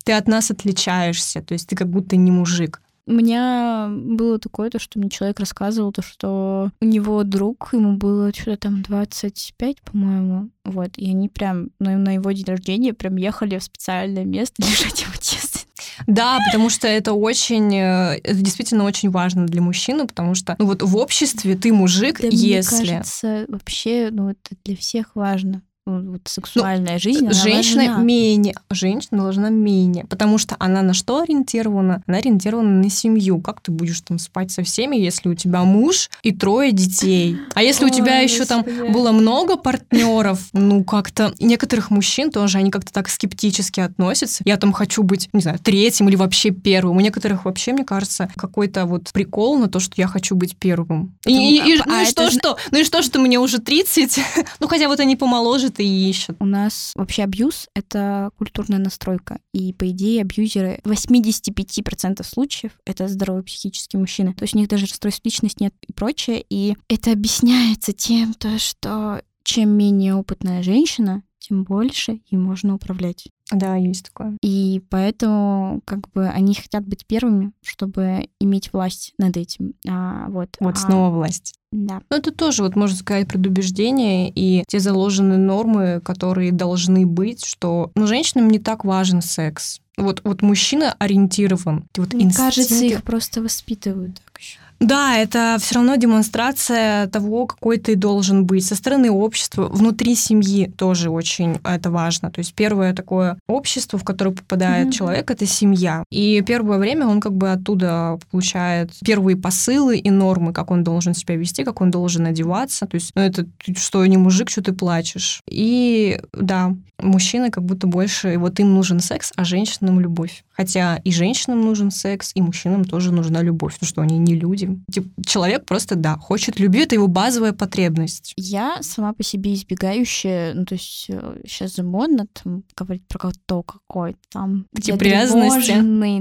Ты 0.04 0.12
от 0.12 0.28
нас 0.28 0.52
отличаешься, 0.52 1.42
то 1.42 1.54
есть 1.54 1.70
ты 1.70 1.78
как 1.78 1.88
будто 1.88 2.18
не 2.18 2.30
мужик. 2.30 2.82
У 3.06 3.12
меня 3.12 3.90
было 3.90 4.40
такое, 4.40 4.70
то, 4.70 4.80
что 4.80 4.98
мне 4.98 5.10
человек 5.10 5.40
рассказывал, 5.40 5.92
то, 5.92 6.02
что 6.02 6.72
у 6.80 6.86
него 6.86 7.24
друг, 7.24 7.70
ему 7.74 7.98
было 7.98 8.34
что-то 8.34 8.58
там 8.58 8.82
25, 8.82 9.82
по-моему, 9.82 10.50
вот, 10.64 10.92
и 10.98 11.10
они 11.10 11.28
прям 11.28 11.70
на, 11.80 11.98
на 11.98 12.16
его 12.16 12.32
день 12.32 12.46
рождения 12.46 12.94
прям 12.94 13.18
ехали 13.18 13.58
в 13.58 13.64
специальное 13.64 14.24
место 14.24 14.56
лежать 14.62 15.02
его 15.02 15.14
тесто. 15.20 15.60
Да, 16.08 16.40
потому 16.48 16.70
что 16.70 16.88
это 16.88 17.14
очень, 17.14 17.76
э, 17.76 18.20
это 18.24 18.36
действительно 18.36 18.86
очень 18.86 19.10
важно 19.10 19.46
для 19.46 19.62
мужчины, 19.62 20.08
потому 20.08 20.34
что 20.34 20.56
ну 20.58 20.66
вот 20.66 20.82
в 20.82 20.96
обществе 20.96 21.56
ты 21.56 21.74
мужик, 21.74 22.22
да, 22.22 22.28
если... 22.28 22.82
Мне 22.82 22.88
кажется, 22.88 23.46
вообще, 23.50 24.10
ну 24.12 24.30
это 24.30 24.56
для 24.64 24.76
всех 24.78 25.16
важно 25.16 25.62
вот 25.86 26.22
сексуальная 26.26 26.94
ну, 26.94 27.00
жизнь, 27.00 27.32
женщина 27.34 27.88
важна. 27.88 28.04
менее, 28.04 28.56
женщина 28.70 29.22
должна 29.22 29.50
менее, 29.50 30.06
потому 30.06 30.38
что 30.38 30.56
она 30.60 30.82
на 30.82 30.94
что 30.94 31.22
ориентирована? 31.22 32.02
Она 32.08 32.20
ориентирована 32.20 32.82
на 32.82 32.90
семью. 32.90 33.42
Как 33.42 33.60
ты 33.60 33.72
будешь 33.72 34.00
там 34.02 34.18
спать 34.18 34.52
со 34.52 34.64
всеми, 34.64 34.96
если 34.96 35.28
у 35.28 35.36
тебя 35.36 35.64
муж 35.64 36.10
и 36.22 36.32
трое 36.32 36.72
детей? 36.72 37.38
А 37.54 37.62
если 37.62 37.84
Ой, 37.84 37.92
у 37.92 37.94
тебя 37.94 38.20
еще 38.20 38.46
там 38.46 38.64
было 38.64 39.12
много 39.12 39.58
партнеров, 39.58 40.40
ну 40.54 40.84
как-то 40.86 41.34
некоторых 41.40 41.92
мужчин 41.92 42.32
тоже 42.32 42.60
они 42.60 42.72
как-то 42.72 42.94
так 42.94 43.10
скептически 43.10 43.82
относятся. 43.82 44.44
Я 44.46 44.56
там 44.56 44.72
хочу 44.72 45.04
быть, 45.04 45.28
не 45.34 45.42
знаю, 45.42 45.60
третьим 45.60 46.08
или 46.08 46.16
вообще 46.16 46.52
первым. 46.52 46.98
У 46.98 47.02
некоторых 47.02 47.44
вообще, 47.44 47.74
мне 47.74 47.84
кажется, 47.84 48.30
какой-то 48.38 48.86
вот 48.86 49.12
прикол 49.12 49.58
на 49.58 49.68
то, 49.68 49.80
что 49.80 49.94
я 49.98 50.08
хочу 50.08 50.36
быть 50.36 50.56
первым. 50.56 51.14
И, 51.26 51.34
и, 51.34 51.76
и, 51.76 51.80
а, 51.80 51.84
ну 51.86 52.02
и 52.02 52.06
что, 52.06 52.32
что? 52.32 52.58
Ну 52.72 52.80
и 52.80 52.84
что, 52.86 53.02
что 53.02 53.20
мне 53.20 53.38
уже 53.38 53.60
30? 53.60 54.20
ну 54.62 54.68
хотя 54.68 54.88
вот 54.88 55.02
они 55.02 55.18
помоложе 55.18 55.73
ищут 55.74 55.80
и 55.80 56.10
ищут. 56.10 56.38
У 56.40 56.46
нас 56.46 56.92
вообще 56.96 57.24
абьюз— 57.24 57.70
это 57.76 58.32
культурная 58.38 58.80
настройка. 58.80 59.40
И, 59.54 59.74
по 59.74 59.90
идее, 59.90 60.22
абьюзеры 60.22 60.80
в 60.84 60.92
85% 60.92 62.24
случаев— 62.24 62.72
это 62.86 63.08
здоровые 63.08 63.44
психические 63.44 64.00
мужчины. 64.00 64.34
То 64.34 64.44
есть 64.44 64.56
у 64.56 64.58
них 64.58 64.68
даже 64.68 64.86
расстройств 64.86 65.26
личности 65.26 65.64
нет 65.64 65.74
и 65.88 65.94
прочее. 65.94 66.44
И 66.50 66.76
это 66.90 67.12
объясняется 67.12 67.94
тем, 67.94 68.34
то, 68.34 68.58
что 68.60 69.22
чем 69.44 69.70
менее 69.70 70.16
опытная 70.16 70.64
женщина, 70.64 71.24
тем 71.40 71.64
больше 71.64 72.22
им 72.30 72.44
можно 72.44 72.76
управлять. 72.76 73.28
Да, 73.52 73.76
есть 73.76 74.06
такое. 74.06 74.38
И 74.42 74.82
поэтому 74.90 75.82
как 75.86 76.10
бы 76.12 76.28
они 76.28 76.56
хотят 76.56 76.88
быть 76.88 77.06
первыми, 77.06 77.52
чтобы 77.64 78.28
иметь 78.40 78.72
власть 78.74 79.14
над 79.18 79.38
этим. 79.38 79.74
А, 79.88 80.28
вот. 80.30 80.50
Вот 80.60 80.76
а... 80.76 80.80
снова 80.80 81.14
власть. 81.14 81.56
Да. 81.72 82.02
Но 82.10 82.18
это 82.18 82.32
тоже, 82.32 82.64
вот 82.64 82.76
можно 82.76 82.96
сказать, 82.96 83.28
предубеждение 83.28 84.32
и 84.34 84.64
те 84.68 84.80
заложенные 84.80 85.40
нормы, 85.40 86.02
которые 86.06 86.52
должны 86.52 87.06
быть, 87.06 87.46
что 87.46 87.92
ну, 87.96 88.06
женщинам 88.06 88.50
не 88.50 88.60
так 88.60 88.86
важен 88.86 89.22
секс. 89.22 89.82
Вот, 89.98 90.22
вот 90.24 90.42
мужчина 90.42 90.96
ориентирован. 91.00 91.88
Вот 91.98 92.14
Мне 92.14 92.26
инстинкты... 92.26 92.56
кажется, 92.56 92.86
их 92.86 93.04
просто 93.04 93.42
воспитывают 93.42 94.20
так 94.24 94.40
еще. 94.40 94.60
Да, 94.84 95.18
это 95.18 95.58
все 95.62 95.76
равно 95.76 95.96
демонстрация 95.96 97.08
того, 97.08 97.48
какой 97.48 97.78
ты 97.78 97.96
должен 97.96 98.46
быть. 98.46 98.66
Со 98.66 98.76
стороны 98.76 99.10
общества, 99.10 99.70
внутри 99.70 100.14
семьи 100.14 100.70
тоже 100.78 101.10
очень 101.10 101.58
это 101.64 101.90
важно. 101.90 102.30
То 102.30 102.40
есть 102.40 102.54
первое 102.54 102.94
такое 102.94 103.38
общество, 103.48 103.98
в 103.98 104.04
которое 104.04 104.32
попадает 104.32 104.90
mm-hmm. 104.90 104.92
человек, 104.92 105.32
это 105.32 105.46
семья. 105.46 106.04
И 106.12 106.44
первое 106.46 106.80
время 106.80 107.08
он 107.08 107.22
как 107.22 107.34
бы 107.34 107.52
оттуда 107.54 108.20
получает 108.30 108.92
первые 109.06 109.38
посылы 109.38 109.98
и 109.98 110.10
нормы, 110.10 110.52
как 110.52 110.70
он 110.70 110.84
должен 110.84 111.14
себя 111.14 111.38
вести, 111.38 111.64
как 111.64 111.80
он 111.80 111.90
должен 111.90 112.26
одеваться. 112.26 112.86
То 112.86 112.96
есть, 112.96 113.12
ну 113.16 113.22
это 113.22 113.46
что, 113.78 114.06
не 114.06 114.18
мужик, 114.18 114.50
что 114.50 114.62
ты 114.62 114.74
плачешь. 114.74 115.40
И 115.50 116.20
да, 116.34 116.76
мужчины 117.02 117.52
как 117.52 117.64
будто 117.64 117.88
больше, 117.88 118.38
вот 118.38 118.60
им 118.60 118.74
нужен 118.74 119.00
секс, 119.00 119.32
а 119.36 119.46
женщинам 119.46 120.00
любовь. 120.00 120.44
Хотя 120.52 120.98
и 120.98 121.12
женщинам 121.12 121.62
нужен 121.62 121.92
секс, 121.92 122.32
и 122.36 122.42
мужчинам 122.42 122.86
тоже 122.86 123.12
нужна 123.12 123.42
любовь, 123.42 123.74
потому 123.76 123.88
что 123.88 124.02
они 124.02 124.18
не 124.18 124.36
люди. 124.36 124.73
Типа, 124.92 125.10
человек 125.26 125.66
просто, 125.66 125.96
да, 125.96 126.18
хочет 126.18 126.60
любви, 126.60 126.84
это 126.84 126.96
его 126.96 127.08
базовая 127.08 127.54
потребность. 127.54 128.34
Я 128.38 128.78
сама 128.82 129.14
по 129.14 129.24
себе 129.24 129.54
избегающая, 129.54 130.54
ну, 130.54 130.66
то 130.66 130.76
есть 130.76 131.10
сейчас 131.46 131.74
э, 131.74 131.76
же 131.78 131.84
модно 131.84 132.28
там, 132.34 132.64
говорить 132.76 133.08
про 133.08 133.32
то, 133.46 133.64
какой 133.64 134.16
там... 134.30 134.66
Типа 134.82 134.98
привязанности. 134.98 135.74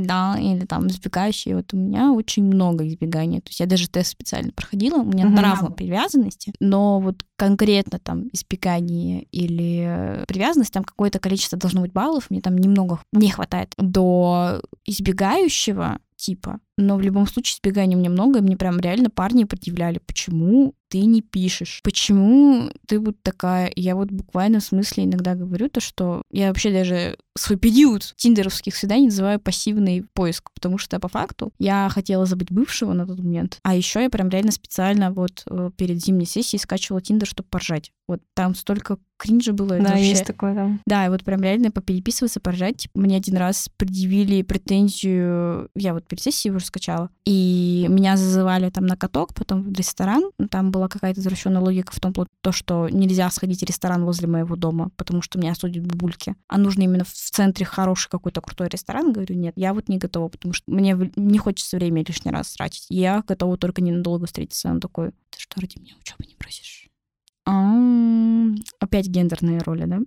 да, 0.07 0.37
или 0.39 0.65
там 0.67 0.87
избегающий. 0.89 1.55
Вот 1.55 1.73
у 1.75 1.77
меня 1.77 2.13
очень 2.13 2.45
много 2.45 2.87
избегания. 2.87 3.41
То 3.41 3.49
есть 3.49 3.61
я 3.61 3.67
даже 3.67 3.89
тест 3.89 4.11
специально 4.11 4.53
проходила, 4.53 4.99
у 4.99 5.05
меня 5.05 5.27
угу. 5.27 5.37
травма 5.37 5.71
привязанности, 5.71 6.53
но 6.61 7.01
вот 7.01 7.25
конкретно 7.37 7.99
там 7.99 8.29
избегание 8.33 9.25
или 9.33 10.25
привязанность, 10.29 10.73
там 10.73 10.85
какое-то 10.85 11.19
количество 11.19 11.59
должно 11.59 11.81
быть 11.81 11.93
баллов, 11.93 12.31
мне 12.31 12.41
там 12.41 12.57
немного 12.57 13.01
не 13.13 13.31
хватает 13.31 13.73
до 13.77 14.63
избегающего 14.85 15.99
типа. 16.23 16.61
Но 16.79 16.97
в 16.97 17.01
любом 17.01 17.27
случае 17.27 17.57
избегания 17.57 17.97
мне 17.97 18.09
много, 18.09 18.39
и 18.39 18.43
мне 18.43 18.57
прям 18.57 18.81
реально 18.81 19.11
парни 19.11 19.45
предъявляли, 19.45 20.01
почему 20.07 20.75
ты 20.93 21.01
не 21.07 21.23
пишешь? 21.23 21.81
Почему 21.83 22.71
ты 22.87 23.01
вот 23.01 23.17
такая? 23.23 23.73
Я 23.77 23.97
вот 23.97 24.11
буквально 24.11 24.61
в 24.61 24.65
смысле 24.65 25.05
иногда 25.05 25.35
говорю 25.35 25.71
то, 25.71 25.81
что 25.81 26.21
я 26.31 26.49
вообще 26.49 26.71
даже 26.71 27.17
свой 27.35 27.59
период 27.59 28.13
тиндеровских 28.17 28.77
свиданий 28.77 29.07
называю 29.07 29.41
пассивный 29.41 30.05
поиск, 30.13 30.51
потому 30.55 30.77
что 30.77 31.01
по 31.01 31.09
факту 31.09 31.51
я 31.59 31.89
хотела 31.89 32.27
забыть 32.27 32.53
бывшего 32.53 32.93
на 32.93 33.07
тот 33.07 33.19
момент, 33.21 33.59
а 33.63 33.75
еще 33.75 34.03
я 34.03 34.11
прям 34.11 34.29
реально 34.29 34.53
специально 34.53 35.11
вот 35.11 35.45
э, 35.49 35.71
перед 35.79 36.05
зимней 36.05 36.27
сессией 36.27 36.61
скачивала 36.61 37.01
Тиндер, 37.01 37.27
чтобы 37.27 37.49
поржать. 37.49 37.91
Вот 38.07 38.21
там 38.35 38.55
столько 38.55 38.99
кринжа 39.17 39.53
было. 39.53 39.79
Да, 39.79 39.91
вообще... 39.91 40.11
есть 40.11 40.27
такое, 40.27 40.55
да. 40.55 40.79
Да, 40.85 41.07
и 41.07 41.09
вот 41.09 41.25
прям 41.25 41.41
реально 41.41 41.71
попереписываться, 41.71 42.41
поржать. 42.41 42.77
Типа, 42.79 43.01
мне 43.01 43.17
один 43.17 43.37
раз 43.37 43.71
предъявили 43.77 44.43
претензию, 44.43 45.71
я 45.75 45.95
вот 45.95 46.07
перед 46.07 46.23
сессией 46.23 46.53
его 46.63 46.67
скачала, 46.67 47.11
и 47.25 47.87
меня 47.89 48.17
зазывали 48.17 48.71
там 48.71 48.87
на 48.87 48.97
каток, 48.97 49.35
потом 49.35 49.63
в 49.63 49.73
ресторан, 49.73 50.31
там 50.51 50.71
была 50.71 50.89
какая-то 50.89 51.21
извращенная 51.21 51.61
логика 51.61 51.93
в 51.93 52.01
том, 52.01 52.13
то, 52.13 52.53
что 52.53 52.89
нельзя 52.89 53.31
сходить 53.31 53.61
в 53.61 53.67
ресторан 53.67 54.05
возле 54.05 54.29
моего 54.29 54.57
дома, 54.57 54.91
потому 54.97 55.23
что 55.23 55.39
меня 55.39 55.53
осудят 55.53 55.87
бабульки, 55.87 56.35
а 56.49 56.59
нужно 56.59 56.83
именно 56.83 57.05
в 57.05 57.13
центре 57.13 57.65
хороший 57.65 58.09
какой-то 58.11 58.41
крутой 58.41 58.69
ресторан. 58.69 59.13
Говорю, 59.13 59.35
нет, 59.35 59.55
я 59.57 59.75
вот 59.75 59.89
не 59.89 59.99
готова, 59.99 60.29
потому 60.29 60.55
что 60.55 60.71
мне 60.71 60.97
не 61.17 61.39
хочется 61.39 61.77
время 61.77 62.05
лишний 62.05 62.31
раз 62.31 62.53
тратить. 62.53 62.87
Я 62.89 63.23
готова 63.27 63.57
только 63.57 63.83
ненадолго 63.83 64.27
встретиться. 64.27 64.71
Он 64.71 64.81
такой, 64.81 65.11
ты 65.31 65.39
что, 65.39 65.61
ради 65.61 65.79
меня 65.79 65.95
учебы 66.01 66.25
не 66.29 66.35
просишь? 66.35 66.89
Опять 68.79 69.09
гендерные 69.09 69.59
роли, 69.59 69.85
да? 69.87 70.01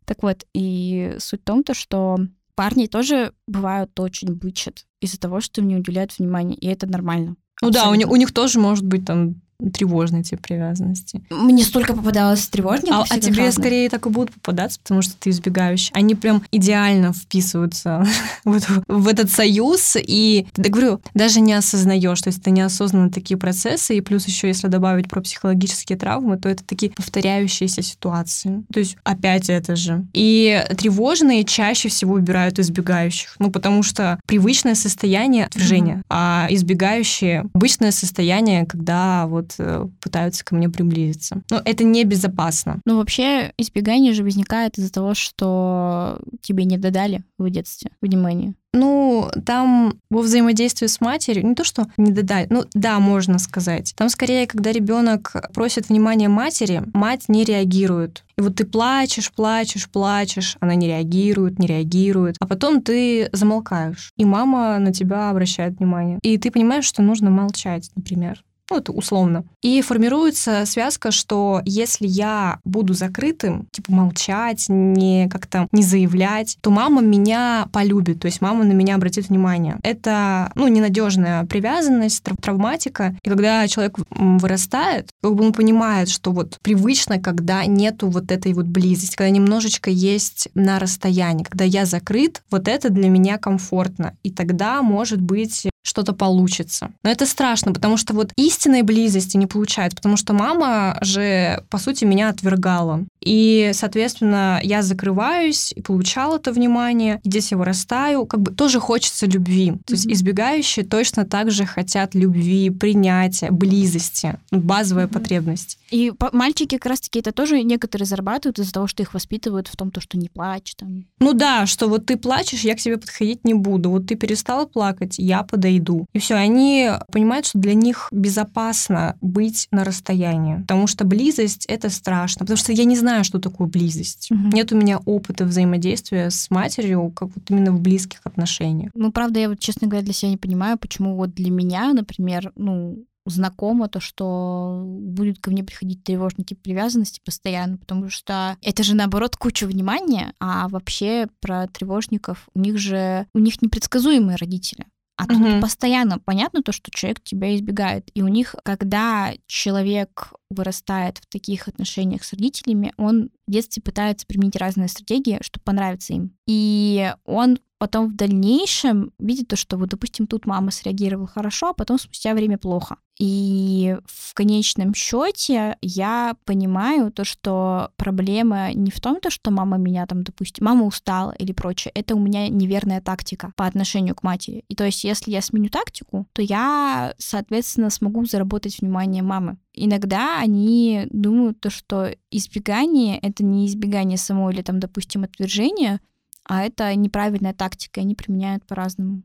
так 0.04 0.22
вот, 0.22 0.44
и 0.54 1.16
суть 1.18 1.40
в 1.40 1.44
том, 1.44 1.64
то, 1.64 1.74
что 1.74 2.18
парни 2.62 2.86
тоже 2.86 3.32
бывают 3.48 3.98
очень 3.98 4.34
бычат 4.34 4.84
из-за 5.00 5.18
того, 5.18 5.40
что 5.40 5.60
им 5.60 5.66
не 5.66 5.76
уделяют 5.76 6.16
внимания, 6.16 6.54
и 6.54 6.68
это 6.68 6.86
нормально. 6.86 7.34
Ну 7.60 7.68
Абсолютно. 7.68 8.00
да, 8.00 8.08
у 8.08 8.12
у 8.12 8.16
них 8.16 8.32
тоже 8.32 8.60
может 8.60 8.86
быть 8.86 9.04
там 9.04 9.42
тревожный 9.70 10.22
тип 10.22 10.40
привязанности. 10.40 11.22
Мне 11.30 11.64
столько 11.64 11.94
попадалось 11.94 12.46
тревожников. 12.48 13.06
А, 13.10 13.14
а 13.14 13.20
тебе 13.20 13.44
разных. 13.44 13.64
скорее 13.64 13.88
так 13.88 14.06
и 14.06 14.10
будут 14.10 14.34
попадаться, 14.34 14.80
потому 14.80 15.02
что 15.02 15.14
ты 15.18 15.30
избегающий. 15.30 15.90
Они 15.94 16.14
прям 16.14 16.42
идеально 16.50 17.12
вписываются 17.12 18.06
вот 18.44 18.66
в 18.88 19.08
этот 19.08 19.30
союз, 19.30 19.96
и, 19.96 20.46
я 20.56 20.70
говорю, 20.70 21.00
даже 21.14 21.40
не 21.40 21.52
осознаешь, 21.52 22.20
то 22.22 22.28
есть 22.28 22.40
это 22.40 22.50
неосознанно 22.50 23.10
такие 23.10 23.38
процессы, 23.38 23.96
и 23.96 24.00
плюс 24.00 24.26
еще, 24.26 24.48
если 24.48 24.68
добавить 24.68 25.08
про 25.08 25.20
психологические 25.20 25.98
травмы, 25.98 26.38
то 26.38 26.48
это 26.48 26.64
такие 26.64 26.92
повторяющиеся 26.92 27.82
ситуации. 27.82 28.64
То 28.72 28.80
есть 28.80 28.96
опять 29.04 29.48
это 29.50 29.76
же. 29.76 30.06
И 30.12 30.64
тревожные 30.76 31.44
чаще 31.44 31.88
всего 31.88 32.14
выбирают 32.14 32.58
избегающих, 32.58 33.34
ну, 33.38 33.50
потому 33.50 33.82
что 33.82 34.18
привычное 34.26 34.74
состояние 34.74 35.46
отвержения, 35.46 35.96
mm-hmm. 35.96 36.06
а 36.10 36.46
избегающие 36.50 37.40
обычное 37.54 37.90
состояние, 37.90 38.66
когда 38.66 39.26
вот 39.26 39.51
э, 39.58 39.86
пытаются 40.00 40.44
ко 40.44 40.54
мне 40.54 40.68
приблизиться. 40.68 41.42
Но 41.50 41.60
это 41.64 41.84
небезопасно. 41.84 42.80
Ну, 42.84 42.98
вообще, 42.98 43.52
избегание 43.58 44.12
же 44.12 44.22
возникает 44.22 44.78
из-за 44.78 44.92
того, 44.92 45.14
что 45.14 46.18
тебе 46.40 46.64
не 46.64 46.78
додали 46.78 47.22
в 47.38 47.50
детстве 47.50 47.90
внимание. 48.00 48.54
Ну, 48.74 49.30
там 49.44 49.98
во 50.10 50.22
взаимодействии 50.22 50.86
с 50.86 51.00
матерью, 51.00 51.46
не 51.46 51.54
то, 51.54 51.62
что 51.62 51.86
не 51.98 52.10
додали, 52.10 52.46
ну 52.48 52.64
да, 52.72 52.98
можно 53.00 53.38
сказать. 53.38 53.92
Там 53.96 54.08
скорее, 54.08 54.46
когда 54.46 54.72
ребенок 54.72 55.34
просит 55.52 55.90
внимания 55.90 56.28
матери, 56.28 56.82
мать 56.94 57.24
не 57.28 57.44
реагирует. 57.44 58.24
И 58.38 58.40
вот 58.40 58.56
ты 58.56 58.64
плачешь, 58.64 59.30
плачешь, 59.30 59.90
плачешь, 59.90 60.56
она 60.60 60.74
не 60.74 60.86
реагирует, 60.86 61.58
не 61.58 61.66
реагирует, 61.66 62.36
а 62.40 62.46
потом 62.46 62.80
ты 62.80 63.28
замолкаешь, 63.32 64.10
и 64.16 64.24
мама 64.24 64.78
на 64.78 64.92
тебя 64.92 65.28
обращает 65.28 65.78
внимание. 65.78 66.18
И 66.22 66.38
ты 66.38 66.50
понимаешь, 66.50 66.86
что 66.86 67.02
нужно 67.02 67.28
молчать, 67.28 67.90
например 67.94 68.42
ну, 68.72 68.78
это 68.78 68.92
условно. 68.92 69.44
И 69.60 69.82
формируется 69.82 70.64
связка, 70.64 71.10
что 71.10 71.60
если 71.64 72.06
я 72.06 72.58
буду 72.64 72.94
закрытым, 72.94 73.66
типа 73.70 73.92
молчать, 73.92 74.64
не 74.68 75.28
как-то 75.28 75.68
не 75.72 75.82
заявлять, 75.82 76.56
то 76.62 76.70
мама 76.70 77.02
меня 77.02 77.68
полюбит, 77.72 78.20
то 78.20 78.26
есть 78.26 78.40
мама 78.40 78.64
на 78.64 78.72
меня 78.72 78.94
обратит 78.94 79.28
внимание. 79.28 79.78
Это, 79.82 80.50
ну, 80.54 80.68
ненадежная 80.68 81.44
привязанность, 81.44 82.24
травматика. 82.40 83.14
И 83.22 83.28
когда 83.28 83.68
человек 83.68 83.98
вырастает, 84.10 85.10
как 85.22 85.34
бы 85.34 85.44
он 85.44 85.52
понимает, 85.52 86.08
что 86.08 86.32
вот 86.32 86.58
привычно, 86.62 87.18
когда 87.18 87.64
нету 87.66 88.08
вот 88.08 88.32
этой 88.32 88.54
вот 88.54 88.66
близости, 88.66 89.16
когда 89.16 89.30
немножечко 89.30 89.90
есть 89.90 90.48
на 90.54 90.78
расстоянии, 90.78 91.44
когда 91.44 91.64
я 91.64 91.84
закрыт, 91.84 92.42
вот 92.50 92.68
это 92.68 92.88
для 92.88 93.10
меня 93.10 93.36
комфортно. 93.36 94.16
И 94.22 94.30
тогда, 94.30 94.80
может 94.82 95.20
быть, 95.20 95.66
что-то 95.82 96.12
получится. 96.12 96.90
Но 97.02 97.10
это 97.10 97.26
страшно, 97.26 97.72
потому 97.72 97.96
что 97.96 98.14
вот 98.14 98.32
истинной 98.36 98.82
близости 98.82 99.36
не 99.36 99.46
получается, 99.46 99.96
потому 99.96 100.16
что 100.16 100.32
мама 100.32 100.98
же, 101.02 101.62
по 101.70 101.78
сути, 101.78 102.04
меня 102.04 102.28
отвергала. 102.28 103.04
И, 103.24 103.70
соответственно, 103.74 104.60
я 104.62 104.82
закрываюсь 104.82 105.72
и 105.72 105.80
получала 105.80 106.36
это 106.36 106.52
внимание, 106.52 107.20
и 107.22 107.28
здесь 107.28 107.52
я 107.52 107.58
вырастаю, 107.58 108.26
как 108.26 108.40
бы 108.40 108.52
тоже 108.52 108.80
хочется 108.80 109.26
любви. 109.26 109.72
То 109.86 109.94
есть 109.94 110.06
избегающие 110.06 110.84
точно 110.84 111.24
так 111.24 111.50
же 111.50 111.66
хотят 111.66 112.14
любви, 112.14 112.70
принятия, 112.70 113.50
близости, 113.50 114.38
базовая 114.50 115.06
mm-hmm. 115.06 115.12
потребность. 115.12 115.78
И 115.90 116.12
мальчики 116.32 116.78
как 116.78 116.86
раз-таки 116.86 117.20
это 117.20 117.32
тоже 117.32 117.62
некоторые 117.62 118.06
зарабатывают 118.06 118.58
из-за 118.58 118.72
того, 118.72 118.86
что 118.86 119.02
их 119.02 119.14
воспитывают 119.14 119.68
в 119.68 119.76
том, 119.76 119.90
то, 119.90 120.00
что 120.00 120.18
не 120.18 120.28
плачь 120.28 120.74
там. 120.76 121.04
Ну 121.20 121.32
да, 121.32 121.66
что 121.66 121.88
вот 121.88 122.06
ты 122.06 122.16
плачешь, 122.16 122.60
я 122.60 122.74
к 122.74 122.78
тебе 122.78 122.98
подходить 122.98 123.44
не 123.44 123.54
буду. 123.54 123.90
Вот 123.90 124.06
ты 124.06 124.14
перестала 124.14 124.66
плакать, 124.66 125.16
я 125.18 125.42
подойду. 125.42 126.06
И 126.12 126.18
все, 126.18 126.34
они 126.34 126.90
понимают, 127.10 127.46
что 127.46 127.58
для 127.58 127.74
них 127.74 128.08
безопасно 128.10 129.16
быть 129.20 129.68
на 129.70 129.84
расстоянии, 129.84 130.60
потому 130.62 130.86
что 130.86 131.04
близость 131.04 131.66
это 131.66 131.90
страшно, 131.90 132.40
потому 132.40 132.56
что 132.56 132.72
я 132.72 132.84
не 132.84 132.96
знаю, 132.96 133.11
знаю, 133.12 133.24
что 133.24 133.38
такое 133.38 133.68
близость. 133.68 134.30
Угу. 134.30 134.48
Нет 134.52 134.72
у 134.72 134.76
меня 134.76 134.98
опыта 135.04 135.44
взаимодействия 135.44 136.30
с 136.30 136.50
матерью, 136.50 137.10
как 137.10 137.28
вот 137.34 137.50
именно 137.50 137.72
в 137.72 137.80
близких 137.80 138.20
отношениях. 138.24 138.90
Ну, 138.94 139.12
правда, 139.12 139.40
я 139.40 139.48
вот, 139.48 139.60
честно 139.60 139.86
говоря, 139.86 140.04
для 140.04 140.14
себя 140.14 140.30
не 140.30 140.38
понимаю, 140.38 140.78
почему 140.78 141.16
вот 141.16 141.34
для 141.34 141.50
меня, 141.50 141.92
например, 141.92 142.52
ну, 142.56 143.04
знакомо 143.26 143.88
то, 143.88 144.00
что 144.00 144.82
будет 144.84 145.38
ко 145.40 145.50
мне 145.50 145.62
приходить 145.62 146.02
тревожный 146.02 146.44
тип 146.44 146.60
привязанности 146.60 147.20
постоянно, 147.24 147.76
потому 147.76 148.08
что 148.08 148.56
это 148.62 148.82
же 148.82 148.96
наоборот 148.96 149.36
куча 149.36 149.66
внимания, 149.66 150.32
а 150.40 150.68
вообще 150.68 151.28
про 151.40 151.68
тревожников 151.68 152.48
у 152.54 152.60
них 152.60 152.78
же 152.78 153.26
у 153.34 153.38
них 153.38 153.62
непредсказуемые 153.62 154.36
родители. 154.36 154.86
А 155.16 155.26
тут 155.26 155.40
угу. 155.40 155.60
постоянно 155.60 156.18
понятно 156.18 156.62
то, 156.62 156.72
что 156.72 156.90
человек 156.90 157.22
тебя 157.22 157.54
избегает. 157.54 158.10
И 158.14 158.22
у 158.22 158.28
них, 158.28 158.56
когда 158.64 159.32
человек 159.46 160.32
вырастает 160.52 161.18
в 161.18 161.26
таких 161.26 161.68
отношениях 161.68 162.24
с 162.24 162.32
родителями, 162.32 162.92
он 162.96 163.30
в 163.46 163.50
детстве 163.50 163.82
пытается 163.82 164.26
применить 164.26 164.56
разные 164.56 164.88
стратегии, 164.88 165.38
чтобы 165.42 165.64
понравиться 165.64 166.14
им. 166.14 166.36
И 166.46 167.12
он 167.24 167.58
потом 167.82 168.08
в 168.08 168.14
дальнейшем 168.14 169.10
видит 169.18 169.48
то, 169.48 169.56
что 169.56 169.76
вот, 169.76 169.88
допустим, 169.88 170.28
тут 170.28 170.46
мама 170.46 170.70
среагировала 170.70 171.26
хорошо, 171.26 171.70
а 171.70 171.74
потом 171.74 171.98
спустя 171.98 172.32
время 172.32 172.56
плохо. 172.56 172.96
И 173.18 173.96
в 174.06 174.34
конечном 174.34 174.94
счете 174.94 175.76
я 175.82 176.36
понимаю 176.44 177.10
то, 177.10 177.24
что 177.24 177.90
проблема 177.96 178.72
не 178.72 178.90
в 178.92 179.00
том, 179.00 179.20
то, 179.20 179.30
что 179.30 179.50
мама 179.50 179.78
меня 179.78 180.06
там, 180.06 180.22
допустим, 180.22 180.64
мама 180.64 180.84
устала 180.84 181.32
или 181.32 181.52
прочее. 181.52 181.90
Это 181.94 182.14
у 182.14 182.20
меня 182.20 182.48
неверная 182.48 183.00
тактика 183.00 183.52
по 183.56 183.66
отношению 183.66 184.14
к 184.14 184.22
матери. 184.22 184.64
И 184.68 184.76
то 184.76 184.84
есть, 184.84 185.02
если 185.02 185.32
я 185.32 185.42
сменю 185.42 185.68
тактику, 185.68 186.26
то 186.32 186.40
я, 186.40 187.14
соответственно, 187.18 187.90
смогу 187.90 188.24
заработать 188.26 188.80
внимание 188.80 189.24
мамы. 189.24 189.58
Иногда 189.74 190.38
они 190.38 191.06
думают 191.10 191.60
то, 191.60 191.70
что 191.70 192.14
избегание— 192.30 193.18
это 193.22 193.42
не 193.42 193.66
избегание 193.66 194.18
само 194.18 194.50
или 194.50 194.62
там, 194.62 194.80
допустим, 194.80 195.24
отвержение, 195.24 196.00
а 196.44 196.62
это 196.62 196.94
неправильная 196.94 197.54
тактика, 197.54 198.00
и 198.00 198.02
они 198.02 198.14
применяют 198.14 198.66
по-разному 198.66 199.22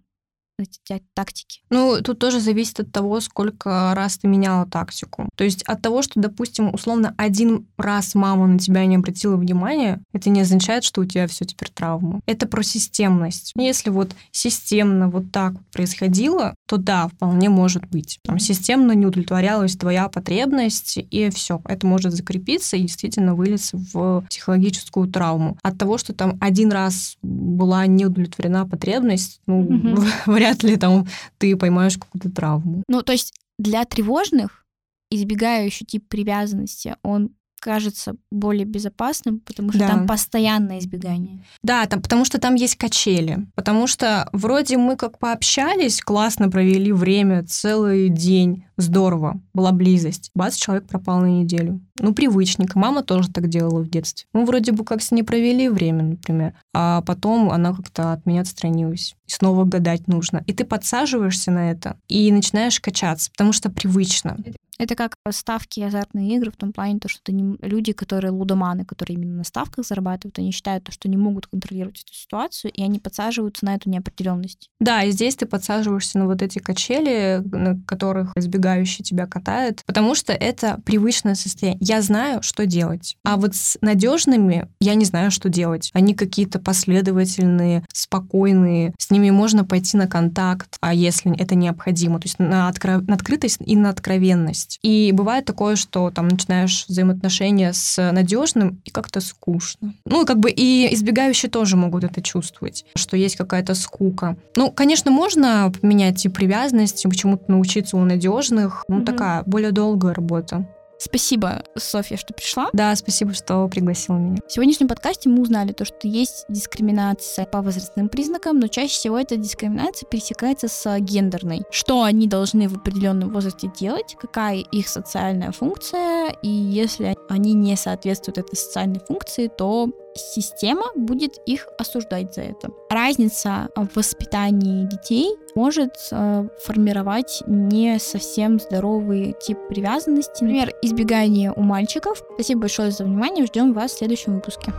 тактики? 1.13 1.61
Ну, 1.69 2.01
тут 2.01 2.19
тоже 2.19 2.39
зависит 2.39 2.79
от 2.79 2.91
того, 2.91 3.19
сколько 3.21 3.93
раз 3.95 4.17
ты 4.17 4.27
меняла 4.27 4.65
тактику. 4.65 5.29
То 5.35 5.43
есть 5.43 5.63
от 5.63 5.81
того, 5.81 6.01
что, 6.01 6.19
допустим, 6.19 6.73
условно, 6.73 7.13
один 7.17 7.67
раз 7.77 8.15
мама 8.15 8.47
на 8.47 8.59
тебя 8.59 8.85
не 8.85 8.95
обратила 8.95 9.35
внимания, 9.35 10.01
это 10.13 10.29
не 10.29 10.41
означает, 10.41 10.83
что 10.83 11.01
у 11.01 11.05
тебя 11.05 11.27
все 11.27 11.45
теперь 11.45 11.69
травма. 11.69 12.21
Это 12.25 12.47
про 12.47 12.63
системность. 12.63 13.53
Если 13.55 13.89
вот 13.89 14.11
системно 14.31 15.09
вот 15.09 15.31
так 15.31 15.53
вот 15.53 15.65
происходило, 15.71 16.55
то 16.67 16.77
да, 16.77 17.07
вполне 17.07 17.49
может 17.49 17.85
быть. 17.87 18.19
Там 18.23 18.39
системно 18.39 18.93
не 18.93 19.05
удовлетворялась 19.05 19.75
твоя 19.75 20.09
потребность, 20.09 20.97
и 20.97 21.29
все. 21.29 21.61
Это 21.65 21.85
может 21.85 22.13
закрепиться 22.13 22.77
и 22.77 22.81
действительно 22.81 23.35
вылиться 23.35 23.77
в 23.93 24.25
психологическую 24.29 25.07
травму. 25.07 25.57
От 25.61 25.77
того, 25.77 25.97
что 25.97 26.13
там 26.13 26.37
один 26.41 26.71
раз 26.71 27.17
была 27.21 27.85
не 27.85 28.05
удовлетворена 28.05 28.65
потребность, 28.65 29.41
ну, 29.47 29.61
угу. 29.61 30.03
вряд 30.25 30.46
вряд 30.47 30.63
ли 30.63 30.77
там 30.77 31.07
ты 31.37 31.55
поймаешь 31.55 31.97
какую-то 31.97 32.31
травму. 32.31 32.83
Ну, 32.87 33.01
то 33.01 33.11
есть 33.11 33.33
для 33.57 33.85
тревожных 33.85 34.65
избегающий 35.09 35.85
тип 35.85 36.07
привязанности, 36.07 36.95
он 37.01 37.31
кажется 37.59 38.15
более 38.31 38.65
безопасным, 38.65 39.39
потому 39.39 39.71
что 39.71 39.79
да. 39.79 39.87
там 39.87 40.07
постоянное 40.07 40.79
избегание. 40.79 41.43
Да, 41.63 41.85
там, 41.87 42.01
потому 42.01 42.23
что 42.23 42.39
там 42.39 42.55
есть 42.55 42.75
качели. 42.75 43.47
Потому 43.55 43.87
что 43.87 44.29
вроде 44.31 44.77
мы 44.77 44.95
как 44.95 45.17
пообщались, 45.17 46.01
классно 46.01 46.49
провели 46.49 46.91
время, 46.91 47.43
целый 47.45 48.09
день, 48.09 48.65
здорово, 48.77 49.41
была 49.53 49.71
близость. 49.71 50.29
Бац, 50.35 50.55
человек 50.55 50.87
пропал 50.87 51.21
на 51.21 51.27
неделю. 51.27 51.81
Ну, 51.99 52.13
привычник. 52.13 52.75
Мама 52.75 53.03
тоже 53.03 53.29
так 53.29 53.47
делала 53.47 53.81
в 53.81 53.89
детстве. 53.89 54.27
Мы 54.33 54.45
вроде 54.45 54.71
бы 54.71 54.83
как 54.83 55.01
с 55.01 55.11
ней 55.11 55.23
провели 55.23 55.69
время, 55.69 56.03
например, 56.03 56.53
а 56.73 57.01
потом 57.01 57.51
она 57.51 57.73
как-то 57.73 58.13
от 58.13 58.25
меня 58.25 58.41
отстранилась. 58.41 59.15
И 59.27 59.31
снова 59.31 59.65
гадать 59.65 60.07
нужно. 60.07 60.43
И 60.47 60.53
ты 60.53 60.63
подсаживаешься 60.65 61.51
на 61.51 61.71
это 61.71 61.97
и 62.07 62.31
начинаешь 62.31 62.79
качаться, 62.79 63.31
потому 63.31 63.53
что 63.53 63.69
привычно. 63.69 64.37
Это 64.79 64.95
как 64.95 65.15
ставки 65.31 65.79
азартные 65.79 66.35
игры 66.35 66.51
в 66.51 66.55
том 66.55 66.71
плане, 66.71 66.99
то, 66.99 67.07
что 67.07 67.31
не, 67.31 67.57
люди, 67.61 67.93
которые 67.93 68.31
лудоманы, 68.31 68.85
которые 68.85 69.15
именно 69.15 69.37
на 69.37 69.43
ставках 69.43 69.85
зарабатывают, 69.85 70.37
они 70.37 70.51
считают, 70.51 70.83
то, 70.83 70.91
что 70.91 71.09
не 71.09 71.17
могут 71.17 71.47
контролировать 71.47 72.03
эту 72.03 72.13
ситуацию, 72.13 72.71
и 72.71 72.83
они 72.83 72.99
подсаживаются 72.99 73.65
на 73.65 73.75
эту 73.75 73.89
неопределенность. 73.89 74.69
Да, 74.79 75.03
и 75.03 75.11
здесь 75.11 75.35
ты 75.35 75.45
подсаживаешься 75.45 76.19
на 76.19 76.25
вот 76.25 76.41
эти 76.41 76.59
качели, 76.59 77.41
на 77.43 77.79
которых 77.87 78.33
избегающий 78.35 79.03
тебя 79.03 79.25
катает, 79.25 79.81
потому 79.85 80.13
что 80.13 80.31
это 80.33 80.79
привычное 80.85 81.35
состояние. 81.35 81.79
Я 81.87 82.01
знаю, 82.01 82.43
что 82.43 82.65
делать. 82.65 83.15
А 83.23 83.37
вот 83.37 83.55
с 83.55 83.77
надежными 83.81 84.67
я 84.79 84.95
не 84.95 85.05
знаю, 85.05 85.31
что 85.31 85.47
делать. 85.47 85.89
Они 85.93 86.13
какие-то 86.13 86.59
последовательные, 86.59 87.85
спокойные, 87.93 88.93
с 88.97 89.09
ними 89.09 89.29
можно 89.29 89.63
пойти 89.63 89.95
на 89.95 90.07
контакт, 90.07 90.77
а 90.81 90.93
если 90.93 91.33
это 91.37 91.55
необходимо, 91.55 92.19
то 92.19 92.25
есть 92.25 92.39
на, 92.39 92.67
откро... 92.67 92.99
на 92.99 93.15
открытость 93.15 93.59
и 93.65 93.75
на 93.75 93.89
откровенность. 93.89 94.79
И 94.81 95.11
бывает 95.13 95.45
такое, 95.45 95.75
что 95.77 96.11
там 96.11 96.27
начинаешь 96.27 96.85
взаимоотношения 96.87 97.71
с 97.71 98.11
надежным 98.11 98.81
и 98.83 98.89
как-то 98.89 99.21
скучно. 99.21 99.93
Ну, 100.05 100.25
как 100.25 100.39
бы 100.39 100.51
и 100.51 100.93
избегающие 100.93 101.49
тоже 101.49 101.77
могут 101.77 102.03
это 102.03 102.21
чувствовать, 102.21 102.85
что 102.95 103.15
есть 103.15 103.35
какая-то 103.37 103.75
скука. 103.75 104.35
Ну, 104.55 104.71
конечно, 104.71 105.09
можно 105.09 105.71
поменять 105.79 106.17
тип 106.17 106.33
привязанности, 106.33 107.07
почему-то 107.07 107.45
научиться 107.49 107.95
у 107.97 108.03
надежного, 108.03 108.57
нужных, 108.57 108.85
ну, 108.87 108.97
угу. 108.97 109.05
такая 109.05 109.43
более 109.45 109.71
долгая 109.71 110.13
работа. 110.13 110.67
Спасибо, 110.99 111.63
Софья, 111.75 112.17
что 112.17 112.33
пришла. 112.33 112.69
Да, 112.73 112.95
спасибо, 112.95 113.33
что 113.33 113.67
пригласила 113.67 114.17
меня. 114.17 114.37
В 114.47 114.51
сегодняшнем 114.51 114.87
подкасте 114.87 115.29
мы 115.29 115.41
узнали 115.41 115.71
то, 115.71 115.85
что 115.85 116.07
есть 116.07 116.45
дискриминация 116.49 117.45
по 117.45 117.61
возрастным 117.61 118.09
признакам, 118.09 118.59
но 118.59 118.67
чаще 118.67 118.93
всего 118.93 119.19
эта 119.19 119.37
дискриминация 119.37 120.07
пересекается 120.07 120.67
с 120.67 120.99
гендерной. 120.99 121.61
Что 121.69 122.03
они 122.03 122.27
должны 122.27 122.67
в 122.67 122.77
определенном 122.77 123.31
возрасте 123.31 123.71
делать, 123.79 124.15
какая 124.19 124.57
их 124.57 124.87
социальная 124.87 125.51
функция, 125.51 126.35
и 126.41 126.49
если 126.49 127.15
они 127.29 127.53
не 127.53 127.75
соответствуют 127.75 128.39
этой 128.39 128.55
социальной 128.55 128.99
функции, 128.99 129.47
то 129.47 129.89
система 130.17 130.83
будет 130.95 131.37
их 131.45 131.67
осуждать 131.77 132.33
за 132.33 132.41
это. 132.41 132.69
Разница 132.89 133.69
в 133.75 133.95
воспитании 133.95 134.85
детей 134.85 135.35
может 135.55 135.95
э, 136.11 136.47
формировать 136.63 137.43
не 137.47 137.99
совсем 137.99 138.59
здоровый 138.59 139.35
тип 139.39 139.57
привязанности. 139.69 140.43
Например, 140.43 140.73
избегание 140.81 141.51
у 141.53 141.61
мальчиков. 141.61 142.23
Спасибо 142.35 142.61
большое 142.61 142.91
за 142.91 143.03
внимание. 143.03 143.45
Ждем 143.45 143.73
вас 143.73 143.91
в 143.93 143.97
следующем 143.97 144.35
выпуске. 144.35 144.73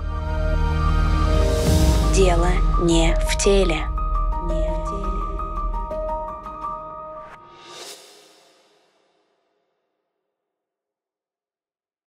Дело 2.14 2.49
не 2.82 3.14
в 3.14 3.43
теле. 3.43 3.97